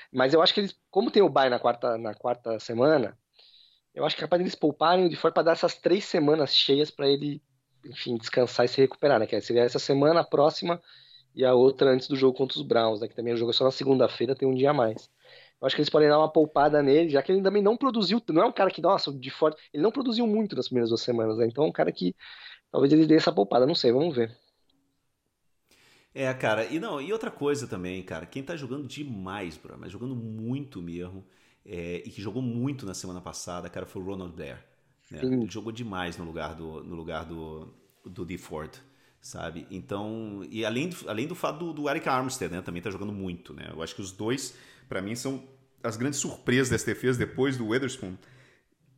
Mas 0.09 0.33
eu 0.33 0.41
acho 0.41 0.53
que 0.53 0.61
eles, 0.61 0.73
como 0.89 1.11
tem 1.11 1.21
o 1.21 1.27
bye 1.27 1.49
na 1.49 1.59
quarta 1.59 1.97
na 1.97 2.13
quarta 2.13 2.57
semana, 2.59 3.17
eu 3.95 4.05
acho 4.05 4.15
que 4.15 4.21
é 4.21 4.25
capaz 4.25 4.39
deles 4.39 4.55
pouparem 4.55 5.05
o 5.05 5.09
de 5.09 5.15
fora 5.15 5.33
para 5.33 5.43
dar 5.43 5.51
essas 5.53 5.75
três 5.75 6.03
semanas 6.05 6.53
cheias 6.53 6.91
para 6.91 7.07
ele, 7.07 7.41
enfim, 7.85 8.17
descansar 8.17 8.65
e 8.65 8.69
se 8.69 8.81
recuperar, 8.81 9.19
né? 9.19 9.25
Que 9.25 9.39
seria 9.39 9.63
essa 9.63 9.79
semana, 9.79 10.19
a 10.19 10.23
próxima 10.23 10.81
e 11.33 11.45
a 11.45 11.53
outra 11.53 11.89
antes 11.91 12.07
do 12.07 12.15
jogo 12.15 12.37
contra 12.37 12.57
os 12.57 12.65
Browns, 12.65 12.99
né? 12.99 13.07
Que 13.07 13.15
também 13.15 13.33
o 13.33 13.37
jogo 13.37 13.51
é 13.51 13.53
só 13.53 13.63
na 13.63 13.71
segunda-feira, 13.71 14.35
tem 14.35 14.47
um 14.47 14.53
dia 14.53 14.71
a 14.71 14.73
mais. 14.73 15.09
Eu 15.61 15.65
acho 15.65 15.75
que 15.75 15.81
eles 15.81 15.89
podem 15.89 16.09
dar 16.09 16.19
uma 16.19 16.31
poupada 16.31 16.83
nele, 16.83 17.09
já 17.09 17.21
que 17.23 17.31
ele 17.31 17.41
também 17.41 17.63
não 17.63 17.77
produziu, 17.77 18.21
não 18.29 18.43
é 18.43 18.45
um 18.45 18.51
cara 18.51 18.69
que, 18.69 18.81
nossa, 18.81 19.13
de 19.13 19.29
fora, 19.31 19.55
ele 19.73 19.81
não 19.81 19.91
produziu 19.91 20.27
muito 20.27 20.55
nas 20.55 20.67
primeiras 20.67 20.89
duas 20.89 21.01
semanas, 21.01 21.37
né? 21.37 21.47
Então 21.47 21.63
é 21.63 21.67
um 21.67 21.71
cara 21.71 21.91
que 21.91 22.13
talvez 22.71 22.91
eles 22.91 23.07
dêem 23.07 23.17
essa 23.17 23.31
poupada, 23.31 23.65
não 23.65 23.75
sei, 23.75 23.91
vamos 23.93 24.15
ver. 24.15 24.35
É, 26.13 26.33
cara, 26.33 26.65
e 26.65 26.79
não, 26.79 27.01
e 27.01 27.11
outra 27.11 27.29
coisa 27.29 27.67
também, 27.67 28.01
cara, 28.01 28.25
quem 28.25 28.41
tá 28.41 28.55
jogando 28.55 28.87
demais, 28.87 29.57
bro, 29.57 29.77
mas 29.77 29.91
jogando 29.91 30.15
muito 30.15 30.81
mesmo, 30.81 31.25
é, 31.65 32.03
e 32.05 32.09
que 32.09 32.21
jogou 32.21 32.41
muito 32.41 32.85
na 32.85 32.93
semana 32.93 33.19
passada, 33.19 33.69
cara, 33.69 33.85
foi 33.85 34.01
o 34.01 34.05
Ronald 34.05 34.33
Blair. 34.33 34.63
Né? 35.09 35.19
Ele 35.23 35.47
jogou 35.49 35.71
demais 35.71 36.17
no 36.17 36.23
lugar 36.23 36.55
do, 36.55 36.83
no 36.83 36.95
lugar 36.95 37.25
do, 37.25 37.73
do 38.05 38.23
D. 38.23 38.37
Ford, 38.37 38.71
sabe? 39.19 39.65
Então, 39.71 40.45
e 40.49 40.63
além 40.63 40.89
do, 40.89 41.09
além 41.09 41.27
do 41.27 41.35
fato 41.35 41.59
do, 41.59 41.73
do 41.73 41.89
Eric 41.89 42.07
Armstead, 42.07 42.53
né? 42.53 42.61
Também 42.61 42.81
tá 42.81 42.91
jogando 42.91 43.11
muito, 43.11 43.53
né? 43.53 43.69
Eu 43.71 43.81
acho 43.81 43.95
que 43.95 44.01
os 44.01 44.11
dois, 44.11 44.55
para 44.87 45.01
mim, 45.01 45.15
são 45.15 45.43
as 45.83 45.97
grandes 45.97 46.19
surpresas 46.19 46.69
dessa 46.69 46.85
defesa 46.85 47.19
depois 47.19 47.57
do 47.57 47.67
Witherspoon. 47.67 48.15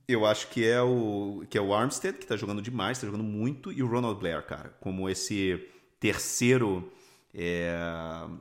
Eu 0.07 0.25
acho 0.25 0.47
que 0.49 0.65
é 0.65 0.81
o 0.81 1.43
que 1.49 1.57
é 1.57 1.61
o 1.61 1.73
Armstead, 1.73 2.17
que 2.17 2.25
tá 2.25 2.37
jogando 2.37 2.61
demais, 2.61 2.99
tá 2.99 3.05
jogando 3.05 3.25
muito, 3.25 3.71
e 3.73 3.83
o 3.83 3.87
Ronald 3.87 4.17
Blair, 4.19 4.45
cara, 4.45 4.69
como 4.79 5.09
esse 5.09 5.67
terceiro 5.99 6.89
é, 7.33 7.77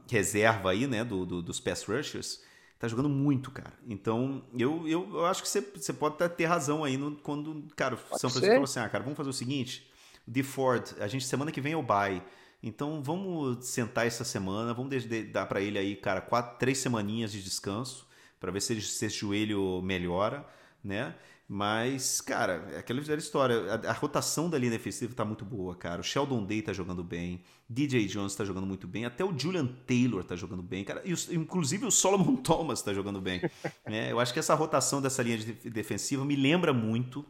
reserva 0.09 0.71
aí, 0.71 0.87
né, 0.87 1.05
do, 1.05 1.27
do, 1.27 1.43
dos 1.43 1.59
pass 1.59 1.83
rushers, 1.83 2.41
tá 2.79 2.89
jogando 2.89 3.09
muito, 3.09 3.51
cara. 3.51 3.73
Então, 3.87 4.43
eu, 4.59 4.87
eu, 4.87 5.09
eu 5.15 5.27
acho 5.27 5.43
que 5.43 5.49
você, 5.49 5.61
você 5.61 5.93
pode 5.93 6.17
ter 6.37 6.45
razão 6.45 6.85
aí 6.85 6.97
no, 6.97 7.17
quando, 7.17 7.65
cara, 7.75 7.97
pode 7.97 8.21
São 8.21 8.31
Francisco 8.31 8.53
falou 8.53 8.65
assim: 8.65 8.81
ah, 8.81 8.89
cara, 8.89 9.03
vamos 9.03 9.17
fazer 9.17 9.31
o 9.31 9.33
seguinte: 9.33 9.91
o 10.27 10.31
De 10.31 10.43
Ford, 10.43 10.85
a 11.01 11.09
gente 11.09 11.25
semana 11.27 11.51
que 11.51 11.61
vem 11.61 11.73
é 11.73 11.77
o 11.77 11.83
bye. 11.83 12.23
Então 12.63 13.03
vamos 13.03 13.67
sentar 13.67 14.07
essa 14.07 14.25
semana, 14.25 14.75
vamos 14.75 15.05
dar 15.31 15.47
para 15.47 15.61
ele 15.61 15.79
aí, 15.79 15.95
cara, 15.95 16.21
quatro, 16.21 16.59
três 16.59 16.79
semaninhas 16.79 17.31
de 17.31 17.43
descanso 17.43 18.07
para 18.41 18.51
ver 18.51 18.61
se, 18.61 18.73
ele, 18.73 18.81
se 18.81 19.05
esse 19.05 19.17
joelho 19.17 19.81
melhora, 19.83 20.45
né? 20.83 21.15
Mas, 21.49 22.21
cara, 22.21 22.69
é 22.73 22.79
aquela 22.79 23.01
história. 23.01 23.57
A, 23.73 23.91
a, 23.91 23.93
rotação 23.93 24.51
da 24.51 24.59
linha 24.59 24.73
defensiva 24.73 25.15
tá 25.15 25.25
muito 25.25 25.45
boa, 25.45 25.77
cara. 25.77 26.01
O 26.01 26.05
Sheldon 26.05 26.45
Day 26.45 26.61
tá 26.61 26.73
jogando 26.73 27.05
bem. 27.05 27.41
DJ 27.71 28.07
Jones 28.07 28.35
tá 28.35 28.45
jogando 28.45 28.67
muito 28.67 28.89
bem. 28.89 29.05
Até 29.05 29.25
o 29.25 29.37
Julian 29.39 29.67
Taylor 29.87 30.25
tá 30.25 30.35
jogando 30.35 30.63
bem, 30.63 30.83
cara. 30.83 31.03
E 31.05 31.13
inclusive 31.35 31.87
o 31.87 31.91
Solomon 31.91 32.35
Thomas 32.43 32.83
tá 32.83 32.93
jogando 32.93 33.21
bem. 33.21 33.41
é, 33.87 34.11
eu 34.11 34.19
acho 34.19 34.33
que 34.33 34.41
essa 34.41 34.55
rotação 34.55 35.01
dessa 35.01 35.23
linha 35.23 35.39
de 35.39 35.71
defensiva 35.71 36.25
me 36.25 36.35
lembra 36.35 36.73
muito 36.73 37.25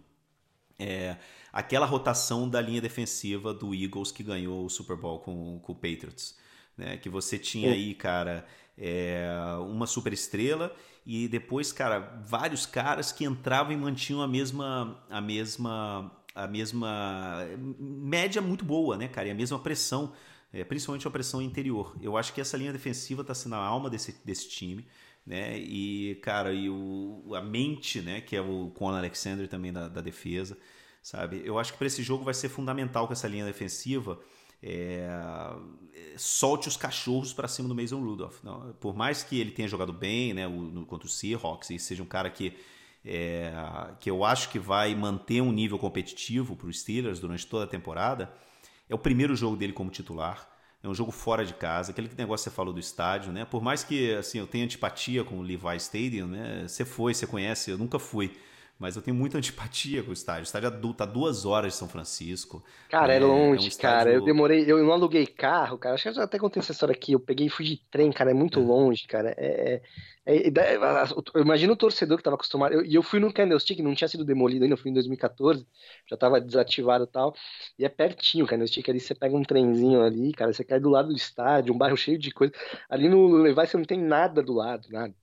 é, 0.78 1.16
aquela 1.52 1.84
rotação 1.84 2.48
da 2.48 2.60
linha 2.60 2.80
defensiva 2.80 3.52
do 3.52 3.74
Eagles 3.74 4.12
que 4.12 4.22
ganhou 4.22 4.64
o 4.64 4.70
Super 4.70 4.96
Bowl 4.96 5.18
com, 5.18 5.58
com 5.60 5.72
o 5.72 5.74
Patriots. 5.76 6.38
Né? 6.74 6.96
Que 6.96 7.10
você 7.10 7.38
tinha 7.38 7.70
aí, 7.70 7.94
cara, 7.94 8.46
é, 8.78 9.28
uma 9.60 9.86
super 9.86 10.14
estrela 10.14 10.74
e 11.06 11.28
depois, 11.28 11.72
cara, 11.72 12.20
vários 12.26 12.66
caras 12.66 13.12
que 13.12 13.24
entravam 13.24 13.72
e 13.72 13.76
mantinham 13.76 14.20
a 14.20 14.28
mesma, 14.28 15.00
a 15.08 15.20
mesma, 15.20 16.10
a 16.34 16.46
mesma 16.46 17.46
média 17.78 18.42
muito 18.42 18.64
boa, 18.64 18.96
né, 18.96 19.06
cara? 19.06 19.28
E 19.28 19.30
a 19.30 19.34
mesma 19.34 19.58
pressão, 19.58 20.12
é, 20.52 20.64
principalmente 20.64 21.06
a 21.06 21.10
pressão 21.10 21.40
interior. 21.40 21.96
Eu 22.02 22.16
acho 22.16 22.32
que 22.32 22.40
essa 22.40 22.56
linha 22.56 22.72
defensiva 22.72 23.22
está 23.22 23.34
sendo 23.34 23.54
a 23.54 23.58
alma 23.58 23.88
desse, 23.88 24.20
desse 24.24 24.48
time 24.48 24.84
né? 25.26 25.58
E, 25.58 26.14
cara, 26.22 26.52
e 26.52 26.70
o, 26.70 27.34
a 27.34 27.42
mente, 27.42 28.00
né? 28.00 28.20
Que 28.20 28.36
é 28.36 28.40
o 28.40 28.70
Conor 28.74 28.98
Alexander 28.98 29.48
também 29.48 29.72
da, 29.72 29.88
da 29.88 30.00
defesa, 30.00 30.56
sabe? 31.02 31.42
Eu 31.44 31.58
acho 31.58 31.72
que 31.72 31.78
para 31.78 31.88
esse 31.88 32.02
jogo 32.02 32.24
vai 32.24 32.32
ser 32.32 32.48
fundamental 32.48 33.06
que 33.06 33.12
essa 33.12 33.26
linha 33.26 33.44
defensiva 33.44 34.20
é, 34.62 35.08
solte 36.16 36.68
os 36.68 36.76
cachorros 36.76 37.32
para 37.32 37.48
cima 37.48 37.68
do 37.68 37.74
Mason 37.74 38.00
Rudolph. 38.00 38.42
Não, 38.42 38.72
por 38.80 38.96
mais 38.96 39.22
que 39.22 39.38
ele 39.38 39.50
tenha 39.50 39.68
jogado 39.68 39.92
bem, 39.92 40.34
né? 40.34 40.46
O, 40.46 40.84
contra 40.86 41.06
o 41.06 41.10
Seahawks 41.10 41.70
e 41.70 41.78
seja 41.78 42.02
um 42.02 42.06
cara 42.06 42.30
que 42.30 42.56
é, 43.04 43.52
que 44.00 44.10
eu 44.10 44.24
acho 44.24 44.50
que 44.50 44.58
vai 44.58 44.92
manter 44.94 45.40
um 45.40 45.52
nível 45.52 45.78
competitivo 45.78 46.56
para 46.56 46.66
os 46.66 46.80
Steelers 46.80 47.20
durante 47.20 47.46
toda 47.46 47.64
a 47.64 47.68
temporada. 47.68 48.32
É 48.88 48.94
o 48.94 48.98
primeiro 48.98 49.36
jogo 49.36 49.56
dele 49.56 49.72
como 49.72 49.90
titular. 49.90 50.48
É 50.82 50.88
um 50.88 50.94
jogo 50.94 51.10
fora 51.10 51.44
de 51.44 51.54
casa, 51.54 51.90
aquele 51.90 52.10
negócio 52.16 52.44
que 52.44 52.50
você 52.50 52.56
falou 52.56 52.72
do 52.72 52.80
estádio, 52.80 53.32
né? 53.32 53.44
Por 53.44 53.62
mais 53.62 53.82
que 53.82 54.14
assim 54.14 54.38
eu 54.38 54.46
tenha 54.46 54.64
antipatia 54.64 55.24
com 55.24 55.38
o 55.38 55.42
Levi 55.42 55.76
Stadium, 55.76 56.26
né? 56.26 56.66
Você 56.68 56.84
foi, 56.84 57.14
você 57.14 57.26
conhece, 57.26 57.70
eu 57.70 57.78
nunca 57.78 57.98
fui. 57.98 58.36
Mas 58.78 58.94
eu 58.94 59.00
tenho 59.00 59.16
muita 59.16 59.38
antipatia 59.38 60.02
com 60.02 60.10
o 60.10 60.12
estádio. 60.12 60.42
O 60.42 60.44
estádio 60.44 60.68
adulto, 60.68 60.98
tá 60.98 61.06
duas 61.06 61.46
horas 61.46 61.72
de 61.72 61.78
São 61.78 61.88
Francisco. 61.88 62.62
Cara, 62.90 63.14
é, 63.14 63.16
é 63.16 63.20
longe, 63.20 63.62
é 63.62 63.64
um 63.64 63.68
estádio... 63.68 63.80
cara. 63.80 64.12
Eu 64.12 64.24
demorei, 64.24 64.70
eu 64.70 64.82
não 64.84 64.92
aluguei 64.92 65.26
carro, 65.26 65.78
cara. 65.78 65.94
Acho 65.94 66.12
que 66.12 66.18
eu 66.18 66.22
até 66.22 66.38
contei 66.38 66.60
essa 66.60 66.72
história 66.72 66.92
aqui. 66.92 67.12
Eu 67.12 67.20
peguei 67.20 67.46
e 67.46 67.50
fui 67.50 67.64
de 67.64 67.78
trem, 67.90 68.12
cara. 68.12 68.32
É 68.32 68.34
muito 68.34 68.60
é. 68.60 68.62
longe, 68.62 69.06
cara. 69.06 69.34
É, 69.38 69.80
é, 70.26 70.46
é 70.46 70.76
eu 71.34 71.40
imagino 71.40 71.72
o 71.72 71.76
torcedor 71.76 72.18
que 72.18 72.22
tava 72.22 72.36
acostumado. 72.36 72.74
E 72.84 72.94
eu, 72.94 73.00
eu, 73.00 73.02
fui 73.02 73.18
no 73.18 73.32
Candlestick, 73.32 73.80
não 73.80 73.94
tinha 73.94 74.08
sido 74.08 74.26
demolido 74.26 74.64
ainda. 74.64 74.74
Eu 74.74 74.78
fui 74.78 74.90
em 74.90 74.94
2014, 74.94 75.66
já 76.06 76.16
tava 76.18 76.38
desativado 76.38 77.04
e 77.04 77.06
tal. 77.06 77.34
E 77.78 77.84
é 77.84 77.88
pertinho 77.88 78.44
o 78.44 78.48
Candlestick 78.48 78.86
ali. 78.90 79.00
Você 79.00 79.14
pega 79.14 79.34
um 79.34 79.42
trenzinho 79.42 80.02
ali, 80.02 80.32
cara. 80.32 80.52
Você 80.52 80.62
cai 80.62 80.78
do 80.78 80.90
lado 80.90 81.08
do 81.08 81.16
estádio, 81.16 81.72
um 81.72 81.78
bairro 81.78 81.96
cheio 81.96 82.18
de 82.18 82.30
coisa. 82.30 82.52
Ali 82.90 83.08
no 83.08 83.26
Levi 83.38 83.54
você 83.54 83.78
não 83.78 83.84
tem 83.86 83.98
nada 83.98 84.42
do 84.42 84.52
lado, 84.52 84.86
nada. 84.90 85.14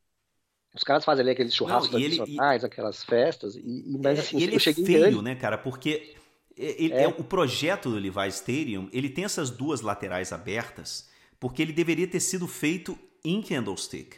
Os 0.74 0.84
caras 0.84 1.06
fazem 1.06 1.22
ali 1.22 1.32
aqueles 1.32 1.54
churrascos 1.54 1.92
não, 1.92 2.00
tradicionais, 2.00 2.64
ele, 2.64 2.72
aquelas 2.72 3.04
festas, 3.04 3.56
e, 3.56 3.60
e 3.60 3.98
mas 4.02 4.20
assim, 4.20 4.42
ele 4.42 4.54
eu 4.54 4.58
é 4.58 4.74
feio, 4.74 5.22
né, 5.22 5.36
cara? 5.36 5.58
Porque 5.58 6.16
ele, 6.58 6.94
é. 6.94 7.04
é. 7.04 7.08
o 7.08 7.24
projeto 7.24 7.90
do 7.90 7.96
Levi 7.96 8.28
Stadium, 8.30 8.90
ele 8.92 9.10
tem 9.10 9.24
essas 9.24 9.50
duas 9.52 9.82
laterais 9.82 10.34
abertas, 10.34 11.10
porque 11.40 11.62
ele 11.62 11.74
deveria 11.74 12.08
ter 12.08 12.20
sido 12.20 12.48
feito 12.48 12.98
em 13.24 13.42
Candlestick, 13.42 14.18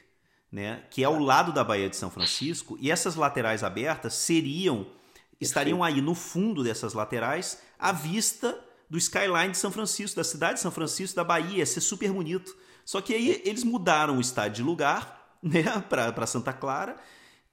né? 0.50 0.84
Que 0.90 1.04
é 1.04 1.06
ao 1.06 1.20
lado 1.20 1.52
da 1.52 1.64
Baía 1.64 1.90
de 1.90 1.98
São 1.98 2.10
Francisco, 2.10 2.78
e 2.80 2.90
essas 2.90 3.16
laterais 3.16 3.64
abertas 3.64 4.14
seriam 4.14 4.88
estariam 5.40 5.84
aí 5.84 6.02
no 6.02 6.16
fundo 6.16 6.64
dessas 6.64 6.94
laterais 6.94 7.62
à 7.78 7.92
vista 7.92 8.58
do 8.90 8.98
skyline 8.98 9.52
de 9.52 9.58
São 9.58 9.72
Francisco, 9.72 10.16
da 10.16 10.24
cidade 10.24 10.56
de 10.56 10.60
São 10.62 10.72
Francisco, 10.72 11.16
da 11.16 11.24
Bahia, 11.24 11.58
ia 11.58 11.66
ser 11.66 11.82
super 11.82 12.10
bonito. 12.12 12.56
Só 12.86 13.02
que 13.02 13.14
aí 13.14 13.42
eles 13.44 13.64
mudaram 13.64 14.18
o 14.18 14.22
estádio 14.22 14.58
de 14.58 14.64
lugar 14.64 15.25
né, 15.48 15.64
para 15.88 16.26
Santa 16.26 16.52
Clara. 16.52 16.96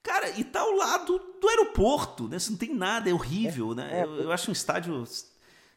Cara, 0.01 0.29
e 0.37 0.43
tá 0.43 0.59
ao 0.59 0.71
lado 0.71 1.21
do 1.39 1.47
aeroporto, 1.47 2.27
né? 2.27 2.37
Você 2.37 2.49
não 2.49 2.57
tem 2.57 2.73
nada, 2.73 3.09
é 3.09 3.13
horrível, 3.13 3.71
é, 3.71 3.75
né? 3.75 3.99
É, 3.99 4.03
eu, 4.03 4.15
eu, 4.23 4.31
acho 4.31 4.49
um 4.49 4.51
estádio, 4.51 5.01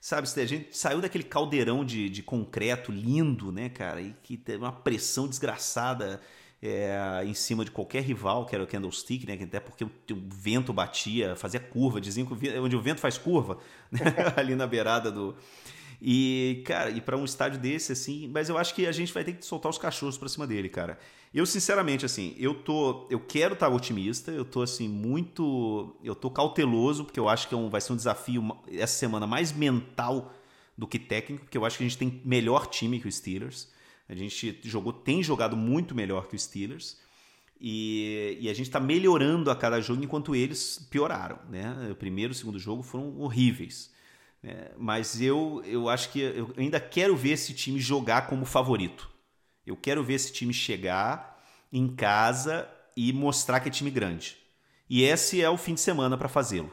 sabe, 0.01 0.27
a 0.41 0.45
gente 0.45 0.77
saiu 0.77 1.01
daquele 1.01 1.23
caldeirão 1.23 1.85
de, 1.85 2.09
de 2.09 2.23
concreto 2.23 2.91
lindo, 2.91 3.53
né, 3.53 3.69
cara? 3.69 4.01
E 4.01 4.17
que 4.25 4.37
teve 4.37 4.59
uma 4.59 4.73
pressão 4.73 5.29
desgraçada 5.29 6.21
é, 6.61 7.23
em 7.25 7.35
cima 7.35 7.65
de 7.65 7.71
qualquer 7.71 8.03
rival, 8.03 8.47
que 8.47 8.55
era 8.55 8.65
o 8.65 8.67
Candlestick, 8.67 9.25
né? 9.27 9.39
Até 9.41 9.61
porque 9.61 9.85
o, 9.85 9.91
o 10.11 10.23
vento 10.29 10.73
batia, 10.73 11.37
fazia 11.37 11.61
curva, 11.61 12.01
diziam 12.01 12.27
que 12.27 12.33
o, 12.33 12.65
onde 12.65 12.75
o 12.75 12.81
vento 12.81 13.01
faz 13.01 13.17
curva, 13.17 13.59
né? 13.93 14.01
ali 14.37 14.57
na 14.57 14.67
beirada 14.67 15.13
do, 15.13 15.37
e, 16.01 16.63
cara, 16.67 16.91
e 16.91 17.01
para 17.01 17.17
um 17.17 17.25
estádio 17.25 17.59
desse, 17.59 17.93
assim, 17.93 18.29
mas 18.29 18.49
eu 18.49 18.59
acho 18.59 18.75
que 18.75 18.87
a 18.87 18.93
gente 18.93 19.13
vai 19.13 19.25
ter 19.25 19.33
que 19.33 19.45
soltar 19.45 19.71
os 19.71 19.79
cachorros 19.79 20.19
pra 20.19 20.29
cima 20.29 20.47
dele, 20.47 20.69
cara. 20.69 20.99
Eu, 21.33 21.45
sinceramente, 21.45 22.05
assim, 22.05 22.35
eu 22.39 22.55
tô. 22.55 23.07
Eu 23.11 23.21
quero 23.21 23.55
estar 23.55 23.69
tá 23.69 23.75
otimista, 23.75 24.31
eu 24.31 24.45
tô, 24.45 24.63
assim, 24.63 24.89
muito. 24.89 25.97
Eu 26.03 26.15
tô 26.15 26.31
cauteloso, 26.31 27.05
porque 27.05 27.21
eu 27.21 27.29
acho 27.29 27.49
que 27.49 27.55
é 27.55 27.57
um, 27.57 27.69
vai 27.69 27.81
ser 27.81 27.93
um 27.93 27.97
desafio 27.97 28.57
essa 28.73 28.95
semana 28.99 29.27
mais 29.27 29.53
mental 29.53 30.33
do 30.77 30.87
que 30.87 30.99
técnico, 30.99 31.45
porque 31.45 31.57
eu 31.57 31.65
acho 31.65 31.79
que 31.79 31.85
a 31.85 31.89
gente 31.89 31.99
tem 31.99 32.21
melhor 32.25 32.67
time 32.67 33.01
que 33.01 33.09
o 33.09 33.13
Steelers. 33.13 33.69
A 34.09 34.15
gente 34.15 34.61
jogou, 34.63 34.93
tem 34.93 35.23
jogado 35.23 35.57
muito 35.57 35.95
melhor 35.95 36.29
que 36.29 36.37
o 36.37 36.39
Steelers. 36.39 36.99
E, 37.61 38.37
e, 38.41 38.51
a 38.51 38.55
gente 38.55 38.67
está 38.67 38.79
melhorando 38.79 39.51
a 39.51 39.57
cada 39.57 39.81
jogo 39.81 40.05
enquanto 40.05 40.35
eles 40.35 40.87
pioraram. 40.91 41.39
Né? 41.49 41.89
O 41.91 41.95
primeiro 41.95 42.33
e 42.33 42.35
o 42.35 42.37
segundo 42.37 42.59
jogo 42.59 42.83
foram 42.83 43.19
horríveis. 43.19 43.91
É, 44.47 44.71
mas 44.79 45.21
eu, 45.21 45.61
eu 45.65 45.89
acho 45.89 46.11
que 46.13 46.21
eu 46.21 46.55
ainda 46.57 46.79
quero 46.79 47.17
ver 47.17 47.31
esse 47.31 47.53
time 47.53 47.81
jogar 47.81 48.29
como 48.29 48.45
favorito. 48.45 49.11
Eu 49.67 49.77
quero 49.77 50.05
ver 50.05 50.15
esse 50.15 50.33
time 50.33 50.55
chegar 50.55 51.43
em 51.73 51.89
casa 51.89 52.69
e 52.97 53.13
mostrar 53.13 53.59
que 53.59 53.69
é 53.69 53.73
time 53.73 53.91
grande. 53.91 54.37
E 54.89 55.03
esse 55.03 55.43
é 55.43 55.51
o 55.51 55.57
fim 55.57 55.75
de 55.75 55.81
semana 55.81 56.17
para 56.17 56.29
fazê-lo. 56.29 56.73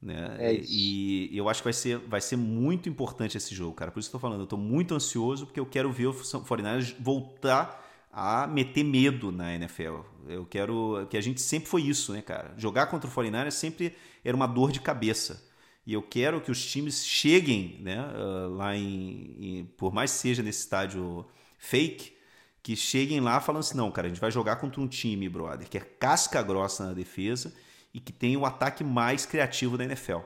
Né? 0.00 0.36
É 0.38 0.54
e, 0.54 1.36
eu 1.36 1.48
acho 1.48 1.60
que 1.60 1.64
vai 1.64 1.72
ser, 1.72 1.98
vai 1.98 2.20
ser 2.20 2.36
muito 2.36 2.88
importante 2.88 3.36
esse 3.36 3.52
jogo, 3.52 3.74
cara. 3.74 3.90
Por 3.90 3.98
isso 3.98 4.08
que 4.08 4.14
eu 4.14 4.20
tô 4.20 4.22
falando, 4.22 4.42
eu 4.42 4.46
tô 4.46 4.56
muito 4.56 4.94
ansioso 4.94 5.46
porque 5.46 5.58
eu 5.58 5.66
quero 5.66 5.90
ver 5.90 6.06
o 6.06 6.14
49ers 6.14 6.94
voltar 7.00 7.84
a 8.12 8.46
meter 8.46 8.84
medo 8.84 9.32
na 9.32 9.52
NFL. 9.56 10.02
Eu 10.28 10.46
quero 10.46 11.04
que 11.10 11.16
a 11.16 11.20
gente 11.20 11.40
sempre 11.40 11.68
foi 11.68 11.82
isso, 11.82 12.12
né, 12.12 12.22
cara? 12.22 12.54
Jogar 12.56 12.86
contra 12.86 13.10
o 13.10 13.12
49ers 13.12 13.50
sempre 13.50 13.96
era 14.24 14.36
uma 14.36 14.46
dor 14.46 14.70
de 14.70 14.80
cabeça. 14.80 15.50
E 15.84 15.92
eu 15.92 16.02
quero 16.02 16.40
que 16.40 16.50
os 16.50 16.64
times 16.64 17.04
cheguem 17.04 17.78
né, 17.80 18.00
uh, 18.00 18.54
lá 18.54 18.76
em, 18.76 19.36
em, 19.38 19.64
Por 19.76 19.92
mais 19.92 20.10
seja 20.10 20.42
nesse 20.42 20.60
estádio 20.60 21.26
fake, 21.58 22.16
que 22.62 22.76
cheguem 22.76 23.20
lá 23.20 23.40
falando 23.40 23.60
assim: 23.60 23.76
não, 23.76 23.90
cara, 23.90 24.06
a 24.06 24.10
gente 24.10 24.20
vai 24.20 24.30
jogar 24.30 24.56
contra 24.56 24.80
um 24.80 24.86
time, 24.86 25.28
brother, 25.28 25.68
que 25.68 25.76
é 25.76 25.80
casca 25.80 26.42
grossa 26.42 26.86
na 26.86 26.92
defesa 26.92 27.52
e 27.92 28.00
que 28.00 28.12
tem 28.12 28.36
o 28.36 28.46
ataque 28.46 28.84
mais 28.84 29.26
criativo 29.26 29.76
da 29.76 29.84
NFL. 29.84 30.18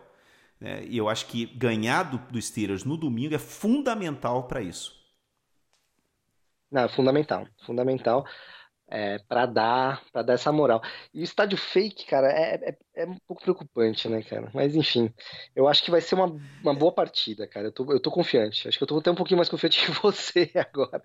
É, 0.61 0.85
e 0.85 0.97
eu 0.97 1.09
acho 1.09 1.27
que 1.27 1.47
ganhar 1.47 2.05
do, 2.05 2.19
do 2.19 2.41
Steelers 2.41 2.85
no 2.85 2.97
domingo 2.97 3.35
é 3.35 3.39
fundamental 3.39 4.47
para 4.47 4.61
isso. 4.61 4.95
Não, 6.71 6.83
é 6.83 6.89
fundamental. 6.89 7.47
Fundamental 7.65 8.27
é, 8.89 9.19
para 9.29 9.47
dar 9.47 10.03
para 10.13 10.23
dar 10.23 10.35
essa 10.35 10.53
moral. 10.53 10.83
E 11.13 11.21
o 11.21 11.25
estádio 11.25 11.59
fake, 11.59 12.07
cara, 12.07 12.29
é, 12.29 12.55
é, 12.55 12.77
é, 13.03 13.07
um 13.07 13.17
pouco 13.27 13.43
preocupante, 13.43 14.09
né, 14.09 14.23
cara? 14.23 14.51
Mas 14.55 14.75
enfim, 14.77 15.13
eu 15.55 15.67
acho 15.67 15.83
que 15.83 15.91
vai 15.91 16.01
ser 16.01 16.15
uma, 16.15 16.37
uma 16.63 16.75
boa 16.75 16.93
partida, 16.93 17.47
cara. 17.47 17.67
Eu 17.67 17.73
tô, 17.73 17.93
eu 17.93 18.01
tô 18.01 18.11
confiante. 18.11 18.69
Acho 18.69 18.79
que 18.79 18.85
eu 18.85 18.89
tô 18.89 18.99
até 18.99 19.11
um 19.11 19.17
pouquinho 19.17 19.39
mais 19.39 19.49
confiante 19.49 19.81
que 19.85 19.91
você 20.01 20.51
agora. 20.55 21.03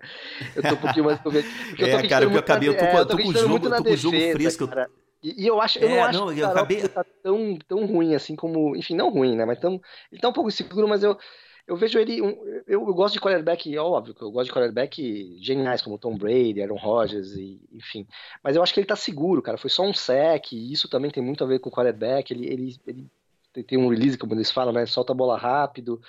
Eu 0.54 0.62
tô 0.62 0.74
um 0.74 0.80
pouquinho 0.80 1.04
mais 1.06 1.20
confiante. 1.20 1.48
É, 1.78 2.08
cara, 2.08 2.26
porque 2.26 2.36
eu 2.36 2.40
acabei, 2.40 2.68
eu 2.68 2.76
tô, 2.76 2.84
é, 2.84 2.98
eu 2.98 3.06
tô, 3.06 3.16
com 3.16 3.28
o 3.28 3.32
jogo, 3.32 3.66
eu 3.66 3.76
tô 3.76 3.84
com 3.84 3.90
o 3.90 3.96
jogo 3.96 4.16
fresco. 4.32 4.68
Cara. 4.68 4.88
E, 5.22 5.44
e, 5.44 5.46
eu 5.46 5.60
acho, 5.60 5.78
eu 5.78 5.88
é, 5.88 5.96
não 5.96 6.04
acho 6.04 6.18
não, 6.18 6.34
que 6.34 6.42
o 6.42 6.46
acabei... 6.46 6.88
tá 6.88 7.04
tão, 7.22 7.56
tão 7.68 7.86
ruim 7.86 8.14
assim 8.14 8.34
como, 8.34 8.74
enfim, 8.74 8.96
não 8.96 9.08
ruim, 9.08 9.36
né? 9.36 9.44
Mas 9.44 9.60
tão, 9.60 9.80
ele 10.10 10.20
tá 10.20 10.28
um 10.28 10.32
pouco 10.32 10.48
inseguro, 10.48 10.88
mas 10.88 11.04
eu 11.04 11.16
eu 11.72 11.76
vejo 11.76 11.98
ele. 11.98 12.20
Um, 12.20 12.30
eu, 12.66 12.86
eu, 12.86 12.94
gosto 12.94 13.14
de 13.14 13.20
quarterback, 13.20 13.76
óbvio, 13.78 14.14
que 14.14 14.22
eu 14.22 14.30
gosto 14.30 14.48
de 14.48 14.52
quarterback 14.52 15.38
geniais, 15.40 15.80
como 15.80 15.98
Tom 15.98 16.16
Brady, 16.16 16.60
Aaron 16.60 16.76
Rodgers, 16.76 17.32
e, 17.32 17.60
enfim. 17.72 18.06
Mas 18.44 18.54
eu 18.54 18.62
acho 18.62 18.74
que 18.74 18.80
ele 18.80 18.86
tá 18.86 18.94
seguro, 18.94 19.40
cara. 19.40 19.56
Foi 19.56 19.70
só 19.70 19.82
um 19.82 19.94
sec, 19.94 20.52
e 20.52 20.72
isso 20.72 20.88
também 20.88 21.10
tem 21.10 21.22
muito 21.22 21.42
a 21.42 21.46
ver 21.46 21.58
com 21.60 21.70
o 21.70 21.72
quarterback. 21.72 22.30
Ele, 22.30 22.46
ele, 22.46 22.76
ele 22.86 23.64
tem 23.64 23.78
um 23.78 23.88
release, 23.88 24.18
como 24.18 24.34
eles 24.34 24.50
falam, 24.50 24.72
né? 24.72 24.84
Solta 24.84 25.12
a 25.12 25.16
bola 25.16 25.38
rápido. 25.38 26.00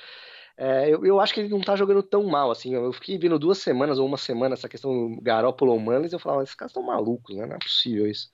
É, 0.55 0.87
eu, 0.87 1.03
eu, 1.03 1.19
acho 1.19 1.33
que 1.33 1.39
ele 1.39 1.49
não 1.49 1.61
tá 1.61 1.75
jogando 1.75 2.03
tão 2.03 2.23
mal, 2.23 2.51
assim. 2.51 2.73
Eu 2.75 2.93
fiquei 2.93 3.17
vendo 3.17 3.39
duas 3.39 3.57
semanas 3.57 3.97
ou 3.97 4.05
uma 4.05 4.17
semana 4.17 4.53
essa 4.53 4.69
questão 4.69 5.17
Garoppolo 5.21 5.71
ou 5.71 5.79
Mullins, 5.79 6.13
eu 6.13 6.19
falava, 6.19 6.43
esses 6.43 6.53
caras 6.53 6.69
estão 6.69 6.83
malucos, 6.83 7.35
né? 7.35 7.45
Não 7.45 7.55
é 7.55 7.59
possível 7.59 8.07
isso. 8.07 8.29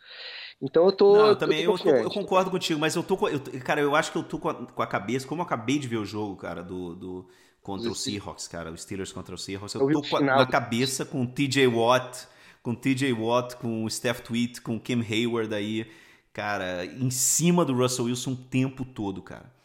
Então 0.61 0.85
eu 0.85 0.91
tô. 0.91 1.15
Não, 1.15 1.27
eu 1.27 1.35
também 1.37 1.61
eu, 1.61 1.77
eu, 1.85 1.95
eu, 1.95 2.09
concordo 2.09 2.51
contigo, 2.51 2.79
mas 2.79 2.95
eu 2.95 3.03
tô. 3.03 3.15
Eu, 3.29 3.39
cara, 3.63 3.79
eu 3.79 3.95
acho 3.95 4.11
que 4.11 4.17
eu 4.17 4.23
tô 4.23 4.37
com 4.37 4.49
a, 4.49 4.53
com 4.53 4.81
a, 4.81 4.87
cabeça, 4.87 5.25
como 5.25 5.41
eu 5.41 5.45
acabei 5.45 5.79
de 5.79 5.87
ver 5.87 5.97
o 5.97 6.05
jogo, 6.05 6.35
cara, 6.35 6.61
do. 6.61 6.95
do 6.95 7.29
contra 7.61 7.89
o 7.89 7.95
Seahawks, 7.95 8.47
cara, 8.47 8.71
o 8.71 8.77
Steelers 8.77 9.11
contra 9.11 9.35
o 9.35 9.37
Seahawks, 9.37 9.75
eu, 9.75 9.87
tô 9.91 10.01
com 10.01 10.17
a, 10.17 10.21
na 10.21 10.45
cabeça 10.45 11.05
com 11.05 11.21
o 11.21 11.27
TJ 11.27 11.67
Watt, 11.67 12.27
com 12.63 12.71
o 12.71 12.75
TJ 12.75 13.13
Watt, 13.13 13.55
com 13.57 13.83
o 13.83 13.89
Steph 13.89 14.21
Tweet, 14.21 14.61
com 14.61 14.77
o 14.77 14.79
Kim 14.79 15.01
Hayward 15.01 15.53
aí, 15.53 15.85
cara, 16.33 16.85
em 16.85 17.11
cima 17.11 17.63
do 17.63 17.73
Russell 17.73 18.05
Wilson 18.05 18.31
o 18.31 18.35
tempo 18.35 18.83
todo, 18.83 19.21
cara. 19.21 19.58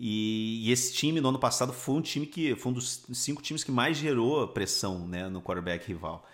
E, 0.00 0.68
e, 0.68 0.72
esse 0.72 0.92
time 0.92 1.20
no 1.20 1.30
ano 1.30 1.40
passado 1.40 1.72
foi 1.72 1.96
um 1.96 2.00
time 2.00 2.24
que 2.24 2.54
foi 2.54 2.70
um 2.70 2.74
dos 2.74 3.04
cinco 3.12 3.42
times 3.42 3.64
que 3.64 3.72
mais 3.72 3.96
gerou 3.96 4.46
pressão 4.46 5.06
né, 5.08 5.28
no 5.28 5.42
quarterback 5.42 5.86
rival. 5.88 6.24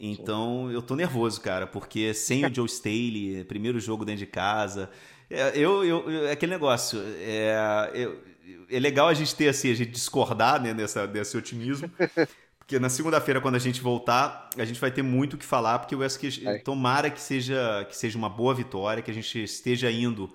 Então 0.00 0.70
eu 0.72 0.82
tô 0.82 0.96
nervoso, 0.96 1.40
cara, 1.40 1.66
porque 1.66 2.12
sem 2.12 2.44
o 2.44 2.50
Joe 2.52 2.66
Staley, 2.66 3.44
primeiro 3.44 3.78
jogo 3.78 4.04
dentro 4.04 4.20
de 4.20 4.26
casa. 4.26 4.90
É, 5.30 5.56
eu, 5.56 5.84
eu, 5.84 6.26
é 6.26 6.32
aquele 6.32 6.52
negócio. 6.52 7.00
É, 7.18 7.90
eu, 7.94 8.20
é 8.68 8.80
legal 8.80 9.08
a 9.08 9.14
gente 9.14 9.34
ter 9.36 9.48
assim, 9.48 9.70
a 9.70 9.74
gente 9.74 9.90
discordar 9.90 10.60
né, 10.60 10.74
nessa, 10.74 11.06
desse 11.06 11.36
otimismo. 11.36 11.88
Porque 12.58 12.78
na 12.78 12.88
segunda-feira, 12.88 13.42
quando 13.42 13.56
a 13.56 13.58
gente 13.58 13.80
voltar, 13.80 14.48
a 14.56 14.64
gente 14.64 14.80
vai 14.80 14.90
ter 14.90 15.02
muito 15.02 15.34
o 15.34 15.38
que 15.38 15.44
falar, 15.44 15.80
porque 15.80 15.94
eu 15.94 16.02
acho 16.02 16.18
que 16.18 16.48
é. 16.48 16.56
tomara 16.60 17.10
que 17.10 17.20
seja, 17.20 17.84
que 17.84 17.94
seja 17.94 18.16
uma 18.16 18.30
boa 18.30 18.54
vitória, 18.54 19.02
que 19.02 19.10
a 19.10 19.14
gente 19.14 19.44
esteja 19.44 19.90
indo 19.90 20.34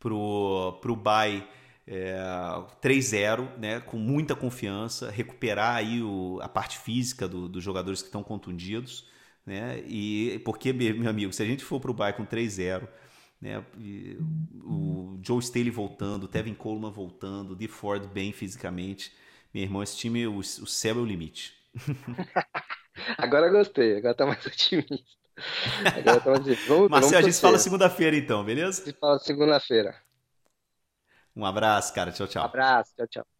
pro, 0.00 0.78
pro 0.80 0.96
bye 0.96 1.46
é, 1.86 2.16
3-0, 2.82 3.56
né, 3.58 3.80
com 3.80 3.96
muita 3.96 4.34
confiança, 4.34 5.10
recuperar 5.10 5.76
aí 5.76 6.02
o, 6.02 6.40
a 6.42 6.48
parte 6.48 6.78
física 6.78 7.28
do, 7.28 7.48
dos 7.48 7.62
jogadores 7.62 8.02
que 8.02 8.08
estão 8.08 8.22
contundidos, 8.22 9.08
né, 9.44 9.80
e 9.86 10.40
porque, 10.44 10.72
meu 10.72 11.08
amigo, 11.08 11.32
se 11.32 11.42
a 11.42 11.46
gente 11.46 11.64
for 11.64 11.80
pro 11.80 11.94
bye 11.94 12.12
com 12.12 12.26
3-0, 12.26 12.88
né, 13.40 13.64
o 14.64 15.18
Joe 15.22 15.38
Staley 15.38 15.70
voltando, 15.70 16.24
o 16.24 16.28
Tevin 16.28 16.54
Coleman 16.54 16.90
voltando, 16.90 17.56
o 17.56 17.68
Ford 17.68 18.06
bem 18.08 18.32
fisicamente, 18.32 19.12
meu 19.54 19.62
irmão, 19.62 19.82
esse 19.82 19.96
time, 19.96 20.26
o, 20.26 20.38
o 20.38 20.42
céu 20.42 20.96
é 20.96 21.00
o 21.00 21.04
limite. 21.04 21.54
agora 23.16 23.48
gostei, 23.48 23.96
agora 23.96 24.14
tá 24.14 24.26
mais 24.26 24.44
otimista. 24.44 24.96
Agora 25.96 26.20
tá 26.20 26.30
mais... 26.30 26.66
Vamos, 26.66 26.90
Marcelo, 26.90 26.90
vamos 26.90 27.14
a 27.14 27.22
gente 27.22 27.40
fala 27.40 27.58
segunda-feira 27.58 28.16
então, 28.16 28.44
beleza? 28.44 28.82
A 28.82 28.86
gente 28.86 28.98
fala 28.98 29.18
segunda-feira. 29.18 30.05
Um 31.36 31.44
abraço, 31.46 31.92
cara. 31.94 32.10
Tchau, 32.12 32.26
tchau. 32.26 32.40
Um 32.40 32.44
abraço. 32.44 32.94
Tchau, 32.96 33.06
tchau. 33.08 33.35